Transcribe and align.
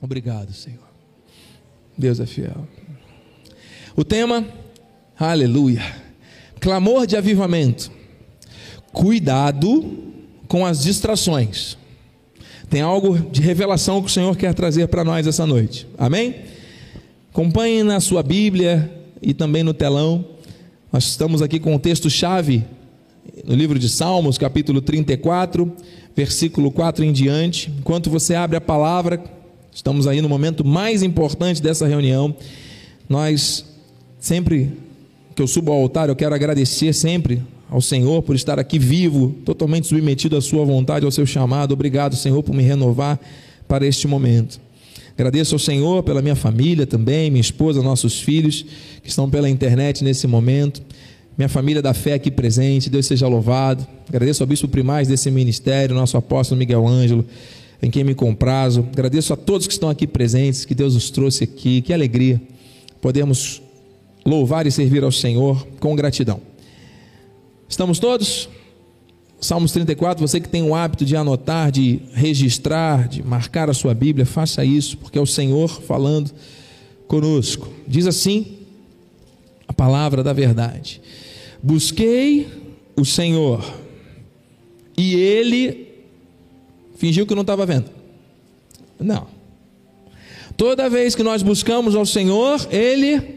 Obrigado, 0.00 0.52
Senhor. 0.52 0.86
Deus 1.96 2.20
é 2.20 2.26
fiel. 2.26 2.66
O 3.96 4.04
tema, 4.04 4.46
aleluia. 5.18 5.82
Clamor 6.60 7.06
de 7.06 7.16
avivamento. 7.16 7.90
Cuidado 8.92 10.12
com 10.46 10.66
as 10.66 10.82
distrações. 10.82 11.78
Tem 12.68 12.80
algo 12.80 13.18
de 13.18 13.40
revelação 13.40 14.02
que 14.02 14.08
o 14.08 14.12
Senhor 14.12 14.36
quer 14.36 14.52
trazer 14.52 14.88
para 14.88 15.04
nós 15.04 15.26
essa 15.26 15.46
noite. 15.46 15.86
Amém? 15.96 16.36
Acompanhe 17.30 17.82
na 17.82 18.00
sua 18.00 18.22
Bíblia 18.22 18.92
e 19.22 19.32
também 19.32 19.62
no 19.62 19.72
telão. 19.72 20.24
Nós 20.92 21.04
estamos 21.04 21.40
aqui 21.42 21.58
com 21.58 21.74
o 21.74 21.78
texto-chave 21.78 22.64
no 23.44 23.54
livro 23.54 23.78
de 23.78 23.88
Salmos, 23.88 24.38
capítulo 24.38 24.80
34, 24.80 25.72
versículo 26.14 26.70
4 26.70 27.04
em 27.04 27.12
diante. 27.12 27.70
Enquanto 27.78 28.10
você 28.10 28.34
abre 28.34 28.56
a 28.56 28.60
palavra, 28.60 29.22
estamos 29.76 30.06
aí 30.06 30.22
no 30.22 30.28
momento 30.28 30.64
mais 30.64 31.02
importante 31.02 31.62
dessa 31.62 31.86
reunião. 31.86 32.34
Nós, 33.06 33.62
sempre 34.18 34.72
que 35.34 35.42
eu 35.42 35.46
subo 35.46 35.70
ao 35.70 35.82
altar, 35.82 36.08
eu 36.08 36.16
quero 36.16 36.34
agradecer 36.34 36.94
sempre 36.94 37.42
ao 37.68 37.82
Senhor 37.82 38.22
por 38.22 38.34
estar 38.34 38.58
aqui 38.58 38.78
vivo, 38.78 39.34
totalmente 39.44 39.86
submetido 39.86 40.34
à 40.34 40.40
Sua 40.40 40.64
vontade, 40.64 41.04
ao 41.04 41.10
seu 41.10 41.26
chamado. 41.26 41.72
Obrigado, 41.72 42.16
Senhor, 42.16 42.42
por 42.42 42.54
me 42.54 42.62
renovar 42.62 43.20
para 43.68 43.86
este 43.86 44.08
momento. 44.08 44.58
Agradeço 45.12 45.54
ao 45.54 45.58
Senhor 45.58 46.02
pela 46.02 46.22
minha 46.22 46.36
família 46.36 46.86
também, 46.86 47.30
minha 47.30 47.40
esposa, 47.40 47.82
nossos 47.82 48.18
filhos 48.18 48.64
que 49.02 49.10
estão 49.10 49.28
pela 49.28 49.48
internet 49.48 50.02
nesse 50.02 50.26
momento 50.26 50.80
minha 51.36 51.48
família 51.50 51.82
da 51.82 51.92
fé 51.92 52.14
aqui 52.14 52.30
presente, 52.30 52.88
Deus 52.88 53.04
seja 53.04 53.28
louvado. 53.28 53.86
Agradeço 54.08 54.42
ao 54.42 54.46
bispo 54.46 54.66
primaz 54.68 55.06
desse 55.06 55.30
ministério, 55.30 55.94
nosso 55.94 56.16
apóstolo 56.16 56.58
Miguel 56.58 56.86
Ângelo, 56.86 57.26
em 57.82 57.90
quem 57.90 58.04
me 58.04 58.14
comprazo. 58.14 58.86
Agradeço 58.92 59.32
a 59.32 59.36
todos 59.36 59.66
que 59.66 59.72
estão 59.72 59.88
aqui 59.88 60.06
presentes, 60.06 60.64
que 60.64 60.74
Deus 60.74 60.94
nos 60.94 61.10
trouxe 61.10 61.44
aqui. 61.44 61.82
Que 61.82 61.92
alegria 61.92 62.40
podemos 63.00 63.62
louvar 64.24 64.66
e 64.66 64.70
servir 64.70 65.04
ao 65.04 65.12
Senhor 65.12 65.66
com 65.78 65.94
gratidão. 65.94 66.40
Estamos 67.68 67.98
todos? 67.98 68.48
Salmos 69.40 69.70
34, 69.72 70.26
você 70.26 70.40
que 70.40 70.48
tem 70.48 70.62
o 70.62 70.74
hábito 70.74 71.04
de 71.04 71.14
anotar, 71.14 71.70
de 71.70 72.00
registrar, 72.12 73.06
de 73.06 73.22
marcar 73.22 73.68
a 73.68 73.74
sua 73.74 73.92
Bíblia, 73.92 74.24
faça 74.24 74.64
isso, 74.64 74.96
porque 74.96 75.18
é 75.18 75.20
o 75.20 75.26
Senhor 75.26 75.68
falando 75.82 76.32
conosco. 77.06 77.68
Diz 77.86 78.06
assim 78.06 78.56
a 79.68 79.72
palavra 79.72 80.22
da 80.22 80.32
verdade. 80.32 81.00
Busquei 81.62 82.48
o 82.96 83.04
Senhor 83.04 83.64
e 84.96 85.14
ele 85.14 85.85
fingiu 86.96 87.26
que 87.26 87.34
não 87.34 87.42
estava 87.42 87.64
vendo. 87.64 87.90
Não. 88.98 89.26
Toda 90.56 90.88
vez 90.88 91.14
que 91.14 91.22
nós 91.22 91.42
buscamos 91.42 91.94
ao 91.94 92.06
Senhor, 92.06 92.66
ele 92.70 93.36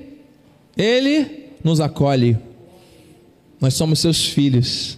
ele 0.77 1.49
nos 1.63 1.79
acolhe. 1.81 2.37
Nós 3.59 3.73
somos 3.73 3.99
seus 3.99 4.25
filhos. 4.25 4.97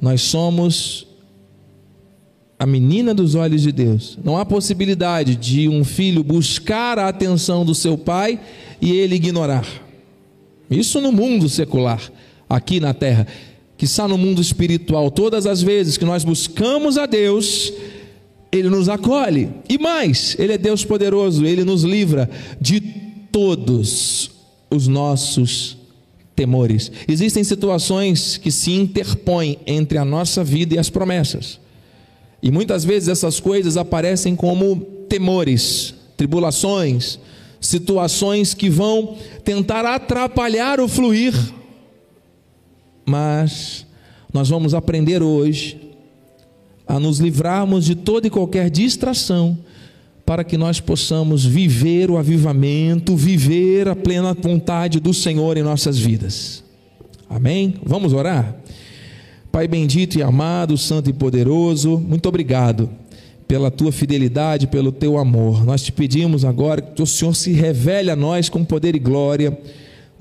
Nós 0.00 0.20
somos 0.22 1.06
a 2.58 2.66
menina 2.66 3.14
dos 3.14 3.34
olhos 3.34 3.62
de 3.62 3.70
Deus. 3.70 4.18
Não 4.24 4.36
há 4.36 4.44
possibilidade 4.44 5.36
de 5.36 5.68
um 5.68 5.84
filho 5.84 6.24
buscar 6.24 6.98
a 6.98 7.08
atenção 7.08 7.64
do 7.64 7.74
seu 7.74 7.96
pai 7.96 8.40
e 8.80 8.92
ele 8.92 9.14
ignorar. 9.14 9.66
Isso 10.70 11.00
no 11.00 11.12
mundo 11.12 11.48
secular, 11.48 12.00
aqui 12.48 12.80
na 12.80 12.94
terra, 12.94 13.26
que 13.82 13.86
está 13.86 14.06
no 14.06 14.16
mundo 14.16 14.40
espiritual. 14.40 15.10
Todas 15.10 15.44
as 15.44 15.60
vezes 15.60 15.96
que 15.96 16.04
nós 16.04 16.22
buscamos 16.22 16.96
a 16.96 17.04
Deus, 17.04 17.72
Ele 18.52 18.68
nos 18.68 18.88
acolhe. 18.88 19.50
E 19.68 19.76
mais, 19.76 20.36
Ele 20.38 20.52
é 20.52 20.56
Deus 20.56 20.84
poderoso, 20.84 21.44
Ele 21.44 21.64
nos 21.64 21.82
livra 21.82 22.30
de 22.60 22.80
todos 23.32 24.30
os 24.70 24.86
nossos 24.86 25.76
temores. 26.36 26.92
Existem 27.08 27.42
situações 27.42 28.36
que 28.36 28.52
se 28.52 28.70
interpõem 28.70 29.58
entre 29.66 29.98
a 29.98 30.04
nossa 30.04 30.44
vida 30.44 30.76
e 30.76 30.78
as 30.78 30.88
promessas. 30.88 31.58
E 32.40 32.52
muitas 32.52 32.84
vezes 32.84 33.08
essas 33.08 33.40
coisas 33.40 33.76
aparecem 33.76 34.36
como 34.36 34.76
temores, 35.08 35.92
tribulações, 36.16 37.18
situações 37.60 38.54
que 38.54 38.70
vão 38.70 39.16
tentar 39.44 39.84
atrapalhar 39.84 40.78
o 40.78 40.86
fluir. 40.86 41.34
Mas 43.04 43.86
nós 44.32 44.48
vamos 44.48 44.74
aprender 44.74 45.22
hoje 45.22 45.80
a 46.86 46.98
nos 46.98 47.18
livrarmos 47.18 47.84
de 47.84 47.94
toda 47.94 48.26
e 48.26 48.30
qualquer 48.30 48.70
distração, 48.70 49.58
para 50.24 50.44
que 50.44 50.56
nós 50.56 50.80
possamos 50.80 51.44
viver 51.44 52.10
o 52.10 52.16
avivamento, 52.16 53.16
viver 53.16 53.88
a 53.88 53.96
plena 53.96 54.34
vontade 54.34 55.00
do 55.00 55.12
Senhor 55.12 55.56
em 55.56 55.62
nossas 55.62 55.98
vidas. 55.98 56.62
Amém? 57.28 57.74
Vamos 57.84 58.12
orar? 58.12 58.56
Pai 59.50 59.68
bendito 59.68 60.18
e 60.18 60.22
amado, 60.22 60.78
santo 60.78 61.10
e 61.10 61.12
poderoso, 61.12 61.98
muito 61.98 62.28
obrigado 62.28 62.88
pela 63.46 63.70
tua 63.70 63.92
fidelidade, 63.92 64.66
pelo 64.66 64.90
teu 64.90 65.18
amor. 65.18 65.62
Nós 65.62 65.82
te 65.82 65.92
pedimos 65.92 66.42
agora 66.42 66.80
que 66.80 67.02
o 67.02 67.06
Senhor 67.06 67.34
se 67.34 67.52
revele 67.52 68.10
a 68.10 68.16
nós 68.16 68.48
com 68.48 68.64
poder 68.64 68.96
e 68.96 68.98
glória. 68.98 69.58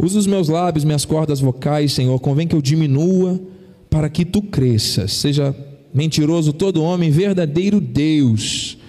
Usa 0.02 0.18
os 0.18 0.26
meus 0.26 0.50
lábios, 0.50 0.84
minhas 0.84 1.06
cordas 1.06 1.40
vocais, 1.40 1.94
Senhor. 1.94 2.20
Convém 2.20 2.48
que 2.48 2.56
eu 2.56 2.62
diminua 2.62 3.40
para 3.88 4.10
que 4.10 4.26
tu 4.26 4.42
cresças. 4.42 5.14
Seja 5.14 5.56
mentiroso 5.94 6.52
todo 6.54 6.82
homem, 6.82 7.12
verdadeiro 7.12 7.80
Deus. 7.80 8.80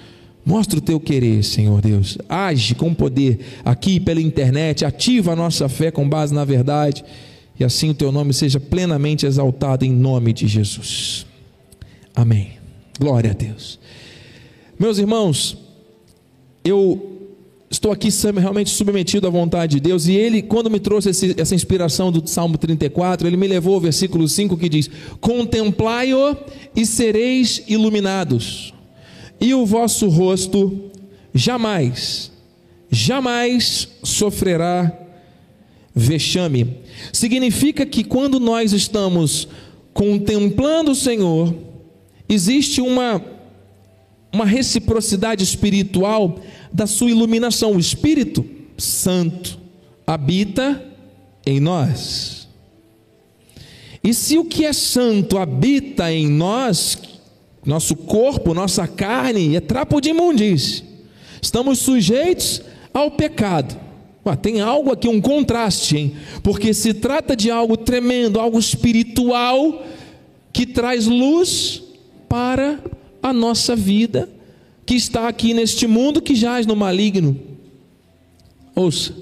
Mostra 0.45 0.79
o 0.79 0.83
teu 0.83 0.99
querer, 0.99 1.45
Senhor 1.45 1.83
Deus. 1.83 2.17
Age 2.29 2.75
com 2.75 2.95
poder 2.95 3.41
aqui 3.63 4.01
pela 4.01 4.23
internet, 4.23 4.87
ativa 4.87 5.33
a 5.33 5.37
nossa 5.37 5.69
fé 5.69 5.91
com 5.91 6.09
base 6.09 6.35
na 6.35 6.45
verdade, 6.45 7.05
e 7.61 7.63
assim 7.63 7.91
o 7.91 7.95
teu 7.95 8.11
nome 8.11 8.33
seja 8.33 8.59
plenamente 8.59 9.27
exaltado 9.27 9.85
em 9.85 9.93
nome 9.93 10.33
de 10.33 10.49
Jesus. 10.49 11.27
Amém. 12.15 12.53
Glória 12.99 13.33
a 13.33 13.35
Deus. 13.35 13.79
Meus 14.79 14.99
irmãos, 14.99 15.57
eu 16.65 17.12
estou 17.73 17.91
aqui 17.91 18.11
realmente 18.39 18.69
submetido 18.71 19.27
à 19.27 19.31
vontade 19.31 19.77
de 19.77 19.81
Deus, 19.81 20.07
e 20.07 20.13
ele, 20.13 20.43
quando 20.43 20.71
me 20.71 20.79
trouxe 20.79 21.09
esse, 21.09 21.35
essa 21.41 21.55
inspiração 21.55 22.13
do 22.13 22.29
Salmo 22.29 22.59
34, 22.59 23.27
ele 23.27 23.37
me 23.37 23.49
levou 23.49 23.75
ao 23.75 23.81
versículo 23.81 24.29
5 24.29 24.59
que 24.59 24.69
diz: 24.69 24.91
Contemplai-o 25.21 26.37
e 26.77 26.85
sereis 26.85 27.63
iluminados, 27.67 28.75
e 29.41 29.55
o 29.55 29.65
vosso 29.65 30.09
rosto 30.09 30.91
jamais, 31.35 32.31
jamais 32.91 33.89
sofrerá 34.03 34.93
vexame. 35.95 36.77
Significa 37.11 37.87
que 37.87 38.05
quando 38.05 38.39
nós 38.39 38.73
estamos 38.73 39.49
contemplando 39.95 40.93
o 40.93 40.95
Senhor, 40.95 41.55
existe 42.29 42.83
uma 42.83 43.23
uma 44.33 44.47
reciprocidade 44.47 45.45
espiritual 45.45 46.39
da 46.73 46.87
sua 46.87 47.11
iluminação. 47.11 47.73
O 47.73 47.81
Espírito 47.81 48.45
Santo 48.79 49.59
habita 50.07 50.83
em 51.45 51.61
nós. 51.61 52.49
E 54.03 54.13
se 54.13 54.37
o 54.39 54.45
que 54.45 54.65
é 54.65 54.73
santo 54.73 55.39
habita 55.39 56.13
em 56.13 56.29
nós, 56.29 56.99
nosso 57.65 57.95
corpo, 57.95 58.53
nossa 58.53 58.87
carne, 58.87 59.55
é 59.55 59.61
trapo 59.61 60.01
de 60.01 60.11
imundície, 60.11 60.83
estamos 61.41 61.79
sujeitos 61.79 62.63
ao 62.93 63.13
pecado. 63.13 63.79
tem 64.41 64.61
algo 64.61 64.91
aqui, 64.91 65.07
um 65.07 65.21
contraste, 65.21 65.97
hein? 65.97 66.17
porque 66.43 66.75
se 66.75 66.95
trata 66.95 67.37
de 67.37 67.51
algo 67.51 67.77
tremendo, 67.77 68.41
algo 68.41 68.59
espiritual, 68.59 69.85
que 70.53 70.67
traz 70.67 71.07
luz 71.07 71.83
para 72.29 72.81
a 73.23 73.33
nossa 73.33 73.77
vida 73.77 74.29
que 74.93 74.97
está 74.97 75.27
aqui 75.27 75.55
neste 75.55 75.87
mundo 75.87 76.21
que 76.21 76.35
jaz 76.35 76.67
no 76.67 76.77
maligno. 76.77 77.41
Ouça, 78.75 79.15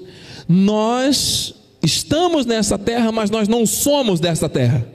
nós 0.49 1.55
estamos 1.81 2.45
nessa 2.45 2.77
terra, 2.77 3.09
mas 3.09 3.29
nós 3.29 3.47
não 3.47 3.65
somos 3.65 4.19
desta 4.19 4.49
terra. 4.49 4.85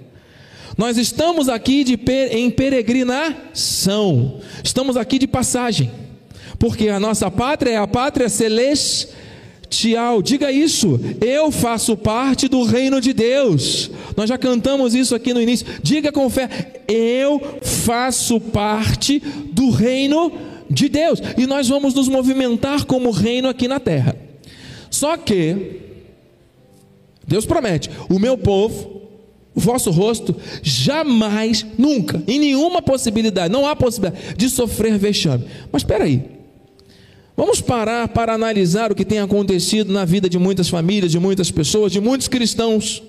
Nós 0.76 0.98
estamos 0.98 1.48
aqui 1.48 1.82
de, 1.82 1.98
em 2.30 2.50
peregrinação, 2.50 4.38
estamos 4.62 4.98
aqui 4.98 5.18
de 5.18 5.26
passagem, 5.26 5.90
porque 6.58 6.90
a 6.90 7.00
nossa 7.00 7.30
pátria 7.30 7.70
é 7.70 7.76
a 7.78 7.86
pátria 7.86 8.28
celeste 8.28 9.08
Tial, 9.70 10.22
diga 10.22 10.52
isso. 10.52 11.00
Eu 11.20 11.50
faço 11.50 11.96
parte 11.96 12.46
do 12.46 12.62
reino 12.62 13.00
de 13.00 13.12
Deus. 13.12 13.90
Nós 14.16 14.28
já 14.28 14.38
cantamos 14.38 14.94
isso 14.94 15.12
aqui 15.12 15.34
no 15.34 15.40
início. 15.40 15.66
Diga 15.82 16.12
com 16.12 16.30
fé: 16.30 16.48
Eu 16.86 17.58
faço 17.62 18.38
parte 18.38 19.18
do 19.18 19.70
reino 19.70 20.30
de 20.30 20.55
Deus. 20.88 21.20
E 21.36 21.46
nós 21.46 21.68
vamos 21.68 21.94
nos 21.94 22.08
movimentar 22.08 22.84
como 22.84 23.10
reino 23.10 23.48
aqui 23.48 23.68
na 23.68 23.80
terra. 23.80 24.16
Só 24.90 25.16
que 25.16 25.80
Deus 27.26 27.44
promete: 27.44 27.90
o 28.08 28.18
meu 28.18 28.38
povo, 28.38 29.02
o 29.54 29.60
vosso 29.60 29.90
rosto, 29.90 30.36
jamais, 30.62 31.64
nunca, 31.78 32.22
em 32.26 32.38
nenhuma 32.38 32.80
possibilidade, 32.80 33.52
não 33.52 33.66
há 33.66 33.74
possibilidade 33.74 34.34
de 34.36 34.48
sofrer 34.48 34.98
vexame. 34.98 35.44
Mas 35.72 35.82
espera 35.82 36.04
aí. 36.04 36.36
Vamos 37.36 37.60
parar 37.60 38.08
para 38.08 38.32
analisar 38.32 38.90
o 38.90 38.94
que 38.94 39.04
tem 39.04 39.18
acontecido 39.18 39.92
na 39.92 40.06
vida 40.06 40.28
de 40.28 40.38
muitas 40.38 40.70
famílias, 40.70 41.12
de 41.12 41.18
muitas 41.18 41.50
pessoas, 41.50 41.92
de 41.92 42.00
muitos 42.00 42.28
cristãos. 42.28 43.02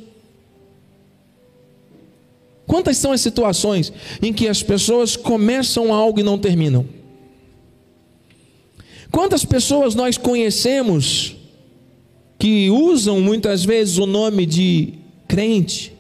Quantas 2.66 2.98
são 2.98 3.14
as 3.14 3.22
situações 3.22 3.94
em 4.22 4.34
que 4.34 4.50
as 4.50 4.62
pessoas 4.62 5.16
começam 5.16 5.94
algo 5.94 6.20
e 6.20 6.24
não 6.24 6.38
terminam? 6.38 6.86
Quantas 9.12 9.46
pessoas 9.46 9.96
nós 9.96 10.18
conhecemos 10.18 11.36
que 12.38 12.70
usam 12.70 13.20
muitas 13.20 13.64
vezes 13.64 13.98
o 13.98 14.06
nome 14.06 14.46
de 14.46 14.94
crente, 15.28 15.94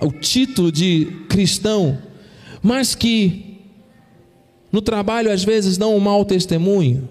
o 0.00 0.10
título 0.10 0.72
de 0.72 1.06
cristão, 1.28 1.98
mas 2.62 2.94
que 2.94 3.58
no 4.72 4.82
trabalho 4.82 5.30
às 5.30 5.44
vezes 5.44 5.76
dão 5.76 5.96
um 5.96 6.00
mau 6.00 6.24
testemunho? 6.24 7.08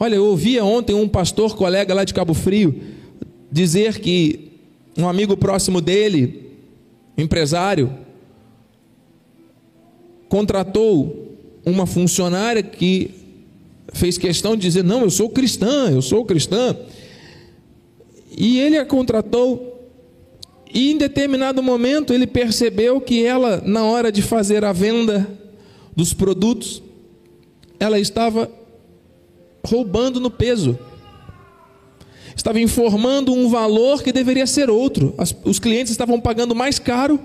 Olha, 0.00 0.14
eu 0.14 0.26
ouvia 0.26 0.64
ontem 0.64 0.94
um 0.94 1.08
pastor 1.08 1.56
colega 1.56 1.92
lá 1.92 2.04
de 2.04 2.14
Cabo 2.14 2.32
Frio 2.32 2.80
dizer 3.50 3.98
que 3.98 4.52
um 4.96 5.08
amigo 5.08 5.36
próximo 5.36 5.80
dele, 5.80 6.52
empresário, 7.16 7.92
contratou 10.28 11.36
uma 11.64 11.86
funcionária 11.86 12.62
que 12.62 13.10
fez 13.92 14.18
questão 14.18 14.56
de 14.56 14.62
dizer: 14.62 14.84
Não, 14.84 15.02
eu 15.02 15.10
sou 15.10 15.28
cristã, 15.28 15.90
eu 15.90 16.02
sou 16.02 16.24
cristã. 16.24 16.76
E 18.36 18.58
ele 18.60 18.78
a 18.78 18.86
contratou, 18.86 19.90
e 20.72 20.92
em 20.92 20.98
determinado 20.98 21.62
momento 21.62 22.12
ele 22.12 22.26
percebeu 22.26 23.00
que 23.00 23.24
ela, 23.24 23.62
na 23.64 23.84
hora 23.84 24.12
de 24.12 24.22
fazer 24.22 24.64
a 24.64 24.72
venda 24.72 25.28
dos 25.96 26.12
produtos, 26.12 26.82
ela 27.80 27.98
estava 27.98 28.50
roubando 29.64 30.20
no 30.20 30.30
peso. 30.30 30.78
Estava 32.36 32.60
informando 32.60 33.32
um 33.32 33.48
valor 33.48 34.02
que 34.02 34.12
deveria 34.12 34.46
ser 34.46 34.70
outro. 34.70 35.12
As, 35.18 35.34
os 35.44 35.58
clientes 35.58 35.90
estavam 35.90 36.20
pagando 36.20 36.54
mais 36.54 36.78
caro 36.78 37.18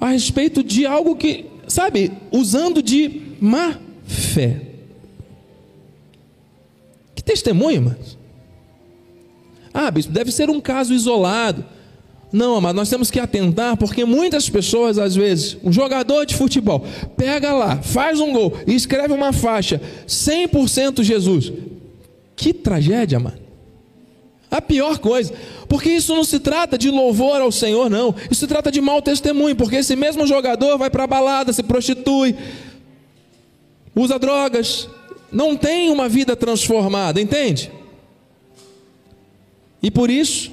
a 0.00 0.08
respeito 0.08 0.62
de 0.62 0.86
algo 0.86 1.14
que, 1.16 1.44
sabe, 1.68 2.12
usando 2.30 2.82
de 2.82 3.22
má 3.40 3.78
fé. 4.06 4.60
Que 7.14 7.22
testemunho, 7.22 7.82
mas. 7.82 8.18
Ah, 9.72 9.90
bispo, 9.90 10.12
deve 10.12 10.30
ser 10.30 10.50
um 10.50 10.60
caso 10.60 10.94
isolado. 10.94 11.64
Não, 12.32 12.60
mas 12.60 12.74
nós 12.74 12.90
temos 12.90 13.12
que 13.12 13.20
atentar, 13.20 13.76
porque 13.76 14.04
muitas 14.04 14.50
pessoas, 14.50 14.98
às 14.98 15.14
vezes, 15.14 15.56
um 15.62 15.72
jogador 15.72 16.24
de 16.26 16.34
futebol, 16.34 16.84
pega 17.16 17.52
lá, 17.52 17.76
faz 17.80 18.18
um 18.18 18.32
gol 18.32 18.52
e 18.66 18.74
escreve 18.74 19.12
uma 19.12 19.32
faixa, 19.32 19.80
100% 20.06 21.04
Jesus. 21.04 21.52
Que 22.34 22.52
tragédia, 22.52 23.20
mano. 23.20 23.43
A 24.54 24.62
pior 24.62 24.98
coisa, 24.98 25.32
porque 25.68 25.90
isso 25.90 26.14
não 26.14 26.22
se 26.22 26.38
trata 26.38 26.78
de 26.78 26.90
louvor 26.90 27.40
ao 27.40 27.50
Senhor, 27.50 27.90
não. 27.90 28.14
Isso 28.30 28.40
se 28.40 28.46
trata 28.46 28.70
de 28.70 28.80
mau 28.80 29.02
testemunho, 29.02 29.56
porque 29.56 29.76
esse 29.76 29.96
mesmo 29.96 30.26
jogador 30.26 30.78
vai 30.78 30.90
para 30.90 31.04
a 31.04 31.08
balada, 31.08 31.52
se 31.52 31.62
prostitui, 31.62 32.36
usa 33.96 34.18
drogas, 34.18 34.88
não 35.32 35.56
tem 35.56 35.90
uma 35.90 36.08
vida 36.08 36.36
transformada, 36.36 37.20
entende? 37.20 37.72
E 39.82 39.90
por 39.90 40.08
isso, 40.10 40.52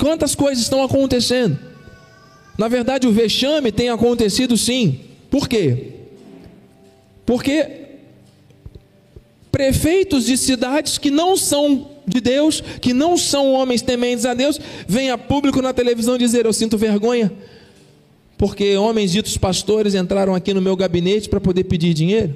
Quantas 0.00 0.34
coisas 0.34 0.64
estão 0.64 0.82
acontecendo? 0.82 1.58
Na 2.56 2.68
verdade, 2.68 3.06
o 3.06 3.12
vexame 3.12 3.70
tem 3.70 3.90
acontecido 3.90 4.56
sim. 4.56 4.98
Por 5.30 5.46
quê? 5.46 5.88
Porque 7.26 7.68
prefeitos 9.52 10.24
de 10.24 10.38
cidades 10.38 10.96
que 10.96 11.10
não 11.10 11.36
são 11.36 11.90
de 12.10 12.20
Deus, 12.20 12.62
que 12.80 12.92
não 12.92 13.16
são 13.16 13.52
homens 13.52 13.82
tementes 13.82 14.26
a 14.26 14.34
Deus, 14.34 14.60
vêm 14.86 15.10
a 15.10 15.18
público 15.18 15.62
na 15.62 15.72
televisão 15.72 16.18
dizer: 16.18 16.44
Eu 16.44 16.52
sinto 16.52 16.76
vergonha, 16.76 17.32
porque 18.36 18.76
homens 18.76 19.12
ditos 19.12 19.36
pastores 19.36 19.94
entraram 19.94 20.34
aqui 20.34 20.52
no 20.52 20.60
meu 20.60 20.76
gabinete 20.76 21.28
para 21.28 21.40
poder 21.40 21.64
pedir 21.64 21.94
dinheiro. 21.94 22.34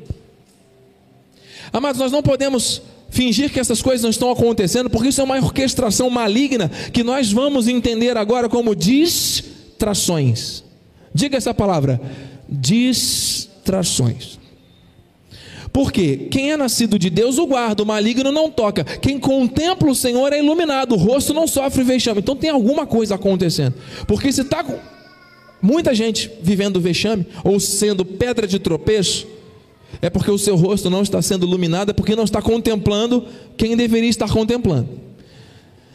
Amados, 1.73 2.01
nós 2.01 2.13
não 2.13 2.23
podemos 2.23 2.83
fingir 3.11 3.53
que 3.53 3.61
essas 3.61 3.81
coisas 3.81 4.03
não 4.03 4.11
estão 4.11 4.31
acontecendo, 4.31 4.91
porque 4.91 5.09
isso 5.09 5.21
é 5.21 5.25
uma 5.25 5.37
orquestração 5.37 6.11
maligna 6.11 6.71
que 6.93 7.03
nós 7.03 7.33
vamos 7.33 7.69
entender 7.69 8.17
agora 8.17 8.49
como 8.49 8.75
distrações. 8.75 10.65
Diga 11.15 11.37
essa 11.37 11.55
palavra: 11.55 12.01
distrações. 12.49 14.39
Porque 15.75 16.29
quem 16.31 16.53
é 16.53 16.57
nascido 16.57 16.97
de 16.97 17.11
Deus 17.11 17.37
o 17.37 17.49
guarda, 17.49 17.83
o 17.83 17.87
maligno 17.87 18.31
não 18.31 18.49
toca. 18.49 18.85
Quem 18.85 19.19
contempla 19.19 19.91
o 19.91 19.95
Senhor 19.95 20.33
é 20.33 20.39
iluminado, 20.39 20.93
o 20.93 20.97
rosto 20.97 21.35
não 21.35 21.49
sofre 21.49 21.83
vexame. 21.83 22.21
Então 22.21 22.37
tem 22.37 22.49
alguma 22.49 22.87
coisa 22.87 23.17
acontecendo. 23.17 23.75
Porque 24.07 24.31
se 24.31 24.43
está 24.43 24.65
muita 25.61 25.93
gente 25.93 26.31
vivendo 26.41 26.81
vexame 26.81 27.27
ou 27.43 27.59
sendo 27.59 28.05
pedra 28.05 28.47
de 28.47 28.61
tropeço, 28.61 29.27
é 30.01 30.09
porque 30.09 30.31
o 30.31 30.39
seu 30.39 30.55
rosto 30.55 30.89
não 30.89 31.03
está 31.03 31.21
sendo 31.21 31.45
iluminado, 31.45 31.91
é 31.91 31.93
porque 31.93 32.15
não 32.15 32.23
está 32.23 32.41
contemplando 32.41 33.27
quem 33.57 33.77
deveria 33.77 34.09
estar 34.09 34.31
contemplando. 34.31 34.89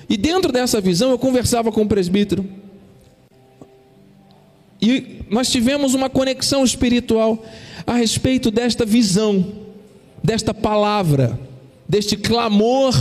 E 0.10 0.18
dentro 0.18 0.52
dessa 0.52 0.82
visão, 0.82 1.10
eu 1.12 1.18
conversava 1.18 1.72
com 1.72 1.84
o 1.84 1.88
presbítero, 1.88 2.46
e 4.82 5.22
nós 5.30 5.50
tivemos 5.50 5.94
uma 5.94 6.10
conexão 6.10 6.66
espiritual 6.66 7.46
a 7.88 7.94
respeito 7.94 8.52
desta 8.52 8.86
visão, 8.86 9.69
desta 10.24 10.54
palavra, 10.54 11.40
deste 11.88 12.16
clamor 12.16 12.94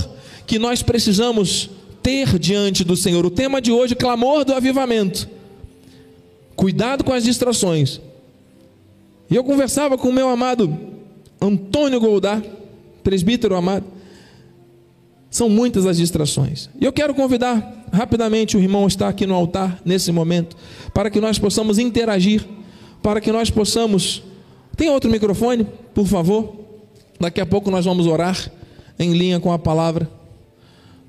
que 0.46 0.58
nós 0.58 0.82
precisamos 0.82 1.70
ter 2.02 2.38
diante 2.38 2.84
do 2.84 2.96
Senhor. 2.96 3.24
O 3.26 3.30
tema 3.30 3.60
de 3.60 3.70
hoje, 3.70 3.94
clamor 3.94 4.44
do 4.44 4.54
avivamento. 4.54 5.28
Cuidado 6.56 7.04
com 7.04 7.12
as 7.12 7.24
distrações. 7.24 8.00
E 9.30 9.36
eu 9.36 9.44
conversava 9.44 9.98
com 9.98 10.08
o 10.08 10.12
meu 10.12 10.28
amado 10.28 10.76
Antônio 11.40 12.00
Goldar, 12.00 12.42
presbítero 13.04 13.54
amado. 13.54 13.84
São 15.30 15.48
muitas 15.48 15.84
as 15.84 15.98
distrações. 15.98 16.70
E 16.80 16.84
eu 16.84 16.92
quero 16.92 17.14
convidar 17.14 17.86
rapidamente 17.92 18.56
o 18.56 18.60
irmão 18.60 18.86
está 18.86 19.08
aqui 19.08 19.26
no 19.26 19.34
altar 19.34 19.80
nesse 19.84 20.10
momento, 20.10 20.56
para 20.92 21.10
que 21.10 21.20
nós 21.20 21.38
possamos 21.38 21.78
interagir, 21.78 22.44
para 23.02 23.20
que 23.20 23.30
nós 23.30 23.50
possamos. 23.50 24.22
Tem 24.76 24.88
outro 24.88 25.10
microfone, 25.10 25.66
por 25.94 26.06
favor? 26.06 26.57
Daqui 27.20 27.40
a 27.40 27.46
pouco 27.46 27.68
nós 27.68 27.84
vamos 27.84 28.06
orar 28.06 28.50
em 28.96 29.12
linha 29.12 29.40
com 29.40 29.52
a 29.52 29.58
palavra. 29.58 30.08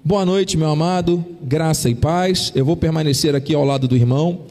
Boa 0.03 0.25
noite, 0.25 0.57
meu 0.57 0.69
amado, 0.69 1.23
graça 1.43 1.87
e 1.87 1.93
paz. 1.93 2.51
Eu 2.55 2.65
vou 2.65 2.75
permanecer 2.75 3.35
aqui 3.35 3.53
ao 3.53 3.63
lado 3.63 3.87
do 3.87 3.95
irmão. 3.95 4.41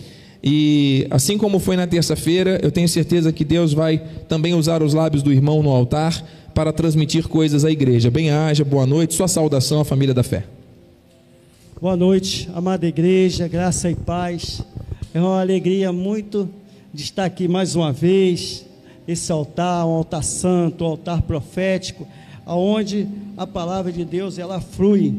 E 0.43 1.05
assim 1.11 1.37
como 1.37 1.59
foi 1.59 1.75
na 1.75 1.85
terça-feira, 1.85 2.61
eu 2.63 2.71
tenho 2.71 2.89
certeza 2.89 3.33
que 3.33 3.45
Deus 3.45 3.73
vai 3.73 3.99
também 4.29 4.55
usar 4.55 4.85
os 4.85 4.95
lábios 4.95 5.21
do 5.21 5.33
irmão 5.33 5.61
no 5.61 5.71
altar 5.71 6.25
para 6.55 6.73
transmitir 6.73 7.27
coisas 7.27 7.65
à 7.65 7.73
igreja. 7.73 8.09
Bem-haja, 8.09 8.65
boa 8.65 8.87
noite, 8.87 9.15
sua 9.15 9.27
saudação 9.27 9.81
à 9.81 9.85
família 9.85 10.15
da 10.15 10.23
fé. 10.23 10.45
Boa 11.81 11.97
noite, 11.97 12.49
amada 12.55 12.87
igreja, 12.87 13.49
graça 13.49 13.91
e 13.91 13.97
paz. 13.97 14.63
É 15.13 15.21
uma 15.21 15.41
alegria 15.41 15.93
muito 15.93 16.49
de 16.95 17.03
estar 17.03 17.25
aqui 17.25 17.49
mais 17.49 17.75
uma 17.75 17.93
vez. 17.93 18.68
Esse 19.09 19.33
altar, 19.33 19.87
um 19.87 19.95
altar 19.95 20.23
santo, 20.23 20.85
um 20.85 20.89
altar 20.89 21.23
profético, 21.23 22.07
aonde 22.45 23.09
a 23.39 23.47
palavra 23.47 23.91
de 23.91 24.05
Deus 24.05 24.39
ela 24.39 24.61
flui, 24.61 25.15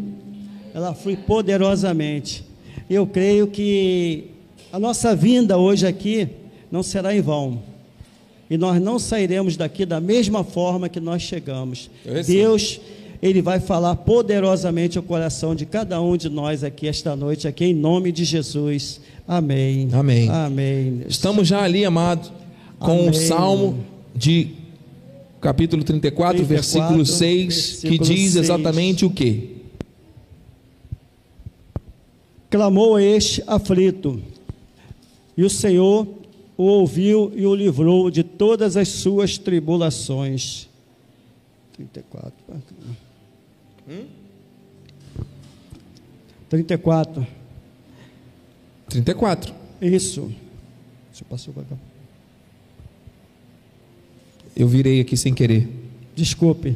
ela 0.73 0.93
flui 0.93 1.17
poderosamente. 1.17 2.43
Eu 2.87 3.07
creio 3.07 3.47
que 3.47 4.25
a 4.71 4.79
nossa 4.79 5.15
vinda 5.15 5.57
hoje 5.57 5.87
aqui 5.87 6.27
não 6.71 6.83
será 6.83 7.15
em 7.15 7.21
vão. 7.21 7.59
E 8.49 8.57
nós 8.57 8.81
não 8.81 8.97
sairemos 8.97 9.57
daqui 9.57 9.85
da 9.85 9.99
mesma 9.99 10.43
forma 10.43 10.89
que 10.89 10.99
nós 10.99 11.21
chegamos. 11.21 11.89
Deus, 12.25 12.79
Ele 13.21 13.41
vai 13.41 13.59
falar 13.59 13.95
poderosamente 13.95 14.97
ao 14.97 15.03
coração 15.03 15.53
de 15.53 15.65
cada 15.65 16.01
um 16.01 16.17
de 16.17 16.29
nós 16.29 16.63
aqui 16.63 16.87
esta 16.87 17.15
noite, 17.15 17.47
aqui 17.47 17.65
em 17.65 17.73
nome 17.75 18.11
de 18.11 18.25
Jesus. 18.25 19.01
Amém. 19.27 19.87
Amém. 19.91 20.29
Amém. 20.29 21.01
Estamos 21.07 21.47
já 21.47 21.61
ali, 21.61 21.85
amado, 21.85 22.31
com 22.79 22.91
Amém. 22.91 23.09
o 23.09 23.13
Salmo 23.13 23.85
de 24.15 24.55
capítulo 25.41 25.83
34, 25.83 26.37
34 26.37 26.45
versículo 26.45 27.05
6, 27.05 27.45
versículo 27.45 27.91
que 27.91 27.99
diz 27.99 28.33
6. 28.33 28.35
exatamente 28.37 29.05
o 29.05 29.09
que? 29.09 29.57
Clamou 32.49 32.99
este 32.99 33.43
aflito 33.45 34.21
e 35.37 35.43
o 35.43 35.49
Senhor 35.49 36.07
o 36.57 36.63
ouviu 36.63 37.31
e 37.35 37.45
o 37.45 37.55
livrou 37.55 38.09
de 38.09 38.23
todas 38.23 38.75
as 38.75 38.89
suas 38.89 39.37
tribulações. 39.37 40.67
34. 41.73 42.33
Hum? 43.87 44.05
34. 46.49 47.27
34. 48.89 49.53
Isso. 49.81 50.33
Você 51.13 51.23
passou 51.23 51.53
para 51.53 51.63
cá. 51.63 51.88
Eu 54.59 54.67
virei 54.67 54.99
aqui 54.99 55.15
sem 55.15 55.33
querer. 55.33 55.69
Desculpe. 56.13 56.75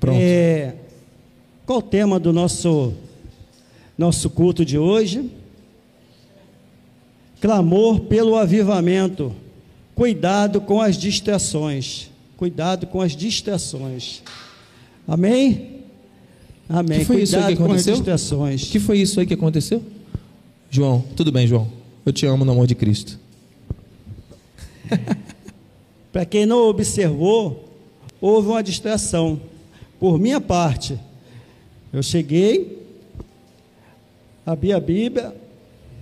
Pronto. 0.00 0.18
É, 0.18 0.74
qual 1.66 1.80
o 1.80 1.82
tema 1.82 2.18
do 2.18 2.32
nosso, 2.32 2.94
nosso 3.98 4.30
culto 4.30 4.64
de 4.64 4.78
hoje? 4.78 5.30
Clamor 7.38 8.00
pelo 8.00 8.34
avivamento. 8.34 9.36
Cuidado 9.94 10.58
com 10.62 10.80
as 10.80 10.96
distrações. 10.96 12.08
Cuidado 12.38 12.86
com 12.86 13.02
as 13.02 13.14
distrações. 13.14 14.22
Amém? 15.06 15.82
Amém. 16.66 17.00
Que 17.00 17.04
foi 17.04 17.22
isso 17.22 17.36
aí 17.36 17.42
Cuidado 17.42 17.50
que 17.50 17.56
com 17.58 17.64
as 17.64 17.68
aconteceu? 17.68 17.94
distrações. 17.94 18.62
O 18.62 18.70
que 18.70 18.80
foi 18.80 18.98
isso 19.00 19.20
aí 19.20 19.26
que 19.26 19.34
aconteceu? 19.34 19.82
João, 20.70 21.04
tudo 21.14 21.30
bem, 21.30 21.46
João. 21.46 21.70
Eu 22.06 22.12
te 22.12 22.24
amo 22.24 22.42
no 22.42 22.52
amor 22.52 22.66
de 22.66 22.74
Cristo. 22.74 23.18
Para 26.12 26.24
quem 26.24 26.46
não 26.46 26.68
observou, 26.68 27.68
houve 28.20 28.48
uma 28.48 28.62
distração. 28.62 29.40
Por 30.00 30.18
minha 30.18 30.40
parte, 30.40 30.98
eu 31.92 32.02
cheguei, 32.02 32.78
abri 34.46 34.72
a 34.72 34.80
Bíblia, 34.80 35.34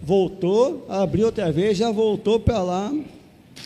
voltou, 0.02 0.84
abri 0.88 1.24
outra 1.24 1.50
vez, 1.50 1.76
já 1.78 1.90
voltou 1.90 2.38
para 2.38 2.62
lá. 2.62 2.92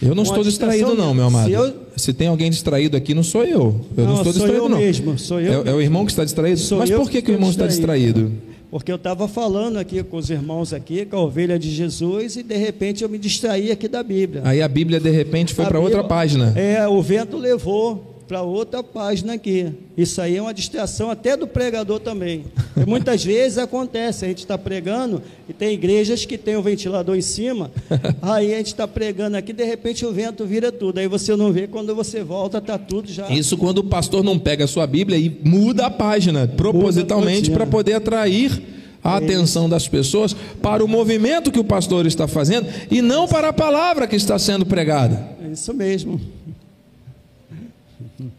Eu 0.00 0.14
não 0.14 0.22
estou 0.22 0.42
distraído, 0.42 0.94
não, 0.94 1.12
meu 1.12 1.26
amado. 1.26 1.46
Se 1.48 1.52
eu- 1.52 1.74
Se 1.96 2.12
tem 2.14 2.28
alguém 2.28 2.48
distraído 2.50 2.96
aqui, 2.96 3.12
não 3.12 3.22
sou 3.22 3.44
eu. 3.44 3.84
Eu 3.96 4.04
não, 4.04 4.14
Não, 4.14 4.14
estou 4.14 4.24
sou 4.24 4.32
distraído, 4.32 4.56
eu 4.64 4.68
não. 4.68 4.78
mesmo, 4.78 5.18
sou 5.18 5.38
eu 5.40 5.64
É, 5.66 5.70
é 5.70 5.74
o 5.74 5.80
irmão 5.82 6.06
que 6.06 6.12
está 6.12 6.24
distraído? 6.24 6.58
Sou 6.58 6.78
Mas 6.78 6.90
por 6.90 7.10
que, 7.10 7.20
que 7.20 7.30
o 7.30 7.34
irmão 7.34 7.50
está 7.50 7.66
distraído? 7.66 8.32
Porque 8.70 8.92
eu 8.92 8.96
estava 8.96 9.26
falando 9.26 9.78
aqui 9.78 10.02
com 10.02 10.16
os 10.16 10.30
irmãos 10.30 10.72
aqui, 10.72 11.04
com 11.04 11.16
a 11.16 11.20
ovelha 11.20 11.58
de 11.58 11.70
Jesus, 11.70 12.36
e 12.36 12.42
de 12.42 12.56
repente 12.56 13.02
eu 13.02 13.08
me 13.08 13.18
distraí 13.18 13.72
aqui 13.72 13.88
da 13.88 14.02
Bíblia. 14.02 14.42
Aí 14.44 14.62
a 14.62 14.68
Bíblia, 14.68 15.00
de 15.00 15.10
repente, 15.10 15.52
foi 15.52 15.66
para 15.66 15.80
outra 15.80 16.04
página. 16.04 16.52
É, 16.56 16.86
o 16.86 17.02
vento 17.02 17.36
levou 17.36 18.09
para 18.30 18.42
outra 18.42 18.80
página 18.80 19.32
aqui. 19.32 19.72
Isso 19.96 20.20
aí 20.20 20.36
é 20.36 20.40
uma 20.40 20.54
distração 20.54 21.10
até 21.10 21.36
do 21.36 21.48
pregador 21.48 21.98
também. 21.98 22.44
E 22.76 22.88
muitas 22.88 23.24
vezes 23.24 23.58
acontece, 23.58 24.24
a 24.24 24.28
gente 24.28 24.38
está 24.38 24.56
pregando 24.56 25.20
e 25.48 25.52
tem 25.52 25.74
igrejas 25.74 26.24
que 26.24 26.38
tem 26.38 26.54
o 26.54 26.62
ventilador 26.62 27.16
em 27.16 27.22
cima, 27.22 27.72
aí 28.22 28.54
a 28.54 28.58
gente 28.58 28.68
está 28.68 28.86
pregando 28.86 29.36
aqui, 29.36 29.52
de 29.52 29.64
repente 29.64 30.06
o 30.06 30.12
vento 30.12 30.46
vira 30.46 30.70
tudo. 30.70 30.98
Aí 30.98 31.08
você 31.08 31.34
não 31.34 31.52
vê, 31.52 31.66
quando 31.66 31.92
você 31.92 32.22
volta, 32.22 32.58
está 32.58 32.78
tudo 32.78 33.10
já. 33.10 33.28
Isso 33.30 33.58
quando 33.58 33.78
o 33.78 33.84
pastor 33.84 34.22
não 34.22 34.38
pega 34.38 34.64
a 34.64 34.68
sua 34.68 34.86
Bíblia 34.86 35.18
e 35.18 35.40
muda 35.44 35.86
a 35.86 35.90
página, 35.90 36.46
propositalmente, 36.46 37.50
para 37.50 37.66
poder 37.66 37.94
atrair 37.94 38.62
a 39.02 39.16
atenção 39.16 39.68
das 39.68 39.88
pessoas 39.88 40.36
para 40.62 40.84
o 40.84 40.88
movimento 40.88 41.50
que 41.50 41.58
o 41.58 41.64
pastor 41.64 42.06
está 42.06 42.28
fazendo 42.28 42.68
e 42.90 43.02
não 43.02 43.26
para 43.26 43.48
a 43.48 43.52
palavra 43.52 44.06
que 44.06 44.14
está 44.14 44.38
sendo 44.38 44.64
pregada. 44.64 45.36
É 45.42 45.52
isso 45.52 45.74
mesmo. 45.74 46.20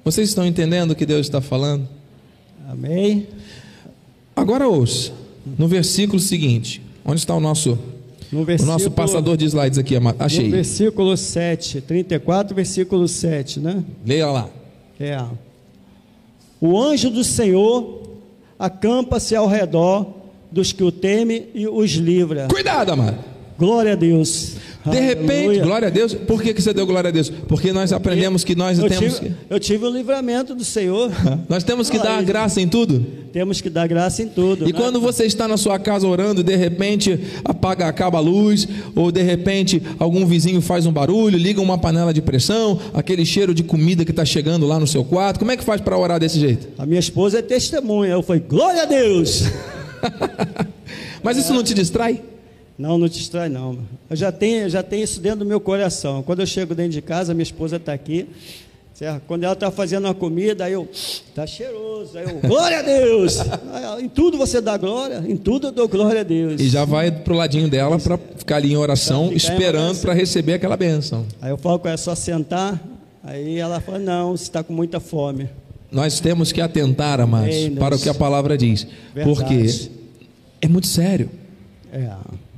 Vocês 0.04 0.30
estão 0.30 0.46
entendendo 0.46 0.92
o 0.92 0.96
que 0.96 1.06
Deus 1.06 1.22
está 1.28 1.42
falando? 1.42 1.88
Amém. 2.70 3.28
Agora 4.36 4.68
ouça, 4.68 5.12
no 5.58 5.68
versículo 5.68 6.20
seguinte, 6.20 6.82
onde 7.04 7.20
está 7.20 7.36
o 7.36 7.40
nosso, 7.40 7.78
No 8.32 8.42
o 8.44 8.66
nosso 8.66 8.90
passador 8.92 9.36
de 9.38 9.46
slides 9.46 9.78
aqui? 9.78 9.96
amado? 9.96 10.18
No 10.20 10.26
Achei. 10.26 10.50
versículo 10.50 11.18
7, 11.18 11.82
34, 11.82 12.56
versículo 12.56 13.08
7, 13.08 13.60
né? 13.60 13.84
Leia 14.06 14.28
lá. 14.28 14.50
É. 15.00 15.22
O 16.60 16.80
anjo 16.80 17.10
do 17.10 17.24
Senhor 17.24 18.02
acampa-se 18.58 19.36
ao 19.36 19.48
redor 19.48 20.08
dos 20.52 20.72
que 20.72 20.84
o 20.84 20.92
temem 20.92 21.48
e 21.56 21.68
os 21.68 21.92
livra. 21.92 22.48
Cuidado, 22.50 22.92
amado. 22.92 23.18
Glória 23.58 23.94
a 23.94 23.96
Deus. 23.96 24.56
De 24.86 25.00
repente, 25.00 25.32
Aleluia. 25.32 25.64
glória 25.64 25.88
a 25.88 25.92
Deus. 25.92 26.14
Por 26.14 26.42
que, 26.42 26.54
que 26.54 26.62
você 26.62 26.74
deu 26.74 26.88
glória 26.88 27.10
a 27.10 27.12
Deus? 27.12 27.30
Porque 27.30 27.72
nós 27.72 27.94
aprendemos 27.94 28.44
que 28.44 28.56
nós 28.56 28.80
eu 28.80 28.90
temos 28.90 29.20
tive, 29.20 29.30
que, 29.30 29.36
eu 29.50 29.60
tive 29.60 29.86
o 29.86 29.90
livramento 29.90 30.56
do 30.56 30.64
Senhor. 30.64 31.12
nós 31.48 31.64
temos 31.64 31.90
que 31.90 32.00
dar 32.00 32.24
graça 32.24 32.60
em 32.60 32.68
tudo. 32.68 33.06
Temos 33.32 33.62
que 33.62 33.70
dar 33.70 33.88
graça 33.88 34.24
em 34.24 34.28
tudo. 34.28 34.68
E 34.68 34.74
né? 34.74 34.80
quando 34.80 35.00
você 35.00 35.26
está 35.26 35.48
na 35.48 35.56
sua 35.56 35.78
casa 35.78 36.08
orando 36.08 36.44
de 36.44 36.56
repente 36.56 37.20
apaga, 37.46 37.88
acaba 37.88 38.18
a 38.18 38.22
luz, 38.22 38.68
ou 38.96 39.12
de 39.12 39.22
repente 39.22 39.82
algum 40.00 40.26
vizinho 40.26 40.62
faz 40.62 40.86
um 40.86 40.92
barulho, 40.92 41.38
liga 41.38 41.62
uma 41.62 41.78
panela 41.78 42.14
de 42.14 42.22
pressão, 42.22 42.80
aquele 42.94 43.26
cheiro 43.26 43.54
de 43.54 43.64
comida 43.64 44.04
que 44.04 44.12
está 44.12 44.26
chegando 44.26 44.66
lá 44.66 44.80
no 44.80 44.88
seu 44.88 45.06
quarto, 45.06 45.40
como 45.40 45.52
é 45.52 45.58
que 45.58 45.64
faz 45.64 45.80
para 45.80 45.98
orar 45.98 46.20
desse 46.20 46.40
jeito? 46.40 46.68
A 46.78 46.86
minha 46.86 47.00
esposa 47.00 47.40
é 47.40 47.42
testemunha. 47.42 48.14
Eu 48.14 48.24
falei, 48.24 48.42
glória 48.42 48.84
a 48.84 48.86
Deus. 48.86 49.44
Mas 51.24 51.38
isso 51.38 51.54
não 51.54 51.64
te 51.64 51.74
distrai? 51.74 52.22
Não, 52.82 52.98
não 52.98 53.08
te 53.08 53.20
distrai 53.20 53.48
não. 53.48 53.78
Eu 54.10 54.16
já 54.16 54.32
tenho, 54.32 54.68
já 54.68 54.82
tenho 54.82 55.04
isso 55.04 55.22
dentro 55.22 55.40
do 55.40 55.46
meu 55.46 55.60
coração. 55.60 56.24
Quando 56.24 56.40
eu 56.40 56.48
chego 56.48 56.74
dentro 56.74 56.94
de 56.94 57.02
casa, 57.04 57.32
minha 57.32 57.44
esposa 57.44 57.76
está 57.76 57.94
aqui. 57.94 58.28
certo? 58.96 59.22
Quando 59.28 59.44
ela 59.44 59.54
está 59.54 59.70
fazendo 59.70 60.06
uma 60.06 60.16
comida, 60.16 60.66
aí 60.66 60.74
eu, 60.74 60.90
tá 61.36 61.46
cheiroso. 61.46 62.18
Aí 62.18 62.24
eu, 62.24 62.40
glória 62.40 62.80
a 62.80 62.82
Deus. 62.82 63.38
Em 64.02 64.10
tudo 64.10 64.36
você 64.36 64.60
dá 64.60 64.78
glória, 64.78 65.24
em 65.28 65.38
tudo 65.38 65.68
eu 65.68 65.72
dou 65.72 65.88
glória 65.88 66.22
a 66.22 66.24
Deus. 66.24 66.60
E 66.60 66.70
já 66.70 66.84
vai 66.84 67.12
pro 67.12 67.36
ladinho 67.36 67.70
dela 67.70 68.00
para 68.00 68.18
ficar 68.18 68.56
ali 68.56 68.74
em 68.74 68.78
oração, 68.78 69.32
esperando 69.32 70.00
para 70.00 70.14
receber 70.14 70.56
aquela 70.56 70.76
bênção. 70.76 71.24
Aí 71.40 71.52
eu 71.52 71.60
falo 71.60 71.78
com 71.78 71.88
ela, 71.88 71.94
é 71.94 71.98
só 71.98 72.16
sentar. 72.16 72.82
Aí 73.24 73.60
ela 73.60 73.80
fala, 73.80 74.00
não, 74.00 74.36
você 74.36 74.46
está 74.46 74.64
com 74.64 74.74
muita 74.74 75.00
fome. 75.00 75.48
Nós 75.92 76.20
temos 76.20 76.52
que 76.52 76.60
atentar, 76.60 77.22
amados, 77.22 77.56
para 77.78 77.96
o 77.96 78.00
que 78.00 78.10
a 78.10 78.14
palavra 78.16 78.58
diz, 78.58 78.88
Verdade. 79.14 79.40
porque 79.40 79.92
é 80.60 80.68
muito 80.68 80.88
sério. 80.88 81.30
É. 81.94 82.10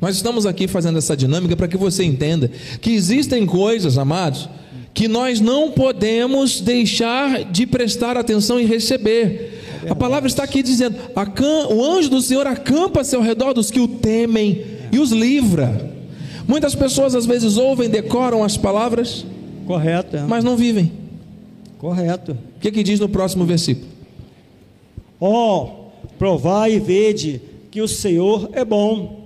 Nós 0.03 0.17
estamos 0.17 0.45
aqui 0.45 0.67
fazendo 0.67 0.98
essa 0.98 1.15
dinâmica 1.15 1.55
para 1.55 1.65
que 1.65 1.77
você 1.77 2.03
entenda 2.03 2.51
que 2.81 2.91
existem 2.91 3.45
coisas, 3.45 3.98
amados, 3.98 4.50
que 4.93 5.07
nós 5.07 5.39
não 5.39 5.72
podemos 5.72 6.60
deixar 6.60 7.45
de 7.45 7.65
prestar 7.65 8.17
atenção 8.17 8.60
e 8.60 8.65
receber. 8.65 9.62
A 9.89 9.95
palavra 9.95 10.27
está 10.27 10.43
aqui 10.43 10.62
dizendo: 10.62 10.98
"Acam- 11.15 11.69
o 11.74 11.81
anjo 11.81 12.10
do 12.10 12.22
Senhor 12.22 12.45
acampa-se 12.45 13.15
ao 13.15 13.22
redor 13.22 13.53
dos 13.53 13.72
que 13.72 13.79
o 13.79 13.88
temem 13.88 14.62
e 14.91 15.00
os 15.00 15.12
livra. 15.13 15.89
Muitas 16.45 16.75
pessoas 16.75 17.15
às 17.15 17.25
vezes 17.25 17.55
ouvem, 17.55 17.89
decoram 17.89 18.43
as 18.43 18.57
palavras, 18.57 19.25
Correto, 19.65 20.17
é. 20.17 20.24
mas 20.24 20.43
não 20.43 20.57
vivem. 20.57 20.91
correto. 21.79 22.33
O 22.57 22.60
que, 22.60 22.69
que 22.72 22.83
diz 22.83 23.00
no 23.00 23.07
próximo 23.07 23.45
versículo? 23.45 23.88
Ó, 25.22 25.69
provai 26.19 26.74
e 26.74 26.79
vede 26.81 27.39
que 27.72 27.81
o 27.81 27.88
Senhor 27.88 28.50
é 28.51 28.65
bom. 28.65 29.22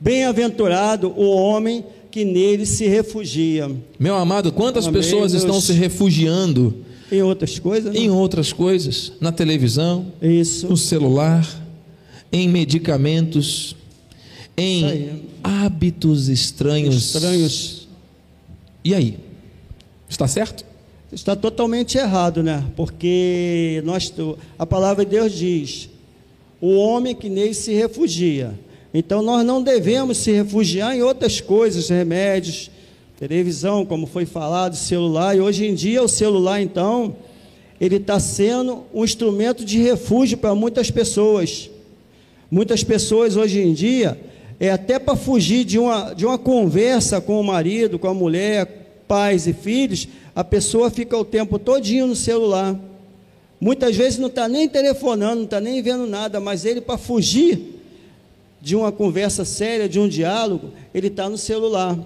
Bem-aventurado 0.00 1.12
o 1.14 1.30
homem 1.30 1.84
que 2.10 2.24
nele 2.24 2.64
se 2.64 2.86
refugia. 2.86 3.70
Meu 3.98 4.16
amado, 4.16 4.50
quantas 4.50 4.86
Amém, 4.86 5.00
pessoas 5.00 5.32
Deus. 5.32 5.44
estão 5.44 5.60
se 5.60 5.72
refugiando 5.74 6.74
Em 7.12 7.22
outras 7.22 7.58
coisas, 7.58 7.94
em 7.94 8.08
não? 8.08 8.16
outras 8.16 8.52
coisas, 8.52 9.12
na 9.20 9.30
televisão, 9.30 10.06
isso. 10.22 10.66
no 10.68 10.76
celular, 10.76 11.46
em 12.32 12.48
medicamentos, 12.48 13.76
em 14.56 15.22
hábitos 15.44 16.28
estranhos. 16.28 16.96
Estranhos. 16.96 17.88
E 18.84 18.94
aí? 18.94 19.18
Está 20.08 20.26
certo? 20.26 20.64
Está 21.12 21.36
totalmente 21.36 21.98
errado, 21.98 22.42
né? 22.42 22.64
Porque 22.76 23.82
nós, 23.84 24.12
a 24.58 24.64
palavra 24.64 25.04
de 25.04 25.10
Deus 25.10 25.32
diz: 25.32 25.90
o 26.60 26.74
homem 26.76 27.14
que 27.14 27.28
nele 27.28 27.54
se 27.54 27.72
refugia. 27.74 28.58
Então 28.92 29.22
nós 29.22 29.44
não 29.46 29.62
devemos 29.62 30.18
se 30.18 30.32
refugiar 30.32 30.96
em 30.96 31.02
outras 31.02 31.40
coisas, 31.40 31.88
remédios, 31.88 32.70
televisão, 33.18 33.86
como 33.86 34.06
foi 34.06 34.26
falado, 34.26 34.74
celular. 34.74 35.36
E 35.36 35.40
hoje 35.40 35.66
em 35.66 35.74
dia 35.74 36.02
o 36.02 36.08
celular, 36.08 36.60
então, 36.60 37.14
ele 37.80 37.96
está 37.96 38.18
sendo 38.18 38.84
um 38.92 39.04
instrumento 39.04 39.64
de 39.64 39.78
refúgio 39.78 40.38
para 40.38 40.54
muitas 40.54 40.90
pessoas. 40.90 41.70
Muitas 42.50 42.82
pessoas 42.82 43.36
hoje 43.36 43.60
em 43.60 43.72
dia, 43.72 44.20
é 44.58 44.70
até 44.70 44.98
para 44.98 45.14
fugir 45.14 45.64
de 45.64 45.78
uma, 45.78 46.12
de 46.12 46.26
uma 46.26 46.36
conversa 46.36 47.20
com 47.20 47.40
o 47.40 47.44
marido, 47.44 47.98
com 47.98 48.08
a 48.08 48.14
mulher, 48.14 49.02
pais 49.06 49.46
e 49.46 49.52
filhos, 49.52 50.08
a 50.34 50.42
pessoa 50.42 50.90
fica 50.90 51.16
o 51.16 51.24
tempo 51.24 51.58
todinho 51.58 52.06
no 52.08 52.16
celular. 52.16 52.78
Muitas 53.60 53.94
vezes 53.94 54.18
não 54.18 54.28
está 54.28 54.48
nem 54.48 54.68
telefonando, 54.68 55.36
não 55.36 55.44
está 55.44 55.60
nem 55.60 55.80
vendo 55.80 56.06
nada, 56.06 56.40
mas 56.40 56.64
ele, 56.64 56.80
para 56.80 56.98
fugir 56.98 57.79
de 58.60 58.76
uma 58.76 58.92
conversa 58.92 59.44
séria, 59.44 59.88
de 59.88 59.98
um 59.98 60.08
diálogo, 60.08 60.70
ele 60.94 61.06
está 61.06 61.28
no 61.28 61.38
celular. 61.38 61.98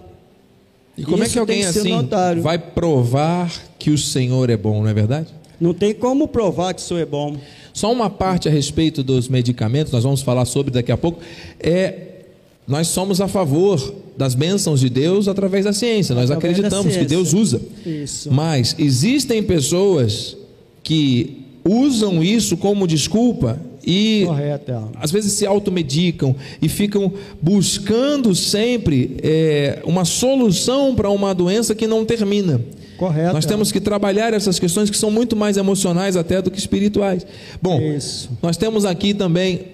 E 0.97 1.05
como 1.05 1.23
é 1.23 1.27
Isso 1.27 1.33
que 1.33 1.39
alguém 1.39 1.61
que 1.61 1.67
assim 1.67 1.89
notário. 1.91 2.43
vai 2.43 2.59
provar 2.59 3.53
que 3.79 3.91
o 3.91 3.99
Senhor 3.99 4.49
é 4.49 4.57
bom, 4.57 4.83
não 4.83 4.89
é 4.89 4.95
verdade? 4.95 5.29
Não 5.61 5.75
tem 5.75 5.93
como 5.93 6.29
provar 6.29 6.73
que 6.75 6.81
isso 6.81 6.97
é 6.97 7.05
bom. 7.05 7.37
Só 7.73 7.93
uma 7.93 8.09
parte 8.09 8.49
a 8.49 8.51
respeito 8.53 9.03
dos 9.03 9.29
medicamentos, 9.29 9.93
nós 9.93 10.05
vamos 10.05 10.23
falar 10.23 10.45
sobre 10.45 10.71
daqui 10.73 10.93
a 10.93 10.97
pouco, 10.97 11.21
é 11.59 12.01
nós 12.67 12.89
somos 12.89 13.21
a 13.21 13.29
favor 13.29 13.95
das 14.17 14.35
bênçãos 14.35 14.81
de 14.81 14.89
Deus 14.89 15.29
através 15.29 15.65
da 15.65 15.73
ciência. 15.73 16.15
Nós 16.15 16.31
Através 16.31 16.55
acreditamos 16.55 16.87
que 16.87 16.93
ciência. 16.93 17.09
Deus 17.09 17.33
usa. 17.35 17.61
Isso. 17.85 18.33
Mas 18.33 18.75
existem 18.79 19.43
pessoas 19.43 20.37
que 20.83 21.43
usam 21.65 22.23
isso 22.23 22.57
como 22.57 22.87
desculpa 22.87 23.61
e 23.87 24.25
Correto. 24.27 24.73
é. 24.73 24.83
às 25.01 25.11
vezes 25.11 25.33
se 25.33 25.47
automedicam 25.47 26.35
e 26.61 26.69
ficam 26.69 27.13
buscando 27.41 28.35
sempre 28.35 29.17
é, 29.23 29.81
uma 29.85 30.05
solução 30.05 30.95
para 30.95 31.11
uma 31.11 31.35
doença 31.35 31.75
que 31.75 31.87
não 31.87 32.05
termina. 32.05 32.61
Correto. 32.97 33.35
Nós 33.35 33.45
é. 33.45 33.49
temos 33.49 33.73
que 33.73 33.81
trabalhar 33.81 34.33
essas 34.33 34.59
questões 34.59 34.89
que 34.89 34.97
são 34.97 35.11
muito 35.11 35.35
mais 35.35 35.57
emocionais 35.57 36.17
até 36.17 36.41
do 36.41 36.51
que 36.51 36.59
espirituais. 36.59 37.27
Bom, 37.61 37.81
Isso. 37.81 38.31
nós 38.43 38.57
temos 38.57 38.85
aqui 38.85 39.13
também 39.13 39.67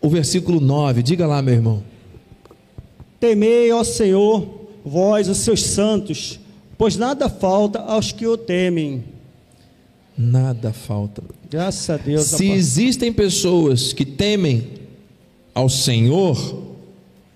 o 0.00 0.08
versículo 0.08 0.60
9. 0.60 1.02
Diga 1.02 1.26
lá, 1.26 1.40
meu 1.42 1.54
irmão. 1.54 1.82
Temei, 3.20 3.72
ó 3.72 3.82
Senhor, 3.84 4.46
vós, 4.84 5.28
os 5.28 5.38
seus 5.38 5.62
santos, 5.62 6.38
pois 6.76 6.96
nada 6.96 7.28
falta 7.28 7.80
aos 7.80 8.12
que 8.12 8.26
o 8.26 8.36
temem. 8.36 9.13
Nada 10.16 10.72
falta. 10.72 11.22
Graças 11.50 11.90
a 11.90 11.96
Deus. 11.96 12.24
Se 12.24 12.48
existem 12.50 13.12
pessoas 13.12 13.92
que 13.92 14.04
temem 14.04 14.64
ao 15.54 15.68
Senhor, 15.68 16.62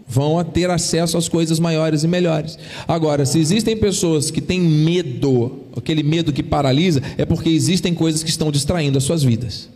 vão 0.07 0.39
a 0.39 0.45
ter 0.45 0.71
acesso 0.71 1.19
às 1.19 1.29
coisas 1.29 1.59
maiores 1.59 2.03
e 2.05 2.09
melhores. 2.09 2.59
Agora, 2.87 3.27
se 3.27 3.39
existem 3.39 3.77
pessoas 3.77 4.31
que 4.31 4.41
têm 4.41 4.61
medo, 4.61 5.65
aquele 5.77 6.03
medo 6.03 6.33
que 6.33 6.43
paralisa, 6.43 7.03
é 7.17 7.25
porque 7.25 7.49
existem 7.49 7.93
coisas 7.95 8.23
que 8.23 8.31
estão 8.31 8.51
distraindo 8.51 8.97
as 8.97 9.05
suas 9.05 9.23
vidas. 9.23 9.69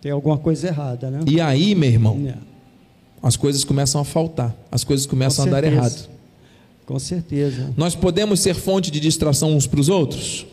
Tem 0.00 0.12
alguma 0.12 0.36
coisa 0.38 0.68
errada, 0.68 1.10
né? 1.10 1.20
E 1.26 1.40
aí, 1.40 1.74
meu 1.74 1.88
irmão, 1.90 2.20
É, 2.26 2.34
as 3.22 3.36
coisas 3.36 3.64
começam 3.64 4.00
a 4.00 4.04
faltar, 4.04 4.54
as 4.70 4.84
coisas 4.84 5.06
começam 5.06 5.44
a 5.44 5.48
Com 5.48 5.52
dar 5.52 5.62
certeza. 5.62 5.80
errado. 5.80 6.08
Com 6.84 6.98
certeza. 6.98 7.70
Nós 7.76 7.94
podemos 7.94 8.40
ser 8.40 8.54
fonte 8.54 8.90
de 8.90 8.98
distração 9.00 9.54
uns 9.56 9.66
para 9.66 9.80
os 9.80 9.88
outros? 9.88 10.44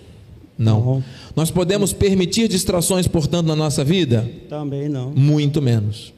Não. 0.60 0.84
Não. 0.96 1.04
Nós 1.36 1.50
podemos 1.50 1.94
permitir 1.94 2.50
distrações, 2.50 3.08
portanto, 3.08 3.48
na 3.48 3.56
nossa 3.56 3.82
vida? 3.84 4.30
Também 4.50 4.90
não. 4.90 5.12
Muito 5.12 5.62
menos. 5.62 6.14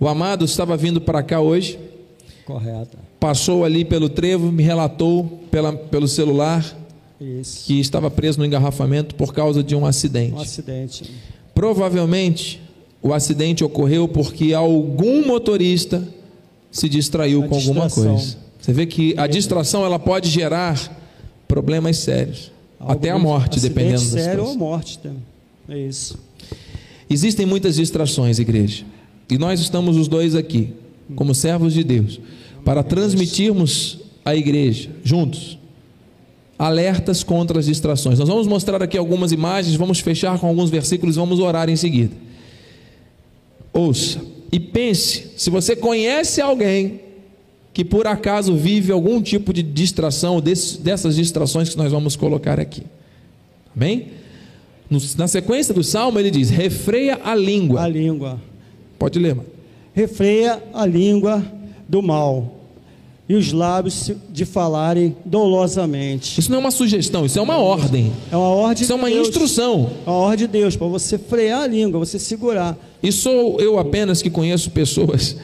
O 0.00 0.08
amado 0.08 0.44
estava 0.46 0.74
vindo 0.76 0.98
para 1.00 1.22
cá 1.22 1.38
hoje, 1.40 1.78
Correto. 2.46 2.96
passou 3.20 3.62
ali 3.64 3.84
pelo 3.84 4.08
trevo, 4.08 4.50
me 4.50 4.62
relatou 4.62 5.24
pela, 5.50 5.74
pelo 5.74 6.08
celular 6.08 6.64
Isso. 7.20 7.66
que 7.66 7.78
estava 7.78 8.10
preso 8.10 8.38
no 8.38 8.46
engarrafamento 8.46 9.14
por 9.14 9.34
causa 9.34 9.62
de 9.62 9.76
um 9.76 9.80
Um 9.82 9.86
acidente. 9.86 10.40
acidente. 10.40 11.10
Provavelmente 11.54 12.62
o 13.02 13.12
acidente 13.12 13.62
ocorreu 13.62 14.08
porque 14.08 14.54
algum 14.54 15.26
motorista 15.26 16.02
se 16.70 16.88
distraiu 16.88 17.42
A 17.44 17.48
com 17.48 17.54
alguma 17.56 17.86
distração. 17.86 18.14
coisa. 18.14 18.36
Você 18.60 18.72
vê 18.72 18.86
que 18.86 19.14
a 19.18 19.26
distração 19.26 19.84
ela 19.84 19.98
pode 19.98 20.30
gerar 20.30 20.96
problemas 21.46 21.98
sérios, 21.98 22.50
até 22.78 23.10
a 23.10 23.18
morte, 23.18 23.60
dependendo 23.60 24.02
da 24.10 24.22
sério 24.22 24.44
ou 24.44 24.54
morte. 24.54 24.98
É 25.68 25.78
isso. 25.78 26.18
Existem 27.08 27.46
muitas 27.46 27.76
distrações, 27.76 28.38
igreja. 28.38 28.84
E 29.30 29.38
nós 29.38 29.60
estamos 29.60 29.96
os 29.96 30.08
dois 30.08 30.34
aqui, 30.34 30.72
como 31.14 31.34
servos 31.34 31.72
de 31.72 31.82
Deus, 31.82 32.20
para 32.64 32.82
transmitirmos 32.82 33.98
à 34.24 34.34
igreja, 34.34 34.90
juntos, 35.02 35.58
alertas 36.58 37.22
contra 37.22 37.58
as 37.58 37.66
distrações. 37.66 38.18
Nós 38.18 38.28
vamos 38.28 38.46
mostrar 38.46 38.82
aqui 38.82 38.96
algumas 38.96 39.32
imagens, 39.32 39.76
vamos 39.76 40.00
fechar 40.00 40.38
com 40.38 40.46
alguns 40.46 40.70
versículos 40.70 41.16
e 41.16 41.18
vamos 41.18 41.38
orar 41.38 41.68
em 41.68 41.76
seguida. 41.76 42.14
Ouça 43.72 44.20
e 44.50 44.58
pense: 44.58 45.32
se 45.36 45.50
você 45.50 45.76
conhece 45.76 46.40
alguém 46.40 47.00
que 47.76 47.84
por 47.84 48.06
acaso 48.06 48.56
vive 48.56 48.90
algum 48.90 49.20
tipo 49.20 49.52
de 49.52 49.62
distração, 49.62 50.40
dessas 50.40 51.14
distrações 51.14 51.68
que 51.68 51.76
nós 51.76 51.92
vamos 51.92 52.16
colocar 52.16 52.58
aqui. 52.58 52.82
Amém? 53.76 54.06
Na 55.18 55.28
sequência 55.28 55.74
do 55.74 55.84
salmo, 55.84 56.18
ele 56.18 56.30
diz: 56.30 56.48
refreia 56.48 57.20
a 57.22 57.34
língua. 57.34 57.82
A 57.82 57.86
língua. 57.86 58.40
Pode 58.98 59.18
ler, 59.18 59.34
mano. 59.34 59.48
Refreia 59.92 60.62
a 60.72 60.86
língua 60.86 61.44
do 61.86 62.00
mal 62.00 62.62
e 63.28 63.34
os 63.34 63.52
lábios 63.52 64.10
de 64.30 64.46
falarem 64.46 65.14
dolosamente. 65.22 66.40
Isso 66.40 66.50
não 66.50 66.56
é 66.56 66.60
uma 66.60 66.70
sugestão, 66.70 67.26
isso 67.26 67.38
é 67.38 67.42
uma 67.42 67.58
ordem. 67.58 68.10
É 68.32 68.36
uma 68.38 68.48
ordem 68.48 68.84
Isso 68.84 68.92
é 68.94 68.96
uma 68.96 69.08
de 69.08 69.16
Deus. 69.16 69.28
instrução. 69.28 69.90
É 70.06 70.08
uma 70.08 70.18
ordem 70.18 70.46
de 70.46 70.52
Deus 70.52 70.76
para 70.76 70.86
você 70.86 71.18
frear 71.18 71.64
a 71.64 71.66
língua, 71.66 71.98
você 71.98 72.18
segurar. 72.18 72.74
E 73.02 73.12
sou 73.12 73.60
eu 73.60 73.78
apenas 73.78 74.22
que 74.22 74.30
conheço 74.30 74.70
pessoas 74.70 75.36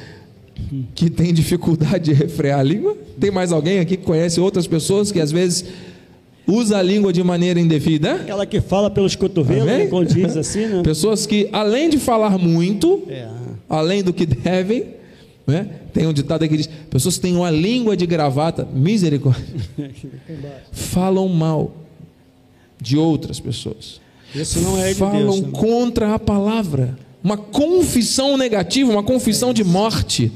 que 0.94 1.11
têm 1.11 1.32
dificuldade 1.35 2.04
de 2.06 2.12
refrear 2.12 2.61
a 2.61 2.62
língua? 2.62 2.96
Tem 3.20 3.30
mais 3.30 3.52
alguém 3.52 3.78
aqui 3.78 3.96
que 3.96 4.04
conhece 4.04 4.40
outras 4.40 4.66
pessoas 4.66 5.11
que 5.12 5.20
às 5.20 5.30
vezes 5.32 5.64
usa 6.46 6.78
a 6.78 6.82
língua 6.82 7.12
de 7.12 7.22
maneira 7.22 7.61
indevida? 7.61 8.14
Aquela 8.14 8.46
que 8.46 8.61
fala 8.61 8.90
pelos 8.90 9.14
cotovelos, 9.14 9.62
Amém? 9.64 9.78
né, 9.85 9.87
quando 9.87 10.08
diz 10.12 10.37
assim, 10.37 10.66
né? 10.66 10.82
Pessoas 10.82 11.26
que, 11.26 11.48
além 11.52 11.88
de 11.90 11.98
falar 11.98 12.38
muito, 12.38 13.02
É. 13.08 13.28
além 13.68 14.02
do 14.02 14.12
que 14.12 14.26
devem, 14.26 14.87
né? 15.46 15.68
tem 15.92 16.06
um 16.06 16.12
ditado 16.12 16.46
que 16.48 16.56
diz: 16.56 16.68
pessoas 16.90 17.16
que 17.16 17.22
têm 17.22 17.37
uma 17.37 17.50
língua 17.50 17.96
de 17.96 18.06
gravata, 18.06 18.66
misericórdia, 18.72 19.44
falam 20.72 21.28
mal 21.28 21.72
de 22.80 22.96
outras 22.96 23.38
pessoas. 23.38 24.00
Isso 24.35 24.61
não 24.61 24.78
é 24.78 24.88
de 24.88 24.94
falam 24.94 25.18
Deus. 25.18 25.40
né? 25.42 25.48
contra 25.52 26.14
a 26.14 26.18
palavra. 26.18 26.96
Uma 27.22 27.37
confissão 27.37 28.37
negativa, 28.37 28.90
uma 28.90 29.02
confissão 29.02 29.52
de 29.52 29.62
morte. 29.62 30.32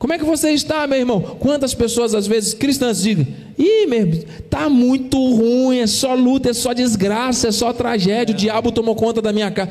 Como 0.00 0.14
é 0.14 0.18
que 0.18 0.24
você 0.24 0.50
está, 0.52 0.86
meu 0.86 0.98
irmão? 0.98 1.20
Quantas 1.20 1.74
pessoas, 1.74 2.14
às 2.14 2.26
vezes, 2.26 2.54
cristãs 2.54 3.02
dizem: 3.02 3.28
Ih, 3.58 3.86
meu 3.86 3.98
irmão, 3.98 4.20
tá 4.48 4.66
muito 4.66 5.18
ruim, 5.18 5.78
é 5.78 5.86
só 5.86 6.14
luta, 6.14 6.48
é 6.48 6.54
só 6.54 6.72
desgraça, 6.72 7.48
é 7.48 7.52
só 7.52 7.70
tragédia, 7.70 8.34
o 8.34 8.36
diabo 8.36 8.72
tomou 8.72 8.96
conta 8.96 9.20
da 9.20 9.30
minha 9.30 9.50
casa. 9.50 9.70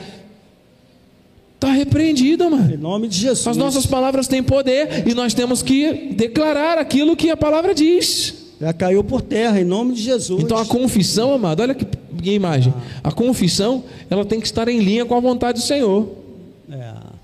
Está 1.56 1.72
repreendido, 1.72 2.48
mano. 2.48 2.72
Em 2.72 2.78
nome 2.78 3.08
de 3.08 3.18
Jesus. 3.18 3.48
As 3.48 3.58
nossas 3.58 3.88
palavras 3.88 4.28
têm 4.28 4.44
poder 4.44 5.08
e 5.08 5.16
nós 5.16 5.34
temos 5.34 5.64
que 5.64 6.14
declarar 6.14 6.78
aquilo 6.78 7.16
que 7.16 7.32
a 7.32 7.36
palavra 7.36 7.74
diz. 7.74 8.36
Já 8.62 8.72
caiu 8.72 9.04
por 9.04 9.24
terra, 9.24 9.60
em 9.60 9.66
nome 9.66 9.96
de 9.96 10.04
Jesus. 10.04 10.44
Então 10.44 10.60
a 10.60 10.66
confissão, 10.66 11.34
amado, 11.34 11.64
olha 11.64 11.74
que, 11.74 11.86
que 11.86 12.32
imagem. 12.32 12.72
A 13.04 13.12
confissão, 13.12 13.84
ela 14.12 14.24
tem 14.24 14.40
que 14.40 14.46
estar 14.46 14.68
em 14.68 14.80
linha 14.80 15.06
com 15.06 15.16
a 15.16 15.20
vontade 15.20 15.60
do 15.60 15.66
Senhor. 15.66 16.19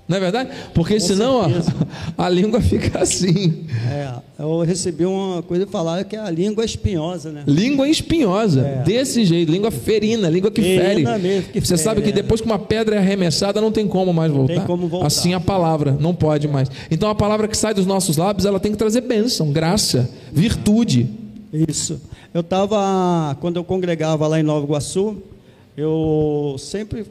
É, 0.08 0.10
Não 0.10 0.16
é 0.16 0.20
verdade? 0.20 0.50
Porque 0.72 1.00
senão 1.00 1.36
ó, 1.40 1.44
certeza. 1.44 1.74
a 2.16 2.28
língua 2.28 2.60
fica 2.60 3.00
assim. 3.00 3.64
é, 3.90 4.12
eu 4.38 4.60
recebi 4.60 5.04
uma 5.04 5.42
coisa 5.42 5.66
falar 5.66 6.04
que 6.04 6.14
a 6.16 6.30
língua 6.30 6.62
é 6.62 6.66
espinhosa, 6.66 7.32
né? 7.32 7.42
Língua 7.46 7.88
espinhosa, 7.88 8.60
É. 8.60 8.82
desse 8.84 9.24
jeito, 9.24 9.50
língua 9.50 9.70
ferina, 9.70 10.28
língua 10.30 10.50
que 10.50 10.62
Ferina 10.62 11.10
fere. 11.12 11.22
mesmo, 11.22 11.50
que 11.52 11.60
Você 11.60 11.68
fere, 11.76 11.80
sabe 11.82 12.02
que 12.02 12.10
é. 12.10 12.12
depois 12.12 12.40
que 12.40 12.46
uma 12.46 12.58
pedra 12.58 12.94
é 12.96 12.98
arremessada, 12.98 13.60
não 13.60 13.72
tem 13.72 13.86
como 13.88 14.12
mais 14.12 14.30
voltar. 14.30 14.54
tem 14.54 14.62
como 14.64 14.86
voltar. 14.86 15.06
Assim 15.08 15.34
a 15.34 15.40
palavra, 15.40 15.96
não 15.98 16.14
pode 16.14 16.46
mais. 16.46 16.70
Então 16.90 17.10
a 17.10 17.14
palavra 17.14 17.48
que 17.48 17.56
sai 17.56 17.74
dos 17.74 17.86
nossos 17.86 18.16
lábios, 18.16 18.46
ela 18.46 18.60
tem 18.60 18.70
que 18.72 18.78
trazer 18.78 19.00
bênção, 19.00 19.50
graça, 19.50 20.08
virtude. 20.32 21.08
Isso. 21.52 22.00
Eu 22.34 22.42
estava, 22.42 23.34
quando 23.40 23.56
eu 23.56 23.64
congregava 23.64 24.26
lá 24.28 24.38
em 24.38 24.42
Nova 24.42 24.64
Iguaçu, 24.66 25.16
eu 25.76 26.56
sempre, 26.58 27.06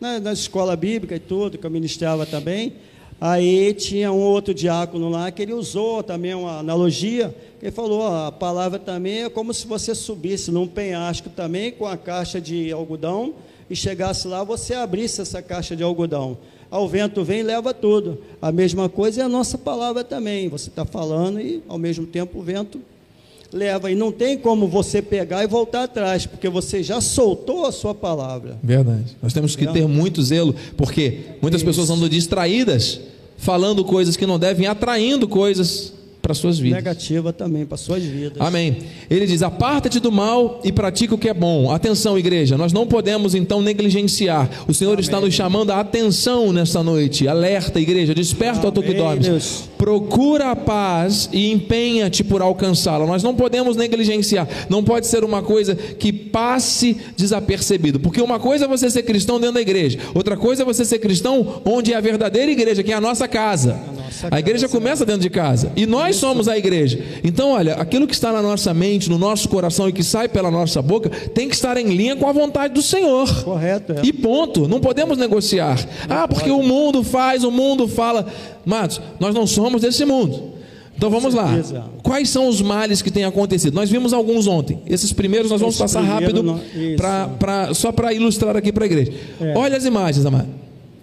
né, 0.00 0.18
na 0.18 0.32
escola 0.32 0.76
bíblica 0.76 1.16
e 1.16 1.20
tudo, 1.20 1.58
que 1.58 1.66
eu 1.66 1.70
ministrava 1.70 2.24
também, 2.24 2.74
aí 3.20 3.74
tinha 3.74 4.12
um 4.12 4.20
outro 4.20 4.54
diácono 4.54 5.08
lá 5.08 5.30
que 5.30 5.42
ele 5.42 5.52
usou 5.52 6.02
também 6.02 6.34
uma 6.34 6.58
analogia, 6.58 7.34
ele 7.60 7.72
falou, 7.72 8.00
ó, 8.00 8.26
a 8.26 8.32
palavra 8.32 8.78
também 8.78 9.24
é 9.24 9.28
como 9.28 9.52
se 9.52 9.66
você 9.66 9.94
subisse 9.94 10.50
num 10.50 10.66
penhasco 10.66 11.28
também 11.28 11.72
com 11.72 11.86
a 11.86 11.96
caixa 11.96 12.40
de 12.40 12.70
algodão 12.70 13.34
e 13.68 13.74
chegasse 13.74 14.28
lá, 14.28 14.44
você 14.44 14.74
abrisse 14.74 15.20
essa 15.20 15.42
caixa 15.42 15.74
de 15.74 15.82
algodão. 15.82 16.38
Ao 16.70 16.86
vento 16.86 17.24
vem 17.24 17.40
e 17.40 17.42
leva 17.42 17.72
tudo. 17.72 18.18
A 18.40 18.52
mesma 18.52 18.88
coisa 18.88 19.22
é 19.22 19.24
a 19.24 19.28
nossa 19.28 19.56
palavra 19.56 20.04
também. 20.04 20.48
Você 20.48 20.68
está 20.68 20.84
falando 20.84 21.40
e 21.40 21.62
ao 21.66 21.78
mesmo 21.78 22.06
tempo 22.06 22.38
o 22.38 22.42
vento 22.42 22.80
leva. 23.52 23.90
E 23.90 23.94
não 23.94 24.12
tem 24.12 24.36
como 24.36 24.66
você 24.66 25.00
pegar 25.00 25.42
e 25.42 25.46
voltar 25.46 25.84
atrás, 25.84 26.26
porque 26.26 26.48
você 26.48 26.82
já 26.82 27.00
soltou 27.00 27.66
a 27.66 27.72
sua 27.72 27.94
palavra. 27.94 28.58
Verdade. 28.62 29.16
Nós 29.22 29.32
temos 29.32 29.56
que 29.56 29.66
ter 29.66 29.86
muito 29.86 30.22
zelo, 30.22 30.54
porque 30.76 31.20
muitas 31.40 31.62
pessoas 31.62 31.90
andam 31.90 32.08
distraídas, 32.08 33.00
falando 33.36 33.84
coisas 33.84 34.16
que 34.16 34.26
não 34.26 34.38
devem, 34.38 34.66
atraindo 34.66 35.26
coisas 35.26 35.92
para 36.20 36.34
suas 36.34 36.58
vidas. 36.58 36.76
Negativa 36.82 37.32
também 37.32 37.64
para 37.64 37.78
suas 37.78 38.02
vidas. 38.02 38.38
Amém. 38.38 38.78
Ele 39.08 39.26
diz: 39.26 39.42
aparta-te 39.42 39.98
do 39.98 40.12
mal 40.12 40.60
e 40.62 40.70
pratica 40.70 41.14
o 41.14 41.18
que 41.18 41.28
é 41.28 41.34
bom. 41.34 41.70
Atenção, 41.70 42.18
igreja, 42.18 42.58
nós 42.58 42.72
não 42.72 42.86
podemos 42.86 43.34
então 43.34 43.62
negligenciar. 43.62 44.50
O 44.68 44.74
Senhor 44.74 45.00
está 45.00 45.20
nos 45.20 45.32
chamando 45.32 45.70
a 45.70 45.80
atenção 45.80 46.52
nessa 46.52 46.82
noite. 46.82 47.26
Alerta, 47.26 47.80
igreja, 47.80 48.14
desperta 48.14 48.66
ao 48.66 48.72
tu 48.72 48.82
que 48.82 48.88
Amém, 48.88 49.02
dormes. 49.02 49.26
Deus. 49.26 49.68
Procura 49.78 50.50
a 50.50 50.56
paz 50.56 51.30
e 51.32 51.50
empenha-te 51.50 52.24
por 52.24 52.42
alcançá-la. 52.42 53.06
Nós 53.06 53.22
não 53.22 53.34
podemos 53.34 53.76
negligenciar. 53.76 54.46
Não 54.68 54.82
pode 54.82 55.06
ser 55.06 55.22
uma 55.24 55.40
coisa 55.40 55.74
que 55.74 56.12
passe 56.12 56.96
desapercebido. 57.16 58.00
Porque 58.00 58.20
uma 58.20 58.38
coisa 58.40 58.64
é 58.64 58.68
você 58.68 58.90
ser 58.90 59.04
cristão 59.04 59.38
dentro 59.38 59.54
da 59.54 59.60
igreja, 59.60 59.98
outra 60.14 60.36
coisa 60.36 60.62
é 60.62 60.64
você 60.64 60.84
ser 60.84 60.98
cristão 60.98 61.62
onde 61.64 61.92
é 61.92 61.96
a 61.96 62.00
verdadeira 62.00 62.50
igreja, 62.50 62.82
que 62.82 62.92
é 62.92 62.94
a 62.94 63.00
nossa 63.00 63.28
casa. 63.28 63.80
Nossa 63.96 64.28
A 64.30 64.38
igreja 64.38 64.66
graça. 64.66 64.76
começa 64.76 65.04
dentro 65.06 65.22
de 65.22 65.30
casa. 65.30 65.72
E 65.76 65.86
nós 65.86 66.16
somos 66.16 66.48
a 66.48 66.58
igreja. 66.58 67.02
Então, 67.22 67.50
olha, 67.52 67.74
aquilo 67.74 68.06
que 68.06 68.14
está 68.14 68.32
na 68.32 68.42
nossa 68.42 68.74
mente, 68.74 69.08
no 69.08 69.18
nosso 69.18 69.48
coração 69.48 69.88
e 69.88 69.92
que 69.92 70.02
sai 70.02 70.28
pela 70.28 70.50
nossa 70.50 70.82
boca, 70.82 71.08
tem 71.08 71.48
que 71.48 71.54
estar 71.54 71.76
em 71.76 71.86
linha 71.86 72.16
com 72.16 72.28
a 72.28 72.32
vontade 72.32 72.74
do 72.74 72.82
Senhor. 72.82 73.44
Correto, 73.44 73.92
é. 73.92 74.00
E 74.02 74.12
ponto. 74.12 74.66
Não 74.66 74.80
podemos 74.80 75.16
negociar. 75.18 75.78
Ah, 76.08 76.26
porque 76.26 76.50
o 76.50 76.62
mundo 76.62 77.04
faz, 77.04 77.44
o 77.44 77.50
mundo 77.50 77.86
fala. 77.86 78.26
Matos, 78.64 79.00
nós 79.18 79.34
não 79.34 79.46
somos 79.46 79.67
desse 79.82 80.04
mundo. 80.04 80.54
Então 80.96 81.10
vamos 81.10 81.32
lá. 81.34 81.52
Quais 82.02 82.28
são 82.28 82.48
os 82.48 82.60
males 82.60 83.00
que 83.02 83.10
têm 83.10 83.24
acontecido? 83.24 83.72
Nós 83.74 83.88
vimos 83.88 84.12
alguns 84.12 84.46
ontem. 84.48 84.80
Esses 84.86 85.12
primeiros 85.12 85.50
nós 85.50 85.60
vamos 85.60 85.76
Esse 85.76 85.82
passar 85.82 86.00
rápido 86.02 86.42
não- 86.42 86.60
pra, 86.96 87.28
pra- 87.28 87.74
só 87.74 87.92
para 87.92 88.12
ilustrar 88.12 88.56
aqui 88.56 88.72
para 88.72 88.84
a 88.84 88.86
igreja. 88.86 89.12
É. 89.40 89.54
Olha 89.56 89.76
as 89.76 89.84
imagens, 89.84 90.26
amado. 90.26 90.48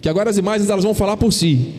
Que 0.02 0.10
agora 0.10 0.30
as 0.30 0.38
imagens 0.38 0.70
elas 0.70 0.84
vão 0.84 0.94
falar 0.94 1.16
por 1.16 1.32
si. 1.32 1.74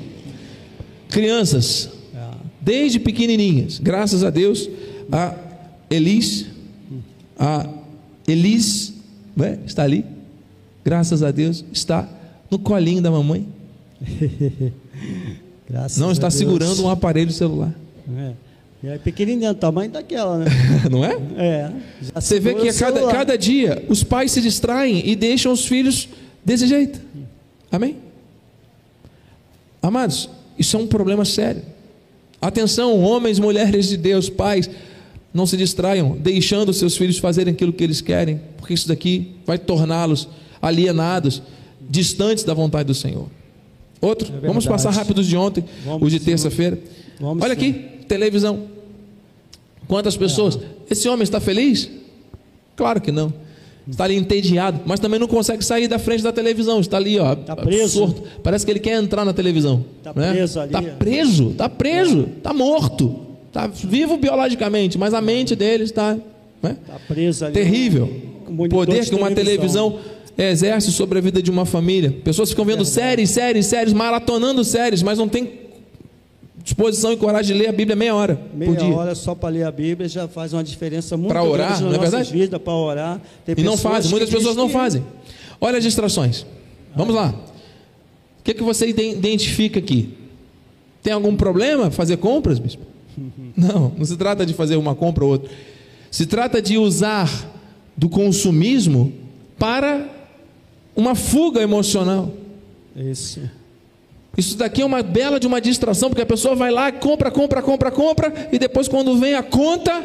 Crianças, 1.10 1.90
É. 2.14 2.18
desde 2.60 2.98
pequenininhas, 2.98 3.78
graças 3.78 4.24
a 4.24 4.30
Deus, 4.30 4.68
a 5.12 5.34
Elis, 5.90 6.46
a 7.38 7.68
Elis, 8.26 8.92
ué, 9.38 9.58
está 9.66 9.82
ali, 9.84 10.04
graças 10.84 11.22
a 11.22 11.30
Deus, 11.30 11.64
está 11.72 12.08
no 12.50 12.58
colinho 12.58 13.00
da 13.02 13.10
mamãe, 13.10 13.46
Graças 15.68 15.98
não 15.98 16.10
está 16.10 16.28
Deus. 16.28 16.34
segurando 16.38 16.84
um 16.84 16.88
aparelho 16.88 17.32
celular, 17.32 17.74
É. 18.16 18.32
É 18.84 18.98
pequenininha, 18.98 19.52
do 19.52 19.58
tamanho 19.58 19.90
daquela, 19.90 20.38
né? 20.38 20.46
não 20.88 21.04
é? 21.04 21.16
É. 21.36 21.72
Você 22.14 22.38
vê 22.38 22.54
que 22.54 22.68
o 22.68 22.70
a 22.70 22.74
cada, 22.74 23.06
cada 23.08 23.38
dia 23.38 23.84
os 23.88 24.04
pais 24.04 24.30
se 24.30 24.40
distraem 24.40 25.02
e 25.08 25.16
deixam 25.16 25.50
os 25.50 25.66
filhos 25.66 26.08
desse 26.44 26.68
jeito. 26.68 27.00
Amém? 27.72 27.96
Amados, 29.82 30.28
isso 30.58 30.76
é 30.76 30.80
um 30.80 30.86
problema 30.86 31.24
sério. 31.24 31.62
Atenção, 32.40 33.00
homens, 33.00 33.38
mulheres 33.38 33.88
de 33.88 33.96
Deus, 33.96 34.28
pais, 34.28 34.70
não 35.32 35.46
se 35.46 35.56
distraiam, 35.56 36.16
deixando 36.16 36.72
seus 36.72 36.96
filhos 36.96 37.18
fazerem 37.18 37.54
aquilo 37.54 37.72
que 37.72 37.82
eles 37.82 38.00
querem, 38.00 38.40
porque 38.56 38.74
isso 38.74 38.86
daqui 38.86 39.32
vai 39.44 39.58
torná-los 39.58 40.28
alienados, 40.60 41.42
distantes 41.80 42.44
da 42.44 42.54
vontade 42.54 42.86
do 42.86 42.94
Senhor. 42.94 43.28
Outro, 44.00 44.32
É 44.42 44.46
vamos 44.46 44.66
passar 44.66 44.90
rápidos 44.90 45.26
de 45.26 45.36
ontem, 45.36 45.64
Vamos 45.84 46.02
os 46.02 46.10
de 46.12 46.20
terça-feira. 46.20 46.78
Olha 47.20 47.52
aqui, 47.52 47.72
televisão. 48.06 48.64
Quantas 49.88 50.16
pessoas? 50.16 50.58
Esse 50.90 51.08
homem 51.08 51.22
está 51.22 51.40
feliz? 51.40 51.88
Claro 52.76 53.00
que 53.00 53.10
não. 53.10 53.32
Está 53.88 54.02
ali 54.04 54.16
entediado, 54.16 54.80
mas 54.84 54.98
também 54.98 55.18
não 55.20 55.28
consegue 55.28 55.64
sair 55.64 55.86
da 55.86 55.98
frente 55.98 56.22
da 56.22 56.32
televisão. 56.32 56.80
Está 56.80 56.96
ali, 56.96 57.18
ó, 57.20 57.34
Está 57.34 57.54
preso. 57.54 58.02
absorto. 58.02 58.22
Parece 58.42 58.64
que 58.66 58.72
ele 58.72 58.80
quer 58.80 59.00
entrar 59.00 59.24
na 59.24 59.32
televisão. 59.32 59.84
Está 59.98 60.12
né? 60.12 60.32
preso 60.32 60.58
ali. 60.60 60.74
Está 60.74 60.82
preso, 60.82 61.50
está 61.50 61.68
preso, 61.68 62.28
está 62.36 62.52
morto. 62.52 63.20
Está 63.46 63.68
vivo 63.68 64.16
biologicamente, 64.16 64.98
mas 64.98 65.14
a 65.14 65.20
mente 65.20 65.54
dele 65.54 65.84
está 65.84 66.16
né? 66.62 66.76
Tá 66.86 66.98
preso 67.06 67.44
ali. 67.44 67.54
terrível. 67.54 68.08
com 68.44 68.64
O 68.64 68.68
poder 68.68 69.04
de 69.04 69.10
que 69.10 69.16
uma 69.16 69.30
televisão 69.30 69.98
exerce 70.38 70.92
sobre 70.92 71.18
a 71.18 71.22
vida 71.22 71.40
de 71.42 71.50
uma 71.50 71.64
família. 71.64 72.10
Pessoas 72.24 72.50
ficam 72.50 72.64
vendo 72.64 72.84
séries, 72.84 73.30
séries, 73.30 73.66
séries, 73.66 73.92
maratonando 73.92 74.62
séries, 74.64 75.02
mas 75.02 75.18
não 75.18 75.28
tem 75.28 75.66
disposição 76.62 77.12
e 77.12 77.16
coragem 77.16 77.54
de 77.56 77.62
ler 77.62 77.68
a 77.68 77.72
Bíblia 77.72 77.94
meia 77.94 78.14
hora 78.14 78.40
Meia 78.52 78.72
por 78.72 78.76
dia. 78.80 78.94
hora 78.94 79.14
só 79.14 79.34
para 79.36 79.50
ler 79.50 79.62
a 79.62 79.70
Bíblia 79.70 80.08
já 80.08 80.26
faz 80.26 80.52
uma 80.52 80.64
diferença 80.64 81.16
muito 81.16 81.30
Pra 81.30 81.42
orar, 81.44 81.68
grande 81.68 81.82
não 81.84 81.90
nas 81.90 81.98
é 81.98 82.00
verdade? 82.02 82.32
vidas, 82.32 82.60
para 82.60 82.72
orar. 82.72 83.20
Tem 83.44 83.54
E 83.56 83.62
não 83.62 83.76
fazem, 83.76 84.10
muitas 84.10 84.28
pessoas 84.28 84.56
não 84.56 84.68
fazem. 84.68 85.04
Olha 85.60 85.78
as 85.78 85.84
distrações. 85.84 86.44
Vamos 86.94 87.14
lá. 87.14 87.32
O 88.40 88.42
que, 88.42 88.52
que 88.54 88.62
você 88.62 88.88
iden- 88.88 89.12
identifica 89.12 89.78
aqui? 89.78 90.10
Tem 91.02 91.12
algum 91.12 91.36
problema 91.36 91.90
fazer 91.90 92.16
compras, 92.16 92.58
bispo? 92.58 92.82
Não, 93.56 93.90
não 93.96 94.04
se 94.04 94.14
trata 94.18 94.44
de 94.44 94.52
fazer 94.52 94.76
uma 94.76 94.94
compra 94.94 95.24
ou 95.24 95.30
outra. 95.30 95.50
Se 96.10 96.26
trata 96.26 96.60
de 96.60 96.76
usar 96.76 97.30
do 97.96 98.06
consumismo 98.10 99.10
para 99.58 100.06
uma 100.96 101.14
fuga 101.14 101.60
emocional. 101.60 102.32
Isso. 102.96 103.40
Isso 104.36 104.56
daqui 104.56 104.82
é 104.82 104.84
uma 104.84 105.02
bela 105.02 105.38
de 105.38 105.46
uma 105.46 105.60
distração, 105.60 106.08
porque 106.08 106.22
a 106.22 106.26
pessoa 106.26 106.54
vai 106.54 106.70
lá, 106.70 106.90
compra, 106.92 107.30
compra, 107.30 107.62
compra, 107.62 107.90
compra, 107.90 108.48
e 108.52 108.58
depois 108.58 108.88
quando 108.88 109.16
vem 109.16 109.34
a 109.34 109.42
conta, 109.42 110.02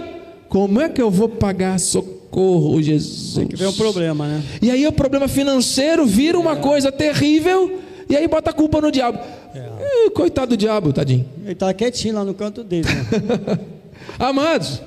como 0.48 0.80
é 0.80 0.88
que 0.88 1.02
eu 1.02 1.12
vou 1.12 1.28
pagar? 1.28 1.80
Socorro, 1.80 2.82
Jesus. 2.82 3.36
Tem 3.36 3.48
que 3.48 3.56
ver 3.56 3.68
um 3.68 3.74
problema, 3.74 4.28
né? 4.28 4.44
E 4.62 4.72
aí 4.72 4.88
o 4.88 4.92
problema 4.92 5.28
financeiro 5.28 6.06
vira 6.06 6.40
uma 6.40 6.56
coisa 6.56 6.92
terrível, 6.92 7.80
e 8.10 8.16
aí 8.16 8.28
bota 8.28 8.52
a 8.52 8.54
culpa 8.54 8.80
no 8.80 8.92
diabo. 8.92 9.20
Ih, 9.54 10.10
coitado 10.12 10.52
do 10.52 10.58
diabo, 10.58 10.94
tadinho. 10.94 11.26
Ele 11.44 11.52
está 11.52 11.74
quietinho 11.74 12.16
lá 12.16 12.24
no 12.24 12.34
canto 12.34 12.64
dele. 12.64 12.88
Né? 12.88 13.60
Amados, 14.18 14.82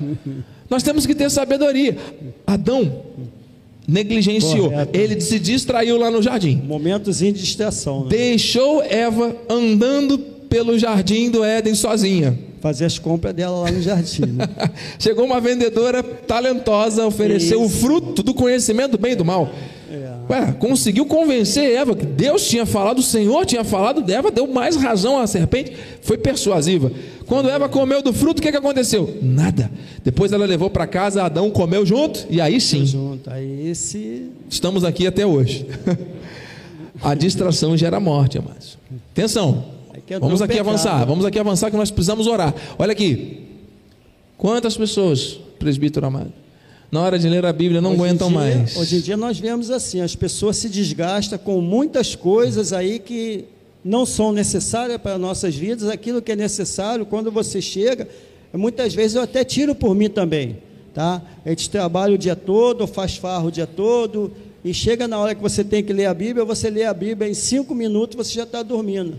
nós 0.71 0.83
temos 0.83 1.07
que 1.07 1.15
ter 1.15 1.31
sabedoria. 1.31 1.99
Adão 2.47 3.03
negligenciou, 3.87 4.71
Correto. 4.71 4.99
ele 4.99 5.21
se 5.21 5.39
distraiu 5.39 5.99
lá 5.99 6.11
no 6.11 6.23
jardim. 6.23 6.63
Momentozinho 6.65 7.33
de 7.33 7.41
distração. 7.41 8.05
Né? 8.05 8.11
Deixou 8.11 8.83
Eva 8.83 9.37
andando 9.49 10.19
pelo 10.19 10.79
jardim 10.79 11.31
do 11.31 11.45
Éden 11.45 11.75
sozinha. 11.75 12.39
Fazer 12.61 12.87
as 12.87 12.99
compras 12.99 13.35
dela 13.35 13.59
lá 13.61 13.71
no 13.71 13.83
jardim. 13.83 14.25
Né? 14.25 14.49
Chegou 14.99 15.25
uma 15.25 15.41
vendedora 15.41 16.03
talentosa, 16.03 17.05
ofereceu 17.07 17.61
o 17.61 17.67
Isso. 17.67 17.79
fruto 17.79 18.23
do 18.23 18.33
conhecimento 18.33 18.93
do 18.93 18.99
bem 18.99 19.13
e 19.13 19.17
do 19.17 19.25
mal. 19.25 19.51
Ué, 20.29 20.53
conseguiu 20.53 21.05
convencer 21.05 21.75
Eva 21.75 21.95
que 21.95 22.07
Deus 22.07 22.49
tinha 22.49 22.65
falado, 22.65 22.99
o 22.99 23.03
Senhor 23.03 23.45
tinha 23.45 23.63
falado, 23.63 24.11
Eva 24.11 24.31
deu 24.31 24.47
mais 24.47 24.75
razão 24.77 25.19
à 25.19 25.27
serpente, 25.27 25.73
foi 26.01 26.17
persuasiva. 26.17 26.91
Quando 27.27 27.51
Eva 27.51 27.69
comeu 27.69 28.03
do 28.03 28.13
fruto, 28.13 28.41
o 28.41 28.43
que, 28.43 28.51
que 28.51 28.57
aconteceu? 28.57 29.19
Nada. 29.21 29.71
Depois 30.03 30.33
ela 30.33 30.47
levou 30.47 30.71
para 30.71 30.87
casa, 30.87 31.23
Adão 31.23 31.51
comeu 31.51 31.85
junto, 31.85 32.27
e 32.31 32.41
aí 32.41 32.61
sim, 32.61 32.87
Junto. 32.87 33.31
Aí 33.31 33.69
esse. 33.69 34.31
estamos 34.49 34.83
aqui 34.83 35.07
até 35.07 35.27
hoje. 35.27 35.67
A 37.03 37.15
distração 37.15 37.77
gera 37.77 38.01
morte, 38.01 38.39
amados. 38.39 38.79
Atenção, 39.13 39.65
vamos 40.21 40.41
aqui 40.41 40.59
avançar, 40.59 41.05
vamos 41.05 41.25
aqui 41.25 41.39
avançar 41.39 41.71
que 41.71 41.77
nós 41.77 41.91
precisamos 41.91 42.27
orar. 42.27 42.55
Olha 42.79 42.93
aqui, 42.93 43.43
quantas 44.39 44.77
pessoas, 44.77 45.39
presbítero 45.59 46.07
amado, 46.07 46.33
na 46.95 47.01
hora 47.01 47.19
de 47.19 47.29
ler 47.29 47.45
a 47.45 47.53
Bíblia 47.53 47.81
não 47.81 47.91
Hoje 47.91 48.01
aguentam 48.01 48.29
dia- 48.29 48.39
mais. 48.39 48.77
Hoje 48.77 48.97
em 48.99 49.01
dia 49.01 49.17
nós 49.17 49.37
vemos 49.37 49.69
assim, 49.69 50.01
as 50.01 50.15
pessoas 50.15 50.57
se 50.59 50.69
desgastam 50.69 51.37
com 51.37 51.61
muitas 51.61 52.15
coisas 52.15 52.73
aí 52.73 53.01
que 53.01 53.47
não 53.85 54.07
são 54.07 54.31
necessárias 54.31 54.99
para 54.99 55.19
nossas 55.19 55.57
vidas. 55.57 55.89
Aquilo 55.89 56.23
que 56.23 56.31
é 56.31 56.37
necessário, 56.37 57.05
quando 57.05 57.33
você 57.33 57.61
chega, 57.61 58.07
muitas 58.53 58.95
vezes 58.95 59.17
eu 59.17 59.23
até 59.23 59.43
tiro 59.43 59.75
por 59.75 59.93
mim 59.93 60.09
também, 60.09 60.59
tá? 60.95 61.21
A 61.45 61.49
gente 61.49 61.69
trabalha 61.69 62.15
o 62.15 62.19
dia 62.19 62.37
todo, 62.37 62.87
faz 62.87 63.17
farro 63.17 63.49
o 63.49 63.51
dia 63.51 63.67
todo, 63.67 64.31
e 64.65 64.73
chega 64.73 65.09
na 65.09 65.19
hora 65.19 65.35
que 65.35 65.43
você 65.43 65.65
tem 65.65 65.83
que 65.83 65.93
ler 65.93 66.07
a 66.07 66.15
Bíblia, 66.15 66.45
você 66.45 66.71
lê 66.71 66.85
a 66.85 66.95
Bíblia 66.95 67.29
em 67.29 67.35
cinco 67.35 67.75
minutos, 67.75 68.17
você 68.17 68.35
já 68.35 68.45
está 68.45 68.63
dormindo. 68.63 69.19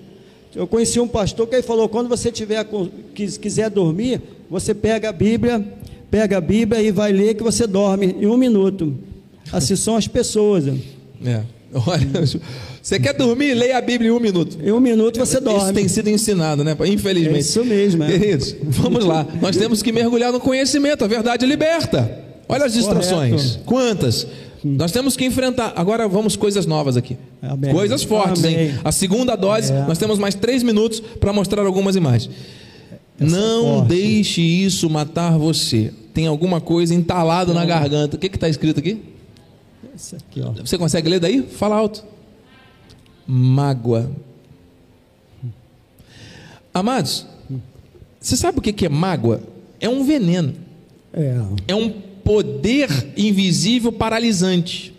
Eu 0.56 0.66
conheci 0.66 0.98
um 1.02 1.10
pastor 1.10 1.46
que 1.46 1.56
ele 1.56 1.62
falou: 1.62 1.90
quando 1.90 2.08
você 2.08 2.32
tiver 2.32 2.66
quiser 3.14 3.70
dormir, 3.70 4.22
você 4.50 4.74
pega 4.74 5.10
a 5.10 5.12
Bíblia, 5.12 5.62
pega 6.10 6.38
a 6.38 6.42
Bíblia 6.42 6.82
e 6.82 6.92
vai 6.92 7.12
ler 7.12 7.36
que 7.36 7.44
você 7.44 7.66
dorme 7.68 8.16
em 8.20 8.26
um 8.28 8.38
minuto. 8.38 8.94
Assim 9.52 9.76
são 9.76 9.96
as 9.96 10.08
pessoas. 10.08 10.66
É. 11.24 11.42
Olha, 11.74 12.08
você 12.82 13.00
quer 13.00 13.14
dormir? 13.14 13.54
Leia 13.54 13.78
a 13.78 13.82
Bíblia 13.82 14.10
em 14.10 14.14
um 14.14 14.20
minuto. 14.20 14.58
Em 14.64 14.72
um 14.72 14.80
minuto 14.80 15.18
você 15.20 15.36
Isso 15.36 15.44
dorme. 15.44 15.74
tem 15.74 15.88
sido 15.88 16.10
ensinado, 16.10 16.64
né? 16.64 16.76
Infelizmente. 16.88 17.36
É 17.36 17.40
isso 17.40 17.66
mesmo, 17.66 18.04
é. 18.04 18.08
Queridos, 18.18 18.56
vamos 18.64 19.04
lá. 19.04 19.28
Nós 19.42 19.58
temos 19.58 19.84
que 19.84 19.92
mergulhar 19.92 20.32
no 20.32 20.40
conhecimento. 20.40 21.04
A 21.04 21.08
verdade 21.08 21.46
liberta. 21.46 22.24
Olha 22.48 22.66
as 22.66 22.74
distrações. 22.74 23.58
Correto. 23.58 23.64
Quantas? 23.66 24.28
Nós 24.64 24.92
temos 24.92 25.16
que 25.18 25.26
enfrentar. 25.26 25.74
Agora 25.76 26.08
vamos 26.08 26.36
coisas 26.36 26.66
novas 26.66 26.96
aqui. 26.98 27.18
Amém. 27.42 27.72
Coisas 27.74 28.04
fortes, 28.04 28.44
Amém. 28.44 28.58
hein? 28.70 28.76
A 28.84 28.92
segunda 28.92 29.36
dose, 29.36 29.72
É. 29.72 29.86
nós 29.88 29.98
temos 29.98 30.18
mais 30.18 30.34
três 30.34 30.64
minutos 30.64 31.00
para 31.20 31.34
mostrar 31.34 31.64
algumas 31.66 31.96
imagens. 31.96 32.30
Não 33.20 33.86
deixe 33.86 34.42
isso 34.42 34.90
matar 34.90 35.38
você. 35.38 35.94
Tem 36.14 36.28
alguma 36.28 36.60
coisa 36.60 36.94
entalada 36.94 37.54
na 37.54 37.66
garganta. 37.66 38.16
O 38.16 38.20
que 38.20 38.28
está 38.28 38.50
escrito 38.50 38.80
aqui? 38.80 39.02
Esse 39.96 40.16
aqui, 40.16 40.42
ó. 40.42 40.52
Você 40.52 40.78
consegue 40.78 41.10
ler 41.10 41.20
daí? 41.20 41.42
Fala 41.42 41.76
alto. 41.76 42.04
Mágoa. 43.26 44.12
Amados, 46.74 47.26
você 48.20 48.36
sabe 48.36 48.60
o 48.60 48.62
que 48.62 48.86
é 48.86 48.90
mágoa? 48.90 49.42
É 49.80 49.88
um 49.88 50.04
veneno. 50.04 50.54
É. 51.14 51.40
É 51.70 51.76
um 51.76 51.90
poder 51.90 52.90
invisível 53.16 53.92
paralisante. 53.92 54.94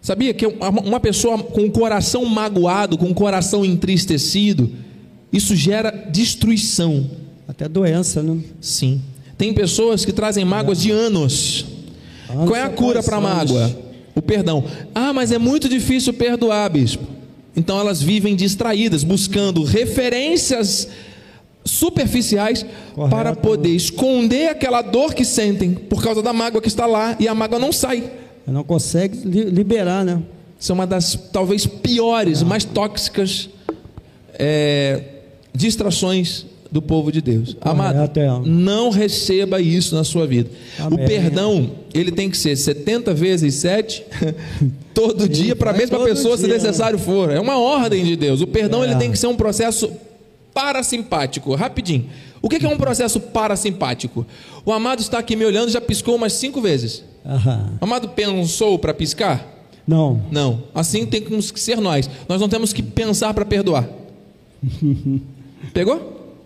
Sabia 0.00 0.32
que 0.32 0.46
uma 0.46 0.70
uma 0.70 1.00
pessoa 1.00 1.38
com 1.42 1.66
o 1.66 1.70
coração 1.70 2.24
magoado, 2.24 2.96
com 2.96 3.10
o 3.10 3.14
coração 3.14 3.64
entristecido, 3.64 4.72
isso 5.32 5.54
gera 5.56 5.90
destruição. 5.90 7.08
Até 7.46 7.68
doença, 7.68 8.22
né? 8.22 8.38
Sim. 8.60 9.00
Tem 9.36 9.52
pessoas 9.54 10.04
que 10.04 10.12
trazem 10.12 10.44
mágoas 10.44 10.80
de 10.80 10.90
anos. 10.90 11.64
Anos 12.28 12.44
Qual 12.48 12.56
é 12.56 12.62
a 12.62 12.68
cura 12.68 13.02
para 13.02 13.16
a 13.16 13.20
mágoa? 13.20 13.74
O 14.14 14.20
perdão. 14.20 14.64
Ah, 14.94 15.12
mas 15.12 15.30
é 15.32 15.38
muito 15.38 15.68
difícil 15.68 16.12
perdoar, 16.12 16.68
bispo. 16.70 17.04
Então 17.56 17.78
elas 17.80 18.02
vivem 18.02 18.34
distraídas, 18.36 19.02
buscando 19.04 19.62
referências 19.64 20.88
superficiais 21.64 22.64
Correto. 22.94 23.10
para 23.14 23.34
poder 23.36 23.70
esconder 23.74 24.48
aquela 24.48 24.80
dor 24.82 25.14
que 25.14 25.24
sentem 25.24 25.72
por 25.74 26.02
causa 26.02 26.22
da 26.22 26.32
mágoa 26.32 26.60
que 26.62 26.68
está 26.68 26.86
lá 26.86 27.16
e 27.20 27.28
a 27.28 27.34
mágoa 27.34 27.58
não 27.58 27.72
sai. 27.72 28.10
Não 28.46 28.64
consegue 28.64 29.18
li- 29.28 29.44
liberar, 29.50 30.04
né? 30.04 30.22
Isso 30.58 30.72
é 30.72 30.74
uma 30.74 30.86
das 30.86 31.14
talvez 31.32 31.66
piores, 31.66 32.42
mais 32.42 32.64
tóxicas 32.64 33.48
é, 34.38 35.02
distrações 35.54 36.46
do 36.70 36.82
povo 36.82 37.10
de 37.10 37.20
Deus. 37.22 37.56
Amado, 37.60 38.18
é. 38.18 38.28
não 38.44 38.90
receba 38.90 39.60
isso 39.60 39.94
na 39.94 40.04
sua 40.04 40.26
vida. 40.26 40.50
O 40.78 40.94
Amém. 40.94 41.06
perdão, 41.06 41.70
ele 41.94 42.12
tem 42.12 42.28
que 42.28 42.36
ser 42.36 42.56
70 42.56 43.14
vezes 43.14 43.54
7 43.54 44.04
todo 44.92 45.28
dia 45.28 45.56
para 45.56 45.70
a 45.70 45.72
vai 45.72 45.80
mesma 45.80 45.98
pessoa, 46.04 46.36
se 46.36 46.44
dia, 46.44 46.54
necessário 46.54 46.98
for. 46.98 47.30
É 47.30 47.40
uma 47.40 47.58
ordem 47.58 48.04
de 48.04 48.16
Deus. 48.16 48.40
O 48.42 48.46
perdão, 48.46 48.84
É. 48.84 48.88
ele 48.88 48.96
tem 48.96 49.10
que 49.10 49.18
ser 49.18 49.28
um 49.28 49.36
processo 49.36 49.90
parasimpático. 50.52 51.54
Rapidinho. 51.54 52.06
O 52.42 52.48
que 52.48 52.58
que 52.58 52.66
é 52.66 52.68
um 52.68 52.76
processo 52.76 53.18
parasimpático? 53.18 54.26
O 54.64 54.72
amado 54.72 55.00
está 55.00 55.18
aqui 55.18 55.34
me 55.34 55.44
olhando, 55.44 55.70
já 55.70 55.80
piscou 55.80 56.14
umas 56.16 56.34
cinco 56.34 56.60
vezes. 56.60 57.02
Aham. 57.24 57.78
O 57.80 57.84
amado 57.84 58.08
pensou 58.10 58.78
para 58.78 58.92
piscar? 58.92 59.46
Não. 59.86 60.20
Não. 60.30 60.62
Assim 60.74 61.06
temos 61.06 61.50
que 61.50 61.58
ser 61.58 61.78
nós. 61.80 62.08
Nós 62.28 62.40
não 62.40 62.48
temos 62.48 62.72
que 62.74 62.82
pensar 62.82 63.32
para 63.32 63.44
perdoar. 63.46 63.88
Pegou? 65.72 66.36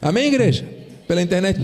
Amém, 0.00 0.26
igreja? 0.28 0.66
Pela 1.06 1.22
internet. 1.22 1.60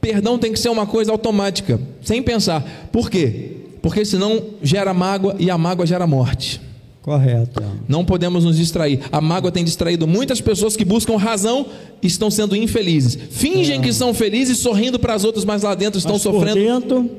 Perdão 0.00 0.38
tem 0.38 0.52
que 0.52 0.58
ser 0.58 0.68
uma 0.68 0.86
coisa 0.86 1.10
automática, 1.10 1.80
sem 2.02 2.22
pensar. 2.22 2.88
Por 2.92 3.10
quê? 3.10 3.52
Porque 3.82 4.04
senão 4.04 4.42
gera 4.62 4.94
mágoa 4.94 5.34
e 5.38 5.50
a 5.50 5.58
mágoa 5.58 5.86
gera 5.86 6.06
morte. 6.06 6.60
Correto. 7.02 7.62
Não 7.88 8.04
podemos 8.04 8.44
nos 8.44 8.56
distrair. 8.56 9.00
A 9.10 9.20
mágoa 9.20 9.50
tem 9.50 9.64
distraído 9.64 10.06
muitas 10.06 10.40
pessoas 10.40 10.76
que 10.76 10.84
buscam 10.84 11.16
razão 11.16 11.66
e 12.02 12.06
estão 12.06 12.30
sendo 12.30 12.54
infelizes. 12.54 13.16
Fingem 13.30 13.80
que 13.80 13.92
são 13.92 14.12
felizes, 14.12 14.58
sorrindo 14.58 14.98
para 14.98 15.14
as 15.14 15.24
outras, 15.24 15.44
mas 15.44 15.62
lá 15.62 15.74
dentro 15.74 15.98
estão 15.98 16.14
Mas 16.14 16.22
sofrendo 16.22 16.54
Por 16.60 16.60
dentro, 16.80 17.10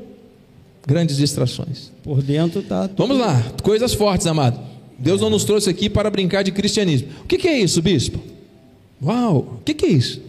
grandes 0.86 1.16
distrações. 1.16 1.90
por 2.04 2.22
dentro 2.22 2.62
tá. 2.62 2.86
tudo- 2.88 2.96
Vamos 2.98 3.18
lá, 3.18 3.42
coisas 3.62 3.92
fortes, 3.92 4.26
amado. 4.26 4.60
Deus 4.98 5.20
não 5.20 5.28
nos 5.30 5.44
trouxe 5.44 5.68
aqui 5.68 5.90
para 5.90 6.08
brincar 6.10 6.42
de 6.44 6.52
cristianismo. 6.52 7.08
O 7.24 7.26
que, 7.26 7.36
que 7.36 7.48
é 7.48 7.58
isso, 7.58 7.82
bispo? 7.82 8.20
Uau, 9.02 9.36
o 9.38 9.64
que, 9.64 9.74
que 9.74 9.86
é 9.86 9.88
isso? 9.88 10.22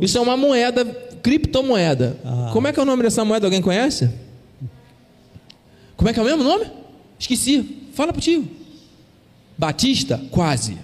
Isso 0.00 0.18
é 0.18 0.20
uma 0.20 0.36
moeda, 0.36 0.84
criptomoeda. 1.22 2.16
Ah. 2.24 2.50
Como 2.52 2.66
é 2.66 2.72
que 2.72 2.80
é 2.80 2.82
o 2.82 2.86
nome 2.86 3.02
dessa 3.02 3.24
moeda? 3.24 3.46
Alguém 3.46 3.62
conhece? 3.62 4.10
Como 5.96 6.08
é 6.08 6.12
que 6.12 6.18
é 6.18 6.22
o 6.22 6.26
mesmo 6.26 6.42
nome? 6.42 6.66
Esqueci. 7.18 7.88
Fala 7.92 8.12
pro 8.12 8.20
tio. 8.20 8.48
Batista? 9.56 10.20
Quase. 10.30 10.76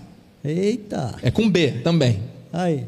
Eita. 0.45 1.17
É 1.23 1.31
com 1.31 1.51
B 1.51 1.81
também. 1.83 2.21
Aí. 2.53 2.87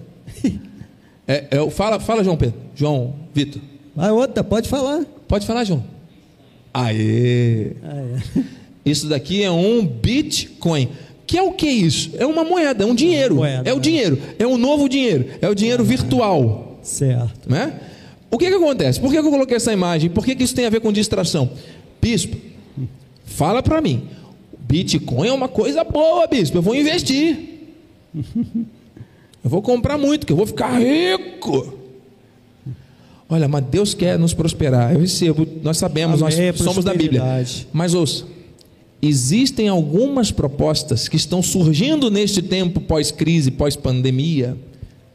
É, 1.27 1.47
é 1.51 1.71
fala, 1.71 2.01
fala, 2.01 2.25
João 2.25 2.37
Pedro. 2.37 2.61
João 2.75 3.15
Vitor. 3.33 3.63
Vai 3.95 4.11
outra, 4.11 4.43
pode 4.43 4.69
falar. 4.69 5.05
Pode 5.29 5.47
falar, 5.47 5.65
João. 5.65 5.85
Aê. 6.75 7.73
Aí. 7.83 8.45
Isso 8.85 9.09
daqui 9.09 9.43
é 9.43 9.51
um 9.51 9.87
Bitcoin. 9.87 10.91
Que 11.33 11.39
é 11.39 11.43
o 11.43 11.51
que 11.51 11.67
isso? 11.67 12.11
É 12.19 12.27
uma 12.27 12.45
moeda, 12.45 12.85
é 12.85 12.87
um 12.87 12.95
dinheiro. 12.95 13.37
Moeda, 13.37 13.67
é 13.67 13.73
o 13.73 13.77
né? 13.77 13.81
dinheiro, 13.81 14.19
é 14.39 14.47
um 14.47 14.59
novo 14.59 14.87
dinheiro, 14.87 15.29
é 15.41 15.49
o 15.49 15.55
dinheiro 15.55 15.83
virtual. 15.83 16.79
Certo. 16.83 17.51
Né? 17.51 17.81
O 18.31 18.37
que, 18.37 18.49
que 18.49 18.55
acontece? 18.55 19.01
Por 19.01 19.11
que, 19.11 19.19
que 19.19 19.27
eu 19.27 19.31
coloquei 19.31 19.57
essa 19.57 19.73
imagem? 19.73 20.11
Por 20.11 20.27
que, 20.27 20.35
que 20.35 20.45
isso 20.45 20.55
tem 20.55 20.67
a 20.67 20.69
ver 20.69 20.81
com 20.81 20.93
distração? 20.93 21.49
Bispo, 22.03 22.37
fala 23.25 23.63
para 23.63 23.81
mim. 23.81 24.09
Bitcoin 24.59 25.29
é 25.29 25.33
uma 25.33 25.49
coisa 25.49 25.83
boa, 25.83 26.27
bispo. 26.27 26.59
Eu 26.59 26.63
vou 26.63 26.75
investir. 26.75 27.39
Eu 28.15 29.49
vou 29.49 29.63
comprar 29.63 29.97
muito, 29.97 30.27
que 30.27 30.33
eu 30.35 30.37
vou 30.37 30.47
ficar 30.47 30.79
rico. 30.79 31.79
Olha, 33.27 33.49
mas 33.49 33.65
Deus 33.65 33.95
quer 33.95 34.19
nos 34.19 34.35
prosperar. 34.35 34.93
Eu 34.93 35.01
recebo, 35.01 35.49
nós 35.63 35.79
sabemos, 35.79 36.23
Amém, 36.23 36.49
nós 36.49 36.59
somos 36.59 36.85
da 36.85 36.93
Bíblia. 36.93 37.23
Mas 37.73 37.95
ouça, 37.95 38.27
existem 39.03 39.69
algumas 39.69 40.31
propostas 40.31 41.09
que 41.09 41.17
estão 41.17 41.43
surgindo 41.43 42.09
neste 42.09 42.41
tempo 42.41 42.81
pós-crise, 42.81 43.51
pós-pandemia, 43.51 44.57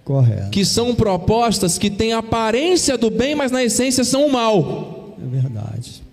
Correto. 0.03 0.49
que 0.51 0.65
são 0.65 0.93
propostas 0.93 1.77
que 1.77 1.89
têm 1.89 2.11
aparência 2.11 2.97
do 2.97 3.09
bem, 3.09 3.33
mas 3.33 3.49
na 3.49 3.63
essência 3.63 4.03
são 4.03 4.27
o 4.27 4.31
mal. 4.31 5.15
É 5.23 5.25
verdade. 5.25 6.05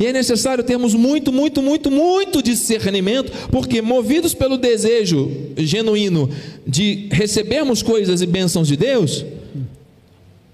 E 0.00 0.06
é 0.06 0.12
necessário 0.12 0.64
termos 0.64 0.94
muito, 0.94 1.30
muito, 1.30 1.62
muito, 1.62 1.90
muito 1.90 2.42
discernimento, 2.42 3.30
porque 3.50 3.82
movidos 3.82 4.32
pelo 4.32 4.56
desejo 4.56 5.30
genuíno 5.58 6.30
de 6.66 7.08
recebermos 7.12 7.82
coisas 7.82 8.22
e 8.22 8.26
bênçãos 8.26 8.66
de 8.66 8.76
Deus, 8.76 9.24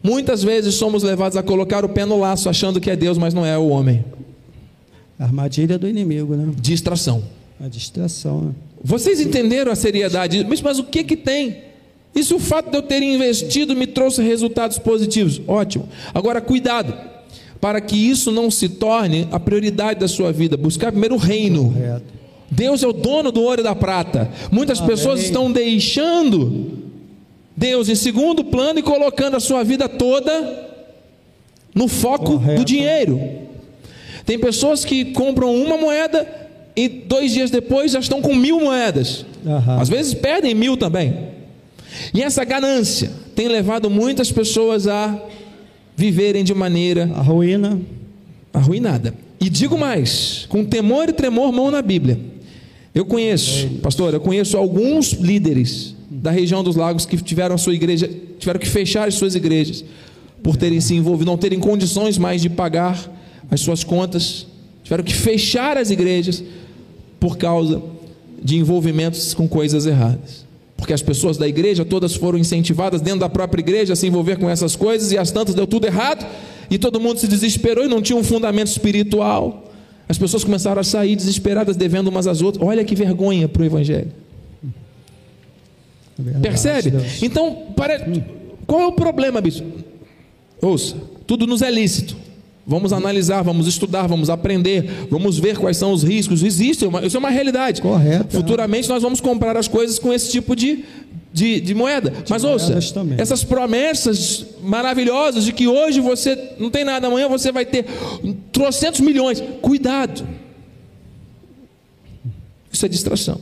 muitas 0.03 0.43
vezes 0.43 0.75
somos 0.75 1.05
levados 1.05 1.37
a 1.37 1.43
colocar 1.43 1.85
o 1.85 1.89
pé 1.89 2.05
no 2.05 2.19
laço, 2.19 2.49
achando 2.49 2.81
que 2.81 2.91
é 2.91 2.97
Deus, 2.97 3.17
mas 3.17 3.33
não 3.33 3.47
é 3.47 3.57
o 3.57 3.69
homem. 3.69 4.05
Armadilha 5.19 5.79
do 5.79 5.89
inimigo, 5.89 6.35
né? 6.37 6.53
Distração. 6.61 7.25
A 7.61 7.67
distração, 7.69 8.41
né? 8.43 8.51
Vocês 8.83 9.21
entenderam 9.21 9.73
a 9.73 9.75
seriedade? 9.75 10.47
Mas, 10.49 10.61
mas 10.61 10.79
o 10.79 10.85
que 10.85 11.03
que 11.03 11.17
tem? 11.17 11.59
E 12.15 12.23
se 12.23 12.33
o 12.33 12.39
fato 12.39 12.71
de 12.71 12.77
eu 12.77 12.83
ter 12.83 13.03
investido 13.03 13.75
me 13.75 13.87
trouxe 13.87 14.23
resultados 14.23 14.79
positivos? 14.79 15.41
Ótimo. 15.47 15.89
Agora, 16.15 16.41
cuidado, 16.41 16.95
para 17.61 17.81
que 17.81 17.97
isso 17.97 18.31
não 18.31 18.51
se 18.51 18.69
torne 18.69 19.27
a 19.33 19.41
prioridade 19.41 20.01
da 20.01 20.09
sua 20.09 20.33
vida. 20.33 20.57
Buscar 20.57 20.93
primeiro 20.93 21.17
o 21.17 21.19
reino. 21.19 21.73
Correto. 21.73 22.19
Deus 22.51 22.83
é 22.83 22.87
o 22.87 22.93
dono 22.93 23.31
do 23.31 23.43
ouro 23.43 23.61
e 23.61 23.65
da 23.65 23.75
prata. 23.75 24.31
Muitas 24.51 24.79
Amém. 24.79 24.91
pessoas 24.91 25.21
estão 25.23 25.51
deixando 25.53 26.79
Deus 27.57 27.89
em 27.89 27.95
segundo 27.95 28.45
plano 28.45 28.79
e 28.79 28.83
colocando 28.83 29.37
a 29.37 29.41
sua 29.41 29.63
vida 29.65 29.89
toda 29.89 30.69
no 31.75 31.89
foco 31.89 32.33
Correto. 32.33 32.61
do 32.61 32.65
dinheiro. 32.65 33.48
Tem 34.29 34.39
pessoas 34.39 34.85
que 34.85 35.07
compram 35.07 35.55
uma 35.55 35.79
moeda 35.79 36.29
e 36.77 36.87
dois 36.87 37.33
dias 37.33 37.51
depois 37.51 37.93
já 37.93 37.99
estão 37.99 38.21
com 38.21 38.35
mil 38.35 38.61
moedas. 38.61 39.25
Aham. 39.47 39.81
Às 39.81 39.89
vezes 39.89 40.13
perdem 40.13 40.55
mil 40.55 40.77
também. 40.77 41.29
E 42.13 42.23
essa 42.23 42.45
ganância 42.45 43.11
tem 43.35 43.49
levado 43.49 43.89
muitas 43.89 44.31
pessoas 44.31 44.87
a 44.87 45.19
viverem 45.97 46.45
de 46.45 46.53
maneira 46.53 47.11
A 47.17 47.23
ruína. 47.23 47.81
arruinada. 48.53 49.15
E 49.41 49.49
digo 49.49 49.79
mais, 49.79 50.45
com 50.51 50.63
temor 50.63 51.09
e 51.09 51.15
tremor, 51.15 51.51
mão 51.51 51.71
na 51.71 51.81
Bíblia. 51.81 52.21
Eu 52.95 53.07
conheço, 53.07 53.67
pastor, 53.83 54.13
eu 54.13 54.21
conheço 54.21 54.59
alguns 54.59 55.13
líderes 55.13 55.95
da 56.11 56.31
região 56.31 56.63
dos 56.63 56.77
lagos 56.77 57.07
que 57.07 57.17
tiveram 57.17 57.55
a 57.55 57.59
sua 57.59 57.73
igreja, 57.73 58.11
tiveram 58.39 58.61
que 58.61 58.69
fechar 58.69 59.09
as 59.09 59.15
suas 59.15 59.35
igrejas 59.35 59.83
por 60.43 60.55
terem 60.55 60.83
se 60.83 60.95
envolvido, 60.95 61.31
não 61.31 61.39
terem 61.39 61.59
condições 61.59 62.19
mais 62.19 62.43
de 62.43 62.51
pagar 62.51 63.17
as 63.51 63.61
suas 63.61 63.85
contas, 63.85 64.47
tiveram 64.83 65.05
que 65.05 65.15
fechar 65.15 65.77
as 65.77 65.91
igrejas 65.91 66.43
por 67.21 67.37
causa 67.37 67.83
de 68.43 68.57
envolvimentos 68.57 69.35
com 69.35 69.49
coisas 69.49 69.87
erradas. 69.87 70.47
Porque 70.77 70.93
as 70.93 71.03
pessoas 71.03 71.37
da 71.37 71.49
igreja 71.49 71.85
todas 71.85 72.15
foram 72.15 72.39
incentivadas 72.39 73.01
dentro 73.01 73.21
da 73.21 73.29
própria 73.29 73.61
igreja 73.61 73.95
a 73.95 73.97
se 73.97 74.07
envolver 74.07 74.37
com 74.37 74.49
essas 74.49 74.77
coisas 74.77 75.11
e 75.11 75.19
as 75.19 75.31
tantas 75.31 75.55
deu 75.55 75.67
tudo 75.67 75.87
errado 75.87 76.25
e 76.71 76.79
todo 76.79 77.01
mundo 77.01 77.19
se 77.19 77.27
desesperou 77.27 77.85
e 77.85 77.89
não 77.89 78.01
tinha 78.01 78.17
um 78.17 78.23
fundamento 78.23 78.69
espiritual. 78.69 79.65
As 80.09 80.17
pessoas 80.17 80.45
começaram 80.45 80.81
a 80.81 80.85
sair 80.85 81.17
desesperadas, 81.17 81.77
devendo 81.77 82.09
umas 82.09 82.27
às 82.27 82.41
outras. 82.41 82.67
Olha 82.67 82.85
que 82.85 82.95
vergonha 82.95 83.49
para 83.49 83.63
o 83.63 83.65
evangelho. 83.65 84.11
É 86.19 86.23
verdade, 86.23 86.49
Percebe? 86.49 86.91
Deus. 86.91 87.23
Então, 87.23 87.67
para... 87.77 88.09
qual 88.67 88.81
é 88.81 88.87
o 88.87 88.93
problema, 88.93 89.41
bispo? 89.41 89.67
Ouça, 90.63 90.97
tudo 91.27 91.47
nos 91.47 91.61
é 91.61 91.71
lícito. 91.71 92.17
Vamos 92.71 92.93
analisar, 92.93 93.41
vamos 93.41 93.67
estudar, 93.67 94.07
vamos 94.07 94.29
aprender, 94.29 95.07
vamos 95.11 95.39
ver 95.39 95.57
quais 95.57 95.79
são 95.79 95.91
os 95.91 96.03
riscos. 96.03 96.43
Existe, 96.43 96.85
uma- 96.85 97.03
isso 97.05 97.17
é 97.17 97.19
uma 97.19 97.31
realidade. 97.31 97.81
Correto. 97.81 98.37
Futuramente 98.37 98.87
nós 98.91 99.03
vamos 99.03 99.23
comprar 99.23 99.57
as 99.57 99.67
coisas 99.67 99.99
com 99.99 100.13
esse 100.13 100.31
tipo 100.31 100.55
de, 100.55 100.85
de, 101.33 101.61
de 101.63 101.75
moeda. 101.75 102.13
Mas 102.29 102.45
ouça, 102.45 102.79
também. 102.93 103.19
essas 103.19 103.43
promessas 103.43 104.45
maravilhosas 104.63 105.45
de 105.47 105.53
que 105.55 105.67
hoje 105.67 105.99
você 106.01 106.39
não 106.59 106.69
tem 106.71 106.85
nada, 106.85 107.07
amanhã 107.07 107.27
você 107.27 107.51
vai 107.51 107.65
ter 107.65 107.87
trocentos 108.53 109.01
milhões. 109.01 109.43
Cuidado. 109.63 110.29
Isso 112.71 112.85
é 112.85 112.89
distração. 112.89 113.41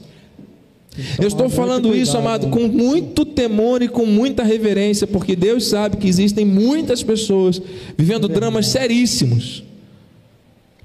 Eu 1.19 1.29
estou 1.29 1.45
muito 1.45 1.57
falando 1.57 1.95
isso, 1.95 2.17
amado, 2.17 2.47
né? 2.47 2.53
com 2.53 2.69
muito 2.69 3.25
temor 3.25 3.83
e 3.83 3.89
com 3.89 4.07
muita 4.07 4.43
reverência, 4.43 5.07
porque 5.07 5.37
Deus 5.37 5.67
sabe 5.67 5.97
que 5.97 6.09
existem 6.09 6.45
muitas 6.45 7.03
pessoas 7.03 7.61
vivendo 7.97 8.29
dramas 8.29 8.69
seríssimos. 8.69 9.63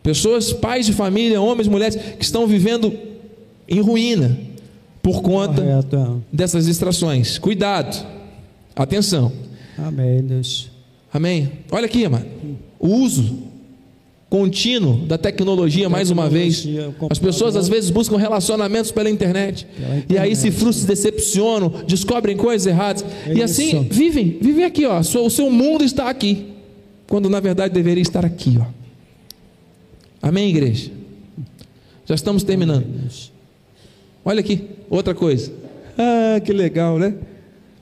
Pessoas, 0.03 0.51
pais 0.51 0.85
de 0.85 0.93
família, 0.93 1.39
homens, 1.39 1.67
mulheres, 1.67 1.95
que 1.95 2.23
estão 2.23 2.47
vivendo 2.47 2.91
em 3.67 3.79
ruína 3.79 4.37
por 5.01 5.21
conta 5.21 5.61
Correto. 5.61 5.95
é. 5.95 6.35
dessas 6.35 6.65
distrações. 6.65 7.37
Cuidado. 7.37 8.05
Atenção. 8.75 9.31
Amém, 9.77 10.21
Deus. 10.21 10.69
Amém. 11.13 11.51
Olha 11.71 11.85
aqui, 11.85 12.05
amado. 12.05 12.25
O 12.79 12.87
uso 12.87 13.50
contínuo 14.31 15.05
da 15.05 15.17
tecnologia, 15.17 15.89
mais 15.89 16.09
uma 16.09 16.29
vez. 16.29 16.61
Tecnologia, 16.61 16.95
As 17.09 17.19
pessoas 17.19 17.57
às 17.57 17.67
vezes 17.67 17.89
buscam 17.89 18.15
relacionamentos 18.15 18.89
pela 18.89 19.09
internet. 19.09 19.67
Pela 19.77 20.03
E 20.09 20.17
aí 20.17 20.33
se 20.33 20.47
internet. 20.47 20.59
frustram, 20.63 20.81
se 20.83 20.87
decepcionam, 20.87 21.69
descobrem 21.85 22.37
coisas 22.37 22.65
erradas. 22.65 23.03
É 23.27 23.33
e 23.33 23.43
assim 23.43 23.81
isso. 23.81 23.87
vivem, 23.93 24.37
vivem 24.41 24.63
aqui, 24.63 24.85
ó. 24.85 25.01
O 25.01 25.29
seu 25.29 25.51
mundo 25.51 25.83
está 25.83 26.09
aqui. 26.09 26.45
Quando 27.09 27.29
na 27.29 27.41
verdade 27.41 27.73
deveria 27.73 28.01
estar 28.01 28.25
aqui, 28.25 28.57
ó. 28.57 28.65
Amém, 30.21 30.49
igreja? 30.49 30.91
Já 32.05 32.15
estamos 32.15 32.41
terminando. 32.43 32.85
Olha 34.23 34.39
aqui, 34.39 34.63
outra 34.89 35.13
coisa. 35.13 35.51
Ah, 35.97 36.39
que 36.39 36.53
legal, 36.53 36.97
né? 36.97 37.15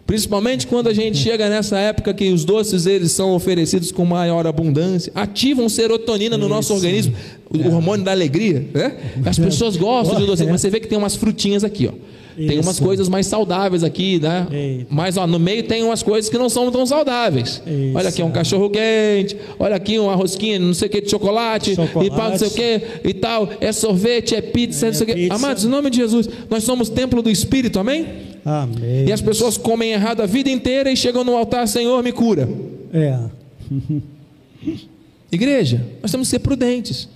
Principalmente 0.10 0.66
quando 0.66 0.88
a 0.90 0.94
gente 0.94 1.20
chega 1.20 1.48
nessa 1.52 1.78
época 1.78 2.12
que 2.16 2.32
os 2.34 2.44
doces 2.44 2.88
eles 2.88 3.12
são 3.12 3.36
oferecidos 3.36 3.92
com 3.92 4.04
maior 4.06 4.48
abundância, 4.48 5.12
ativam 5.14 5.70
serotonina 5.70 6.36
no 6.36 6.50
nosso 6.50 6.74
Isso. 6.74 6.84
organismo, 6.84 7.14
o 7.48 7.76
hormônio 7.76 8.04
da 8.04 8.10
alegria, 8.10 8.66
né? 8.74 8.98
As 9.24 9.38
pessoas 9.38 9.78
gostam 9.78 10.20
de 10.20 10.26
doce, 10.26 10.44
mas 10.46 10.62
você 10.62 10.70
vê 10.72 10.80
que 10.80 10.88
tem 10.88 10.98
umas 10.98 11.16
frutinhas 11.16 11.64
aqui, 11.64 11.88
ó. 11.88 11.92
Tem 12.36 12.58
umas 12.60 12.76
Isso. 12.78 12.84
coisas 12.84 13.08
mais 13.08 13.28
saudáveis 13.28 13.84
aqui, 13.84 14.20
né? 14.20 14.48
Eita. 14.52 14.88
Mas 14.90 15.16
ó, 15.16 15.28
no 15.28 15.38
meio 15.38 15.62
tem 15.68 15.84
umas 15.84 16.02
coisas 16.02 16.28
que 16.28 16.40
não 16.40 16.50
são 16.50 16.72
tão 16.72 16.88
saudáveis. 16.88 17.62
Isso. 17.68 17.92
Olha 17.96 18.10
aqui 18.10 18.24
um 18.24 18.32
cachorro 18.32 18.68
quente, 18.68 19.38
olha 19.60 19.76
aqui 19.76 20.00
uma 20.00 20.16
rosquinha, 20.16 20.58
não 20.58 20.74
sei 20.74 20.88
o 20.88 20.92
que 20.92 21.02
de 21.02 21.12
chocolate, 21.12 21.76
Chocolate. 21.76 22.08
e 22.08 22.10
pá, 22.10 22.30
não 22.32 22.38
sei 22.40 22.48
o 22.48 22.52
que 22.52 22.82
e 23.10 23.14
tal. 23.14 23.48
É 23.62 23.72
sorvete, 23.72 24.34
é 24.34 24.42
pizza, 24.42 24.88
É 24.88 24.90
não 24.90 24.96
sei 24.96 25.04
o 25.06 25.14
que. 25.14 25.30
Amados, 25.32 25.66
em 25.66 25.68
nome 25.68 25.92
de 25.92 25.98
Jesus, 25.98 26.28
nós 26.50 26.64
somos 26.64 26.90
templo 26.90 27.22
do 27.22 27.30
Espírito, 27.30 27.78
amém? 27.78 28.08
Amém. 28.46 29.06
E 29.08 29.12
as 29.12 29.22
pessoas 29.22 29.58
comem 29.58 29.92
errado 29.92 30.22
a 30.22 30.26
vida 30.26 30.50
inteira 30.50 30.92
e 30.92 30.96
chegam 30.98 31.24
no 31.24 31.36
altar, 31.36 31.68
Senhor, 31.68 32.02
me 32.04 32.12
cura. 32.12 32.48
É, 32.94 33.18
Igreja, 35.32 35.86
nós 36.02 36.12
temos 36.12 36.28
que 36.28 36.32
ser 36.32 36.40
prudentes. 36.40 37.08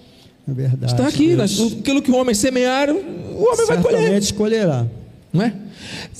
é 0.47 0.53
verdade. 0.53 0.93
Está 0.93 1.07
aqui, 1.07 1.35
Deus 1.35 1.57
nós- 1.59 1.73
aquilo 1.79 2.01
que 2.01 2.11
o 2.11 2.15
homem 2.15 2.35
semear, 2.35 2.89
o 2.91 3.43
homem 3.43 3.65
vai 3.67 3.81
colher. 3.81 4.21
Escolherá. 4.21 4.85
Não 5.31 5.41
é? 5.41 5.53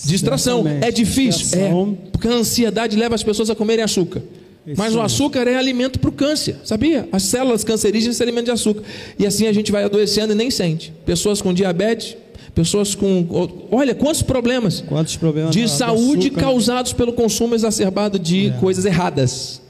Distração. 0.05 0.63
Certamente. 0.63 0.87
É 0.87 0.91
difícil. 0.91 1.41
Distração. 1.41 1.97
É. 2.05 2.09
Porque 2.11 2.27
a 2.27 2.31
ansiedade 2.31 2.97
leva 2.97 3.13
as 3.13 3.23
pessoas 3.23 3.49
a 3.49 3.55
comerem 3.55 3.83
açúcar. 3.83 4.23
Isso 4.65 4.75
Mas 4.79 4.95
o 4.95 5.01
açúcar 5.01 5.45
é 5.47 5.55
alimento 5.55 5.99
para 5.99 6.09
o 6.09 6.13
câncer, 6.13 6.55
sabia? 6.63 7.07
As 7.11 7.23
células 7.23 7.63
cancerígenas 7.65 8.15
são 8.15 8.23
alimento 8.25 8.45
de 8.45 8.51
açúcar. 8.51 8.81
E 9.19 9.25
assim 9.27 9.45
a 9.45 9.51
gente 9.53 9.71
vai 9.71 9.83
adoecendo 9.83 10.31
e 10.31 10.35
nem 10.35 10.49
sente. 10.49 10.91
Pessoas 11.05 11.41
com 11.41 11.53
diabetes, 11.53 12.15
pessoas 12.53 12.95
com. 12.95 13.25
Olha, 13.71 13.95
quantos 13.95 14.21
problemas 14.21 14.81
Quantos 14.81 15.15
problemas 15.15 15.51
de 15.55 15.67
saúde 15.67 16.27
açúcar? 16.27 16.41
causados 16.41 16.93
pelo 16.93 17.13
consumo 17.13 17.55
exacerbado 17.55 18.19
de 18.19 18.47
É. 18.47 18.51
coisas 18.59 18.85
erradas. 18.85 19.61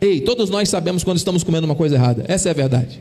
Ei, 0.00 0.20
todos 0.20 0.48
nós 0.48 0.68
sabemos 0.68 1.04
quando 1.04 1.18
estamos 1.18 1.42
comendo 1.44 1.66
uma 1.66 1.74
coisa 1.74 1.94
errada. 1.96 2.24
Essa 2.28 2.48
é 2.48 2.52
a 2.52 2.54
verdade. 2.54 3.00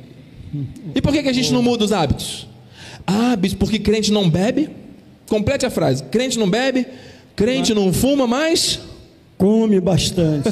E 0.96 1.02
por 1.02 1.14
que, 1.14 1.24
que 1.24 1.30
a 1.30 1.34
gente 1.34 1.54
não 1.54 1.62
muda 1.62 1.86
os 1.86 1.92
hábitos? 1.92 2.48
Hábitos, 3.06 3.58
porque 3.58 3.80
crente 3.80 4.12
não 4.12 4.30
bebe. 4.30 4.70
Complete 5.28 5.66
a 5.66 5.70
frase: 5.70 6.04
crente 6.06 6.38
não 6.40 6.50
bebe, 6.50 6.86
crente 7.36 7.74
não 7.74 7.94
fuma, 7.94 8.26
mas 8.28 8.80
Come 9.38 9.80
bastante. 9.80 10.50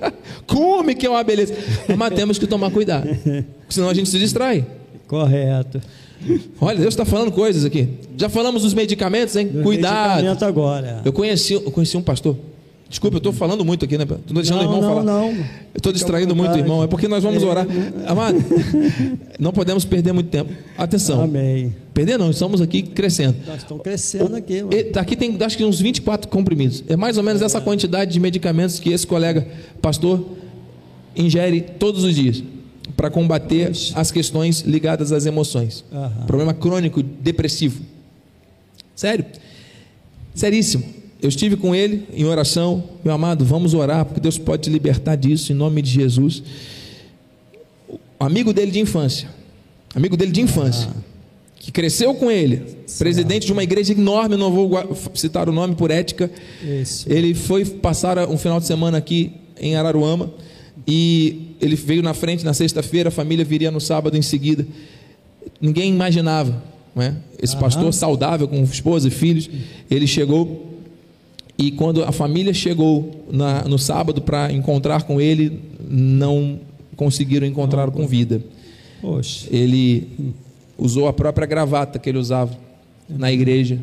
come, 0.46 0.94
que 0.94 1.04
é 1.04 1.10
uma 1.10 1.24
beleza. 1.24 1.52
Mas 1.96 2.14
temos 2.14 2.38
que 2.38 2.46
tomar 2.46 2.70
cuidado, 2.70 3.08
senão 3.68 3.88
a 3.90 3.94
gente 3.94 4.08
se 4.08 4.16
distrai. 4.18 4.64
Correto. 5.08 5.80
Olha, 6.60 6.78
Deus 6.78 6.92
está 6.94 7.04
falando 7.04 7.32
coisas 7.32 7.64
aqui. 7.64 7.88
Já 8.16 8.28
falamos 8.28 8.62
dos 8.62 8.74
medicamentos, 8.74 9.34
hein? 9.36 9.46
Do 9.48 9.62
Cuidado. 9.62 10.16
medicamento 10.16 10.44
agora. 10.44 11.00
Eu 11.04 11.12
conheci, 11.12 11.54
eu 11.54 11.62
conheci 11.70 11.96
um 11.96 12.02
pastor. 12.02 12.36
Desculpa, 12.90 13.16
eu 13.16 13.18
estou 13.18 13.32
falando 13.34 13.64
muito 13.66 13.84
aqui, 13.84 13.98
né? 13.98 14.04
Estou 14.04 14.34
deixando 14.34 14.56
Não, 14.56 14.62
o 14.62 14.64
irmão 14.64 14.80
não, 14.80 14.88
falar. 14.88 15.02
não. 15.04 15.28
Eu 15.30 15.44
estou 15.76 15.92
distraindo 15.92 16.34
muito 16.34 16.54
o 16.54 16.58
irmão. 16.58 16.82
É 16.82 16.86
porque 16.86 17.06
nós 17.06 17.22
vamos 17.22 17.42
É. 17.42 17.46
orar. 17.46 17.66
Amado, 18.06 18.38
não 19.38 19.52
podemos 19.52 19.84
perder 19.84 20.12
muito 20.12 20.30
tempo. 20.30 20.50
Atenção. 20.76 21.22
Amém. 21.22 21.74
Perder 21.92 22.18
não, 22.18 22.30
estamos 22.30 22.62
aqui 22.62 22.82
crescendo. 22.82 23.36
Nós 23.46 23.58
estamos 23.58 23.82
crescendo 23.82 24.34
aqui, 24.34 24.62
mano. 24.62 24.70
Aqui 24.96 25.16
tem 25.16 25.36
acho 25.40 25.56
que 25.58 25.64
uns 25.66 25.78
24 25.80 26.28
comprimidos. 26.30 26.82
É 26.88 26.96
mais 26.96 27.18
ou 27.18 27.22
menos 27.22 27.42
essa 27.42 27.60
quantidade 27.60 28.10
de 28.10 28.18
medicamentos 28.20 28.80
que 28.80 28.90
esse 28.90 29.06
colega 29.06 29.46
pastor 29.82 30.24
ingere 31.14 31.60
todos 31.60 32.04
os 32.04 32.14
dias 32.14 32.42
para 32.98 33.10
combater 33.10 33.70
as 33.94 34.10
questões 34.10 34.62
ligadas 34.62 35.12
às 35.12 35.24
emoções. 35.24 35.84
Problema 36.26 36.52
crônico 36.52 37.00
depressivo. 37.00 37.80
Sério? 38.96 39.24
Seríssimo. 40.34 40.82
Eu 41.22 41.28
estive 41.28 41.56
com 41.56 41.72
ele 41.76 42.08
em 42.12 42.24
oração, 42.24 42.82
meu 43.04 43.14
amado, 43.14 43.44
vamos 43.44 43.72
orar, 43.72 44.04
porque 44.04 44.20
Deus 44.20 44.36
pode 44.36 44.64
te 44.64 44.70
libertar 44.70 45.14
disso 45.14 45.52
em 45.52 45.54
nome 45.54 45.80
de 45.80 45.90
Jesus. 45.90 46.42
O 47.88 48.24
amigo 48.24 48.52
dele 48.52 48.72
de 48.72 48.80
infância, 48.80 49.28
amigo 49.94 50.16
dele 50.16 50.32
de 50.32 50.40
infância, 50.40 50.90
que 51.54 51.70
cresceu 51.70 52.12
com 52.16 52.28
ele, 52.28 52.78
presidente 52.98 53.46
de 53.46 53.52
uma 53.52 53.62
igreja 53.62 53.92
enorme, 53.92 54.36
não 54.36 54.50
vou 54.50 54.70
citar 55.14 55.48
o 55.48 55.52
nome 55.52 55.76
por 55.76 55.92
ética, 55.92 56.28
Isso. 56.60 57.06
ele 57.08 57.32
foi 57.32 57.64
passar 57.64 58.28
um 58.28 58.36
final 58.36 58.58
de 58.58 58.66
semana 58.66 58.98
aqui 58.98 59.34
em 59.56 59.76
Araruama 59.76 60.32
e 60.90 61.54
ele 61.60 61.76
veio 61.76 62.02
na 62.02 62.14
frente 62.14 62.42
na 62.46 62.54
sexta-feira, 62.54 63.10
a 63.10 63.12
família 63.12 63.44
viria 63.44 63.70
no 63.70 63.78
sábado 63.80 64.16
em 64.16 64.22
seguida. 64.22 64.66
Ninguém 65.60 65.92
imaginava, 65.92 66.62
não 66.96 67.02
é? 67.02 67.14
Esse 67.42 67.52
Aham. 67.52 67.62
pastor 67.62 67.92
saudável 67.92 68.48
com 68.48 68.62
esposa 68.62 69.08
e 69.08 69.10
filhos, 69.10 69.50
ele 69.90 70.06
chegou 70.06 70.78
e 71.58 71.70
quando 71.72 72.02
a 72.04 72.10
família 72.12 72.54
chegou 72.54 73.26
na- 73.30 73.64
no 73.64 73.78
sábado 73.78 74.22
para 74.22 74.50
encontrar 74.50 75.02
com 75.02 75.20
ele, 75.20 75.60
não 75.86 76.58
conseguiram 76.96 77.46
encontrá-lo 77.46 77.92
com 77.92 78.06
vida. 78.06 78.42
Poxa. 79.02 79.46
Ele 79.50 80.08
usou 80.78 81.06
a 81.06 81.12
própria 81.12 81.46
gravata 81.46 81.98
que 81.98 82.08
ele 82.08 82.18
usava 82.18 82.56
na 83.08 83.30
igreja 83.30 83.78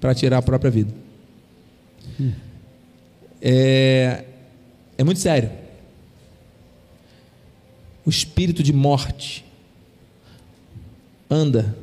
para 0.00 0.14
tirar 0.14 0.38
a 0.38 0.42
própria 0.42 0.70
vida. 0.70 0.92
É, 3.42 4.24
é 4.96 5.04
muito 5.04 5.18
sério. 5.20 5.50
O 8.06 8.10
espírito 8.10 8.62
de 8.62 8.72
morte 8.72 9.44
anda 11.30 11.74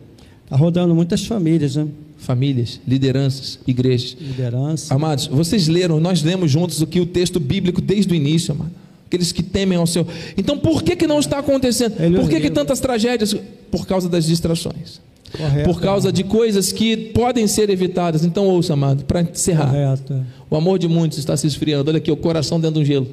Está 0.52 0.58
rodando 0.58 0.94
muitas 0.94 1.26
famílias, 1.26 1.78
né? 1.78 1.88
famílias, 2.18 2.82
lideranças, 2.86 3.58
igrejas. 3.66 4.18
Liderança. 4.20 4.94
Amados, 4.94 5.28
vocês 5.28 5.70
leram, 5.70 5.98
nós 5.98 6.22
lemos 6.22 6.52
juntos 6.52 6.82
aqui 6.82 7.00
o 7.00 7.06
texto 7.06 7.40
bíblico 7.40 7.80
desde 7.80 8.12
o 8.12 8.16
início, 8.16 8.54
amado. 8.54 8.72
Aqueles 9.08 9.32
que 9.32 9.42
temem 9.42 9.78
ao 9.78 9.88
Senhor. 9.88 10.06
Então, 10.38 10.58
por 10.58 10.84
que, 10.84 10.98
que 10.98 11.08
não 11.08 11.20
está 11.20 11.40
acontecendo? 11.40 11.96
Ele 12.00 12.18
Por 12.18 12.30
que, 12.30 12.42
que 12.42 12.50
tantas 12.50 12.82
tragédias? 12.82 13.34
Por 13.72 13.88
causa 13.88 14.10
das 14.10 14.26
distrações. 14.26 15.00
Correto. 15.32 15.70
Por 15.70 15.80
causa 15.80 16.12
de 16.12 16.26
coisas 16.26 16.74
que 16.74 16.98
podem 16.98 17.48
ser 17.48 17.70
evitadas. 17.70 18.26
Então, 18.26 18.46
ouça, 18.46 18.74
amado, 18.74 19.06
para 19.06 19.22
encerrar. 19.22 19.68
Correto. 19.68 20.26
O 20.50 20.58
amor 20.58 20.80
de 20.80 20.90
muitos 20.90 21.18
está 21.18 21.38
se 21.38 21.48
esfriando. 21.48 21.90
Olha 21.90 21.98
aqui, 21.98 22.12
o 22.12 22.18
coração 22.18 22.60
dentro 22.60 22.76
de 22.76 22.82
um 22.82 22.86
gelo. 22.86 23.08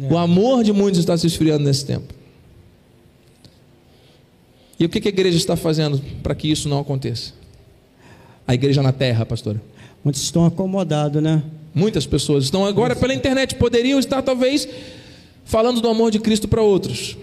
É. 0.00 0.12
O 0.12 0.18
amor 0.18 0.64
de 0.64 0.72
muitos 0.72 0.98
está 0.98 1.16
se 1.16 1.28
esfriando 1.28 1.62
nesse 1.62 1.84
tempo. 1.84 2.12
E 4.78 4.84
o 4.84 4.88
que 4.88 5.06
a 5.06 5.08
igreja 5.08 5.36
está 5.36 5.56
fazendo 5.56 6.00
para 6.22 6.34
que 6.34 6.50
isso 6.50 6.68
não 6.68 6.80
aconteça? 6.80 7.32
A 8.46 8.54
igreja 8.54 8.82
na 8.82 8.92
terra, 8.92 9.24
pastora. 9.24 9.60
Muitos 10.02 10.22
estão 10.22 10.44
acomodados, 10.44 11.22
né? 11.22 11.42
Muitas 11.74 12.06
pessoas 12.06 12.44
estão 12.44 12.64
agora 12.64 12.94
pela 12.94 13.14
internet, 13.14 13.54
poderiam 13.54 13.98
estar 13.98 14.22
talvez 14.22 14.68
falando 15.44 15.80
do 15.80 15.88
amor 15.88 16.10
de 16.10 16.18
Cristo 16.18 16.46
para 16.46 16.62
outros. 16.62 17.16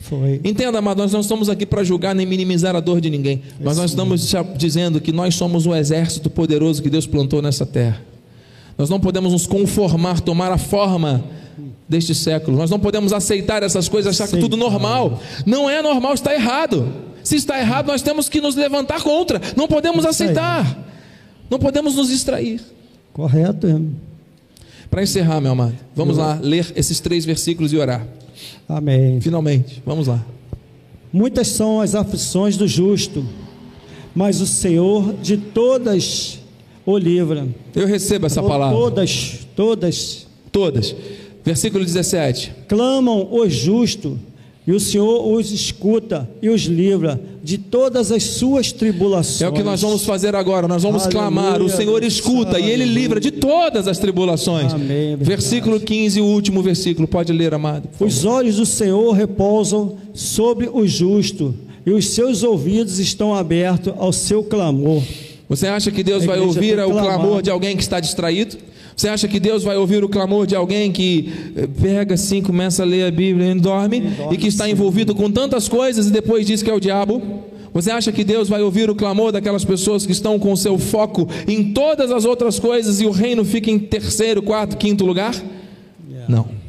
Foi. 0.00 0.40
Entenda, 0.42 0.78
amado, 0.78 0.98
nós 0.98 1.12
não 1.12 1.20
estamos 1.20 1.48
aqui 1.48 1.66
para 1.66 1.84
julgar 1.84 2.14
nem 2.14 2.26
minimizar 2.26 2.74
a 2.74 2.80
dor 2.80 3.00
de 3.00 3.10
ninguém, 3.10 3.42
mas 3.60 3.76
nós 3.76 3.90
estamos 3.90 4.34
dizendo 4.56 5.00
que 5.00 5.12
nós 5.12 5.34
somos 5.34 5.66
o 5.66 5.74
exército 5.74 6.30
poderoso 6.30 6.82
que 6.82 6.88
Deus 6.88 7.06
plantou 7.06 7.42
nessa 7.42 7.66
terra. 7.66 8.02
Nós 8.78 8.88
não 8.88 8.98
podemos 8.98 9.32
nos 9.32 9.46
conformar, 9.46 10.20
tomar 10.20 10.50
a 10.50 10.56
forma 10.56 11.22
deste 11.90 12.14
século. 12.14 12.56
Nós 12.56 12.70
não 12.70 12.78
podemos 12.78 13.12
aceitar 13.12 13.64
essas 13.64 13.88
coisas, 13.88 14.14
achar 14.14 14.30
que 14.32 14.40
tudo 14.40 14.56
normal. 14.56 15.20
Não 15.44 15.68
é 15.68 15.82
normal, 15.82 16.14
está 16.14 16.32
errado. 16.32 16.90
Se 17.24 17.34
está 17.34 17.58
errado, 17.58 17.88
nós 17.88 18.00
temos 18.00 18.28
que 18.28 18.40
nos 18.40 18.54
levantar 18.54 19.02
contra. 19.02 19.40
Não 19.56 19.66
podemos 19.66 20.06
aceitar. 20.06 20.88
Não 21.50 21.58
podemos 21.58 21.96
nos 21.96 22.08
distrair. 22.08 22.60
Correto. 23.12 23.90
Para 24.88 25.02
encerrar, 25.02 25.40
meu 25.40 25.50
amado, 25.50 25.74
vamos 25.94 26.16
lá 26.16 26.38
ler 26.40 26.72
esses 26.76 27.00
três 27.00 27.24
versículos 27.24 27.72
e 27.72 27.76
orar. 27.76 28.06
Amém. 28.68 29.20
Finalmente, 29.20 29.82
vamos 29.84 30.06
lá. 30.06 30.24
Muitas 31.12 31.48
são 31.48 31.80
as 31.80 31.96
aflições 31.96 32.56
do 32.56 32.68
justo, 32.68 33.26
mas 34.14 34.40
o 34.40 34.46
Senhor 34.46 35.12
de 35.14 35.36
todas 35.36 36.38
o 36.86 36.96
livra. 36.96 37.48
Eu 37.74 37.86
recebo 37.86 38.26
essa 38.26 38.42
palavra. 38.42 38.76
Todas, 38.76 39.40
todas 39.56 40.30
Todas. 40.52 40.94
Versículo 41.44 41.84
17. 41.84 42.52
clamam 42.68 43.28
o 43.30 43.48
justo 43.48 44.18
E 44.66 44.72
o 44.72 44.78
Senhor 44.78 45.26
os 45.26 45.50
escuta 45.50 46.28
e 46.42 46.48
os 46.48 46.62
livra 46.62 47.20
de 47.42 47.56
todas 47.56 48.12
as 48.12 48.22
suas 48.22 48.70
tribulações. 48.70 49.42
É 49.42 49.48
o 49.48 49.52
que 49.52 49.62
nós 49.62 49.80
vamos 49.80 50.04
fazer 50.04 50.36
agora. 50.36 50.68
Nós 50.68 50.82
vamos 50.82 51.02
Aleluia, 51.02 51.22
clamar. 51.22 51.62
O 51.62 51.68
Senhor 51.68 52.04
escuta 52.04 52.60
e 52.60 52.70
Ele 52.70 52.84
livra 52.84 53.18
de 53.18 53.30
todas 53.30 53.88
as 53.88 53.98
tribulações. 53.98 54.72
Amém. 54.72 55.16
Versículo 55.16 55.80
15, 55.80 56.20
o 56.20 56.26
último 56.26 56.62
versículo. 56.62 57.08
Pode 57.08 57.32
ler, 57.32 57.54
amado. 57.54 57.88
Os 57.98 58.24
olhos 58.24 58.56
do 58.56 58.66
Senhor 58.66 59.10
repousam 59.12 59.96
sobre 60.12 60.68
o 60.70 60.86
justo, 60.86 61.54
e 61.84 61.90
os 61.90 62.08
seus 62.08 62.42
ouvidos 62.42 62.98
estão 62.98 63.34
abertos 63.34 63.94
ao 63.96 64.12
seu 64.12 64.44
clamor. 64.44 65.02
Você 65.48 65.66
acha 65.66 65.90
que 65.90 66.04
Deus 66.04 66.24
vai 66.24 66.38
ouvir 66.38 66.78
o 66.78 66.90
clamor 66.90 67.42
de 67.42 67.50
alguém 67.50 67.74
que 67.76 67.82
está 67.82 67.98
distraído? 67.98 68.56
Você 68.96 69.08
acha 69.08 69.26
que 69.28 69.40
Deus 69.40 69.62
vai 69.62 69.76
ouvir 69.76 70.04
o 70.04 70.08
clamor 70.08 70.46
de 70.46 70.54
alguém 70.54 70.92
que 70.92 71.32
eh, 71.56 71.68
pega 71.80 72.14
assim, 72.14 72.42
começa 72.42 72.82
a 72.82 72.86
ler 72.86 73.04
a 73.04 73.10
Bíblia 73.10 73.50
e 73.50 73.54
dorme, 73.54 74.00
dorme, 74.00 74.34
e 74.34 74.36
que 74.36 74.48
está 74.48 74.68
envolvido 74.68 75.14
com 75.14 75.30
tantas 75.30 75.68
coisas 75.68 76.06
e 76.06 76.10
depois 76.10 76.46
diz 76.46 76.62
que 76.62 76.70
é 76.70 76.74
o 76.74 76.80
diabo? 76.80 77.22
Você 77.72 77.90
acha 77.90 78.10
que 78.10 78.24
Deus 78.24 78.48
vai 78.48 78.62
ouvir 78.62 78.90
o 78.90 78.94
clamor 78.94 79.30
daquelas 79.32 79.64
pessoas 79.64 80.04
que 80.04 80.12
estão 80.12 80.38
com 80.38 80.52
o 80.52 80.56
seu 80.56 80.76
foco 80.78 81.28
em 81.46 81.72
todas 81.72 82.10
as 82.10 82.24
outras 82.24 82.58
coisas 82.58 83.00
e 83.00 83.06
o 83.06 83.10
reino 83.10 83.44
fica 83.44 83.70
em 83.70 83.78
terceiro, 83.78 84.42
quarto, 84.42 84.76
quinto 84.76 85.06
lugar? 85.06 85.34
Não. 86.28 86.60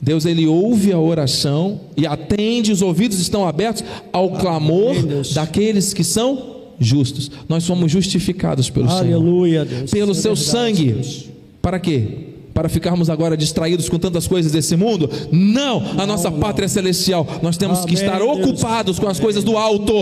Deus 0.00 0.26
ele 0.26 0.46
ouve 0.46 0.92
a 0.92 0.98
oração 0.98 1.80
e 1.96 2.06
atende, 2.06 2.70
os 2.70 2.82
ouvidos 2.82 3.18
estão 3.20 3.48
abertos 3.48 3.82
ao 4.12 4.32
clamor 4.32 4.90
Amém, 4.90 5.06
Deus. 5.06 5.32
daqueles 5.32 5.94
que 5.94 6.04
são 6.04 6.56
justos. 6.78 7.30
Nós 7.48 7.64
somos 7.64 7.90
justificados 7.90 8.68
pelo 8.68 8.86
Senhor. 8.86 9.00
Aleluia, 9.00 9.64
Deus. 9.64 9.90
Pelo 9.90 10.10
é 10.10 10.14
seu 10.14 10.34
verdade, 10.34 10.50
sangue. 10.50 10.92
Deus. 10.92 11.33
Para 11.64 11.78
quê? 11.80 12.02
Para 12.52 12.68
ficarmos 12.68 13.08
agora 13.10 13.36
distraídos 13.38 13.88
com 13.88 13.98
tantas 13.98 14.28
coisas 14.28 14.52
desse 14.52 14.76
mundo? 14.76 15.10
Não, 15.32 15.82
a 15.98 16.06
nossa 16.06 16.30
pátria 16.30 16.66
é 16.66 16.68
celestial. 16.68 17.26
Nós 17.42 17.56
temos 17.56 17.80
que 17.86 17.96
Amém, 17.96 18.04
estar 18.04 18.18
Deus. 18.18 18.38
ocupados 18.38 18.98
com 18.98 19.08
as 19.08 19.18
coisas 19.18 19.42
do 19.42 19.56
alto. 19.56 19.92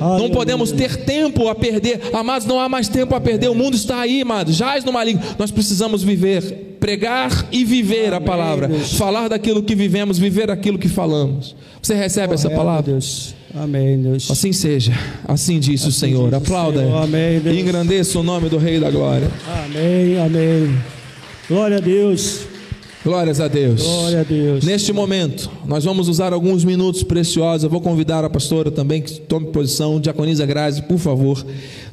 Não 0.00 0.06
Aleluia. 0.12 0.32
podemos 0.32 0.70
ter 0.72 0.96
tempo 1.04 1.48
a 1.48 1.54
perder. 1.56 2.00
Amados, 2.14 2.46
não 2.46 2.58
há 2.60 2.68
mais 2.68 2.88
tempo 2.88 3.14
a 3.16 3.20
perder. 3.20 3.48
O 3.50 3.54
mundo 3.54 3.74
está 3.74 4.00
aí, 4.00 4.22
amados. 4.22 4.54
Jaz 4.56 4.84
no 4.84 4.92
maligno. 4.92 5.20
Nós 5.38 5.50
precisamos 5.50 6.02
viver, 6.04 6.76
pregar 6.80 7.46
e 7.52 7.62
viver 7.64 8.14
a 8.14 8.18
Amém, 8.18 8.26
palavra. 8.26 8.68
Deus. 8.68 8.94
Falar 8.94 9.28
daquilo 9.28 9.62
que 9.62 9.74
vivemos, 9.74 10.18
viver 10.18 10.50
aquilo 10.52 10.78
que 10.78 10.88
falamos. 10.88 11.54
Você 11.82 11.94
recebe 11.94 12.32
essa 12.32 12.44
Correto, 12.44 12.64
palavra? 12.64 12.92
Deus. 12.92 13.34
Amém, 13.54 14.00
Deus. 14.00 14.30
Assim 14.30 14.52
seja, 14.52 14.92
assim 15.26 15.58
disse 15.58 15.86
o 15.88 15.92
Senhor. 15.92 16.30
diz 16.30 16.32
o 16.32 16.36
Aplauda 16.36 16.80
Senhor. 16.80 17.02
Amém, 17.02 17.40
Deus. 17.40 17.54
e 17.56 17.60
engrandeça 17.60 18.18
o 18.18 18.22
nome 18.22 18.48
do 18.48 18.56
Rei 18.56 18.78
da 18.80 18.90
Glória. 18.90 19.28
Amém, 19.66 20.18
amém. 20.18 20.97
Glória 21.48 21.78
a 21.78 21.80
Deus. 21.80 22.40
Glórias 23.02 23.40
a 23.40 23.48
Deus. 23.48 23.82
Glória 23.82 24.20
a 24.20 24.22
Deus. 24.22 24.64
Neste 24.64 24.92
momento, 24.92 25.50
nós 25.66 25.82
vamos 25.82 26.06
usar 26.08 26.34
alguns 26.34 26.62
minutos 26.62 27.02
preciosos. 27.02 27.64
Eu 27.64 27.70
vou 27.70 27.80
convidar 27.80 28.22
a 28.22 28.28
pastora 28.28 28.70
também 28.70 29.00
que 29.00 29.18
tome 29.20 29.46
posição, 29.46 29.98
Diaconisa 29.98 30.44
Grazi, 30.44 30.82
por 30.82 30.98
favor. 30.98 31.42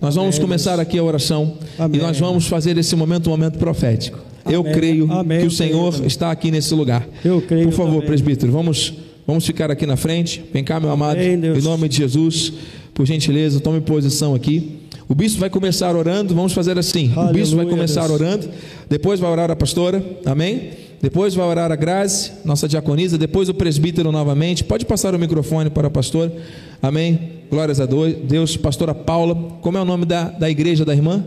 Nós 0.01 0.15
vamos 0.15 0.37
começar 0.37 0.77
aqui 0.77 0.97
a 0.97 1.03
oração 1.03 1.53
Amém. 1.79 1.99
e 1.99 2.03
nós 2.03 2.19
vamos 2.19 2.47
fazer 2.47 2.77
esse 2.77 2.97
momento 2.97 3.27
um 3.27 3.29
momento 3.31 3.57
profético. 3.57 4.19
Eu 4.45 4.59
Amém. 4.59 4.73
creio 4.73 5.11
Amém. 5.11 5.39
que 5.39 5.45
o 5.45 5.47
Eu 5.47 5.51
creio 5.51 5.51
Senhor 5.51 6.05
está 6.05 6.31
aqui 6.31 6.51
nesse 6.51 6.73
lugar. 6.73 7.07
Eu 7.23 7.41
creio 7.41 7.69
Por 7.69 7.73
favor, 7.73 8.03
presbítero, 8.03 8.51
vamos, 8.51 8.93
vamos 9.25 9.45
ficar 9.45 9.71
aqui 9.71 9.85
na 9.85 9.95
frente. 9.95 10.43
Vem 10.51 10.65
cá, 10.65 10.81
meu 10.81 10.91
amado. 10.91 11.17
Amém. 11.17 11.35
Em 11.35 11.61
nome 11.61 11.87
de 11.87 11.95
Jesus, 11.97 12.51
por 12.93 13.05
gentileza, 13.05 13.61
tome 13.61 13.79
posição 13.79 14.35
aqui. 14.35 14.84
O 15.07 15.13
bispo 15.13 15.39
vai 15.39 15.49
começar 15.49 15.95
orando, 15.95 16.33
vamos 16.33 16.53
fazer 16.53 16.77
assim. 16.79 17.05
o 17.15 17.31
bispo 17.31 17.55
vai 17.55 17.65
Aleluia, 17.65 17.69
começar 17.69 18.07
Deus. 18.07 18.19
orando, 18.19 18.49
depois 18.89 19.19
vai 19.19 19.31
orar 19.31 19.51
a 19.51 19.55
pastora, 19.55 20.03
amém? 20.25 20.71
Depois 21.01 21.35
vai 21.35 21.45
orar 21.45 21.71
a 21.71 21.75
Grazi, 21.75 22.31
nossa 22.43 22.67
diaconisa, 22.67 23.17
depois 23.17 23.47
o 23.47 23.53
presbítero 23.53 24.11
novamente. 24.11 24.63
Pode 24.63 24.85
passar 24.85 25.13
o 25.13 25.19
microfone 25.19 25.69
para 25.69 25.87
a 25.87 25.91
pastora, 25.91 26.35
amém? 26.81 27.33
Glórias 27.51 27.79
a 27.79 27.85
Deus. 27.85 28.57
Pastora 28.57 28.95
Paula, 28.95 29.35
como 29.61 29.77
é 29.77 29.81
o 29.81 29.85
nome 29.85 30.05
da, 30.05 30.23
da 30.29 30.49
igreja 30.49 30.83
da 30.83 30.93
irmã? 30.95 31.23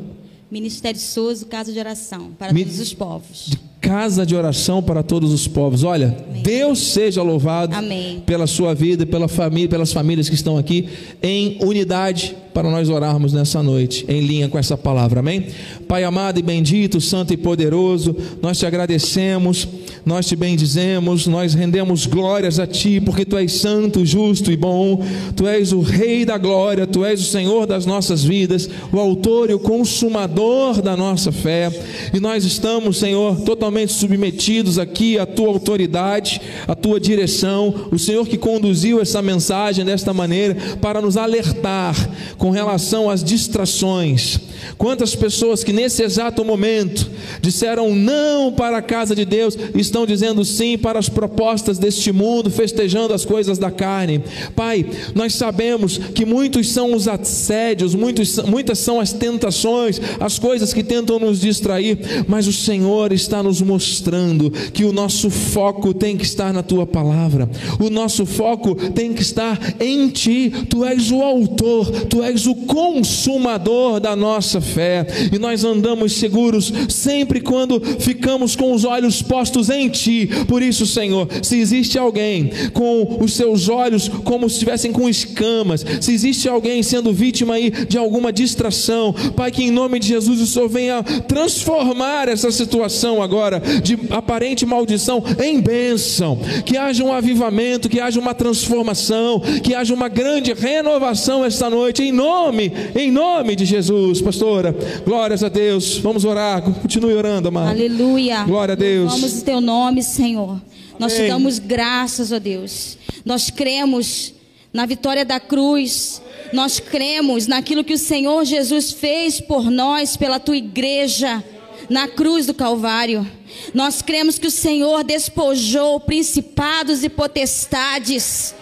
Ministério 0.50 0.98
Souza, 0.98 1.44
Casa 1.46 1.72
de 1.72 1.78
Oração, 1.78 2.30
para 2.36 2.52
Mi- 2.52 2.64
todos 2.64 2.80
os 2.80 2.92
povos. 2.94 3.50
Casa 3.80 4.26
de 4.26 4.34
oração 4.34 4.82
para 4.82 5.02
todos 5.04 5.32
os 5.32 5.46
povos. 5.46 5.84
Olha, 5.84 6.16
Deus 6.42 6.78
seja 6.92 7.22
louvado 7.22 7.76
Amém. 7.76 8.22
pela 8.26 8.46
sua 8.46 8.74
vida, 8.74 9.06
pela 9.06 9.28
família, 9.28 9.68
pelas 9.68 9.92
famílias 9.92 10.28
que 10.28 10.34
estão 10.34 10.58
aqui 10.58 10.88
em 11.22 11.58
unidade 11.62 12.34
para 12.58 12.72
nós 12.72 12.88
orarmos 12.88 13.32
nessa 13.32 13.62
noite, 13.62 14.04
em 14.08 14.20
linha 14.20 14.48
com 14.48 14.58
essa 14.58 14.76
palavra. 14.76 15.20
Amém? 15.20 15.46
Pai 15.86 16.02
amado 16.02 16.40
e 16.40 16.42
bendito, 16.42 17.00
santo 17.00 17.32
e 17.32 17.36
poderoso, 17.36 18.16
nós 18.42 18.58
te 18.58 18.66
agradecemos, 18.66 19.68
nós 20.04 20.26
te 20.26 20.34
bendizemos, 20.34 21.26
nós 21.26 21.54
rendemos 21.54 22.06
glórias 22.06 22.58
a 22.58 22.66
ti, 22.66 23.00
porque 23.00 23.24
tu 23.24 23.36
és 23.36 23.52
santo, 23.52 24.04
justo 24.04 24.50
e 24.50 24.56
bom. 24.56 25.04
Tu 25.36 25.46
és 25.46 25.72
o 25.72 25.80
rei 25.80 26.24
da 26.24 26.38
glória, 26.38 26.86
tu 26.86 27.04
és 27.04 27.20
o 27.20 27.24
Senhor 27.24 27.66
das 27.66 27.86
nossas 27.86 28.24
vidas, 28.24 28.68
o 28.92 28.98
autor 28.98 29.50
e 29.50 29.54
o 29.54 29.58
consumador 29.58 30.82
da 30.82 30.96
nossa 30.96 31.30
fé. 31.30 31.70
E 32.12 32.18
nós 32.18 32.44
estamos, 32.44 32.96
Senhor, 32.96 33.40
totalmente 33.42 33.92
submetidos 33.92 34.78
aqui 34.78 35.18
à 35.18 35.26
tua 35.26 35.48
autoridade, 35.48 36.40
à 36.66 36.74
tua 36.74 36.98
direção. 36.98 37.74
O 37.92 37.98
Senhor 37.98 38.26
que 38.26 38.38
conduziu 38.38 39.00
essa 39.00 39.22
mensagem 39.22 39.84
desta 39.84 40.12
maneira 40.12 40.56
para 40.80 41.00
nos 41.00 41.16
alertar 41.16 41.94
com 42.38 42.47
relação 42.50 43.10
às 43.10 43.22
distrações. 43.22 44.38
Quantas 44.76 45.14
pessoas 45.14 45.62
que 45.64 45.72
nesse 45.72 46.02
exato 46.02 46.44
momento 46.44 47.10
disseram 47.40 47.94
não 47.94 48.52
para 48.52 48.78
a 48.78 48.82
casa 48.82 49.14
de 49.14 49.24
Deus, 49.24 49.56
estão 49.74 50.06
dizendo 50.06 50.44
sim 50.44 50.78
para 50.78 50.98
as 50.98 51.08
propostas 51.08 51.78
deste 51.78 52.12
mundo, 52.12 52.50
festejando 52.50 53.14
as 53.14 53.24
coisas 53.24 53.58
da 53.58 53.70
carne. 53.70 54.22
Pai, 54.54 54.86
nós 55.14 55.34
sabemos 55.34 55.98
que 55.98 56.24
muitos 56.24 56.70
são 56.70 56.94
os 56.94 57.08
assédios, 57.08 57.94
muitos, 57.94 58.38
muitas 58.38 58.78
são 58.78 59.00
as 59.00 59.12
tentações, 59.12 60.00
as 60.20 60.38
coisas 60.38 60.72
que 60.72 60.82
tentam 60.82 61.18
nos 61.18 61.40
distrair, 61.40 61.98
mas 62.26 62.46
o 62.46 62.52
Senhor 62.52 63.12
está 63.12 63.42
nos 63.42 63.60
mostrando 63.60 64.50
que 64.50 64.84
o 64.84 64.92
nosso 64.92 65.30
foco 65.30 65.92
tem 65.92 66.16
que 66.16 66.24
estar 66.24 66.52
na 66.52 66.62
tua 66.62 66.86
palavra, 66.86 67.48
o 67.78 67.90
nosso 67.90 68.24
foco 68.24 68.74
tem 68.92 69.12
que 69.12 69.22
estar 69.22 69.58
em 69.80 70.08
ti. 70.08 70.52
Tu 70.68 70.84
és 70.84 71.10
o 71.10 71.22
autor, 71.22 71.90
tu 72.06 72.22
és 72.22 72.46
o 72.46 72.54
consumador 72.54 74.00
da 74.00 74.14
nossa 74.14 74.47
fé, 74.60 75.06
e 75.32 75.38
nós 75.38 75.64
andamos 75.64 76.12
seguros 76.14 76.72
sempre 76.88 77.40
quando 77.40 77.80
ficamos 77.98 78.56
com 78.56 78.72
os 78.72 78.84
olhos 78.84 79.20
postos 79.20 79.68
em 79.68 79.88
ti. 79.88 80.28
Por 80.46 80.62
isso, 80.62 80.86
Senhor, 80.86 81.28
se 81.42 81.58
existe 81.58 81.98
alguém 81.98 82.50
com 82.72 83.18
os 83.20 83.34
seus 83.34 83.68
olhos 83.68 84.08
como 84.24 84.48
se 84.48 84.54
estivessem 84.54 84.92
com 84.92 85.08
escamas, 85.08 85.84
se 86.00 86.12
existe 86.12 86.48
alguém 86.48 86.82
sendo 86.82 87.12
vítima 87.12 87.54
aí 87.54 87.70
de 87.70 87.98
alguma 87.98 88.32
distração, 88.32 89.14
Pai, 89.36 89.50
que 89.50 89.64
em 89.64 89.70
nome 89.70 89.98
de 89.98 90.08
Jesus 90.08 90.40
o 90.40 90.46
Senhor 90.46 90.68
venha 90.68 91.02
transformar 91.02 92.28
essa 92.28 92.50
situação 92.50 93.22
agora 93.22 93.60
de 93.82 93.98
aparente 94.10 94.64
maldição 94.64 95.22
em 95.42 95.60
bênção, 95.60 96.38
que 96.64 96.76
haja 96.76 97.04
um 97.04 97.12
avivamento, 97.12 97.88
que 97.88 98.00
haja 98.00 98.18
uma 98.20 98.34
transformação, 98.34 99.40
que 99.62 99.74
haja 99.74 99.92
uma 99.92 100.08
grande 100.08 100.52
renovação 100.52 101.44
esta 101.44 101.68
noite, 101.68 102.02
em 102.02 102.12
nome, 102.12 102.72
em 102.94 103.10
nome 103.10 103.56
de 103.56 103.64
Jesus, 103.64 104.20
pastora. 104.38 104.74
Glórias 105.04 105.42
a 105.42 105.48
Deus. 105.48 105.98
Vamos 105.98 106.24
orar, 106.24 106.62
continue 106.62 107.14
orando, 107.14 107.48
amado. 107.48 107.70
Aleluia. 107.70 108.44
Glória 108.44 108.72
a 108.72 108.76
Deus. 108.76 109.10
Louvamos 109.10 109.40
o 109.40 109.44
teu 109.44 109.60
nome, 109.60 110.02
Senhor. 110.02 110.60
Nós 110.98 111.12
te 111.12 111.18
Amém. 111.18 111.30
damos 111.30 111.58
graças, 111.58 112.30
ó 112.30 112.38
Deus. 112.38 112.96
Nós 113.24 113.50
cremos 113.50 114.32
na 114.72 114.86
vitória 114.86 115.24
da 115.24 115.40
cruz. 115.40 116.22
Nós 116.52 116.78
cremos 116.78 117.46
naquilo 117.46 117.82
que 117.82 117.94
o 117.94 117.98
Senhor 117.98 118.44
Jesus 118.44 118.92
fez 118.92 119.40
por 119.40 119.70
nós, 119.70 120.16
pela 120.16 120.38
tua 120.38 120.56
igreja, 120.56 121.42
na 121.90 122.06
cruz 122.06 122.46
do 122.46 122.54
Calvário. 122.54 123.26
Nós 123.74 124.02
cremos 124.02 124.38
que 124.38 124.46
o 124.46 124.52
Senhor 124.52 125.02
despojou 125.02 125.98
principados 126.00 127.02
e 127.02 127.08
potestades, 127.08 128.54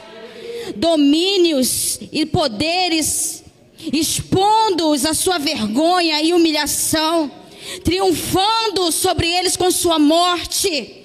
domínios 0.75 1.99
e 2.11 2.25
poderes, 2.25 3.45
expondo-os 3.93 5.05
à 5.05 5.15
sua 5.15 5.39
vergonha 5.39 6.23
e 6.23 6.33
humilhação, 6.33 7.31
triunfando 7.85 8.91
sobre 8.91 9.29
eles 9.29 9.57
com 9.57 9.71
sua 9.71 9.99
morte, 9.99 11.03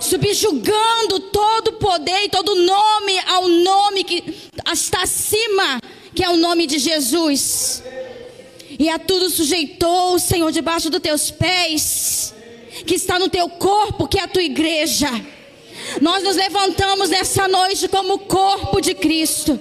subjugando 0.00 1.20
todo 1.32 1.68
o 1.68 1.72
poder 1.74 2.24
e 2.24 2.28
todo 2.28 2.54
nome 2.54 3.18
ao 3.26 3.48
nome 3.48 4.04
que 4.04 4.34
está 4.72 5.02
acima, 5.02 5.80
que 6.14 6.22
é 6.22 6.28
o 6.28 6.36
nome 6.36 6.66
de 6.66 6.78
Jesus. 6.78 7.82
E 8.78 8.88
a 8.88 8.98
tudo 8.98 9.28
sujeitou, 9.28 10.18
Senhor, 10.18 10.50
debaixo 10.52 10.90
dos 10.90 11.00
teus 11.00 11.30
pés, 11.30 12.34
que 12.86 12.94
está 12.94 13.18
no 13.18 13.28
teu 13.28 13.48
corpo, 13.48 14.08
que 14.08 14.18
é 14.18 14.22
a 14.22 14.28
tua 14.28 14.42
igreja. 14.42 15.08
Nós 16.00 16.22
nos 16.22 16.36
levantamos 16.36 17.10
nessa 17.10 17.48
noite 17.48 17.88
como 17.88 18.20
corpo 18.20 18.80
de 18.80 18.94
Cristo, 18.94 19.58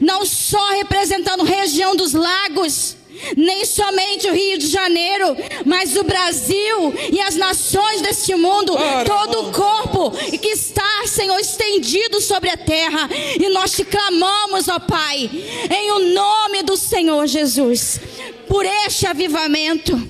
não 0.00 0.24
só 0.24 0.70
representando 0.70 1.44
região 1.44 1.94
dos 1.94 2.12
lagos, 2.12 2.96
nem 3.36 3.64
somente 3.64 4.28
o 4.28 4.32
Rio 4.32 4.58
de 4.58 4.66
Janeiro, 4.66 5.36
mas 5.64 5.96
o 5.96 6.04
Brasil 6.04 6.94
e 7.12 7.20
as 7.20 7.36
nações 7.36 8.00
deste 8.00 8.34
mundo, 8.34 8.74
todo 9.04 9.48
o 9.48 9.52
corpo 9.52 10.10
que 10.38 10.48
está, 10.48 11.06
Senhor, 11.06 11.38
estendido 11.38 12.20
sobre 12.20 12.50
a 12.50 12.56
terra. 12.56 13.08
E 13.38 13.48
nós 13.50 13.72
te 13.72 13.84
clamamos, 13.84 14.68
ó 14.68 14.78
Pai, 14.78 15.30
em 15.70 15.90
o 15.92 15.98
nome 16.14 16.62
do 16.62 16.76
Senhor 16.76 17.26
Jesus, 17.26 18.00
por 18.48 18.64
este 18.64 19.06
avivamento, 19.06 20.00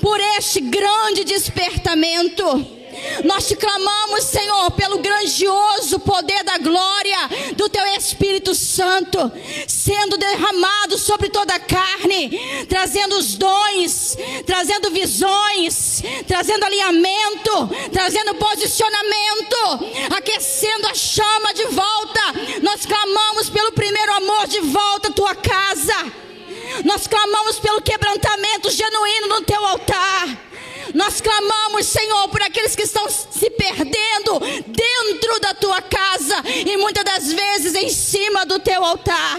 por 0.00 0.18
este 0.38 0.60
grande 0.60 1.24
despertamento 1.24 2.81
nós 3.24 3.46
te 3.46 3.56
clamamos, 3.56 4.24
Senhor, 4.24 4.70
pelo 4.72 4.98
grandioso 4.98 5.98
poder 6.00 6.42
da 6.44 6.58
glória 6.58 7.18
do 7.56 7.68
Teu 7.68 7.86
Espírito 7.96 8.54
Santo, 8.54 9.30
sendo 9.66 10.16
derramado 10.16 10.98
sobre 10.98 11.28
toda 11.28 11.54
a 11.54 11.60
carne, 11.60 12.66
trazendo 12.68 13.16
os 13.16 13.34
dons, 13.36 14.16
trazendo 14.46 14.90
visões, 14.90 16.02
trazendo 16.26 16.64
alinhamento, 16.64 17.70
trazendo 17.92 18.34
posicionamento, 18.34 20.16
aquecendo 20.16 20.88
a 20.88 20.94
chama 20.94 21.54
de 21.54 21.64
volta. 21.66 22.20
Nós 22.62 22.84
clamamos 22.86 23.50
pelo 23.50 23.72
primeiro 23.72 24.12
amor 24.14 24.46
de 24.46 24.60
volta 24.60 25.08
à 25.08 25.12
tua 25.12 25.34
casa. 25.34 26.12
Nós 26.84 27.06
clamamos 27.06 27.58
pelo 27.58 27.82
quebrantamento 27.82 28.70
genuíno 28.70 29.28
no 29.28 29.42
teu 29.42 29.64
altar. 29.64 30.51
Nós 30.94 31.20
clamamos, 31.20 31.86
Senhor, 31.86 32.28
por 32.28 32.42
aqueles 32.42 32.76
que 32.76 32.82
estão 32.82 33.08
se 33.08 33.50
perdendo 33.50 34.40
dentro 34.66 35.40
da 35.40 35.54
tua 35.54 35.80
casa 35.82 36.42
e 36.46 36.76
muitas 36.76 37.04
das 37.04 37.32
vezes 37.32 37.74
em 37.74 37.88
cima 37.88 38.44
do 38.46 38.58
teu 38.58 38.84
altar. 38.84 39.38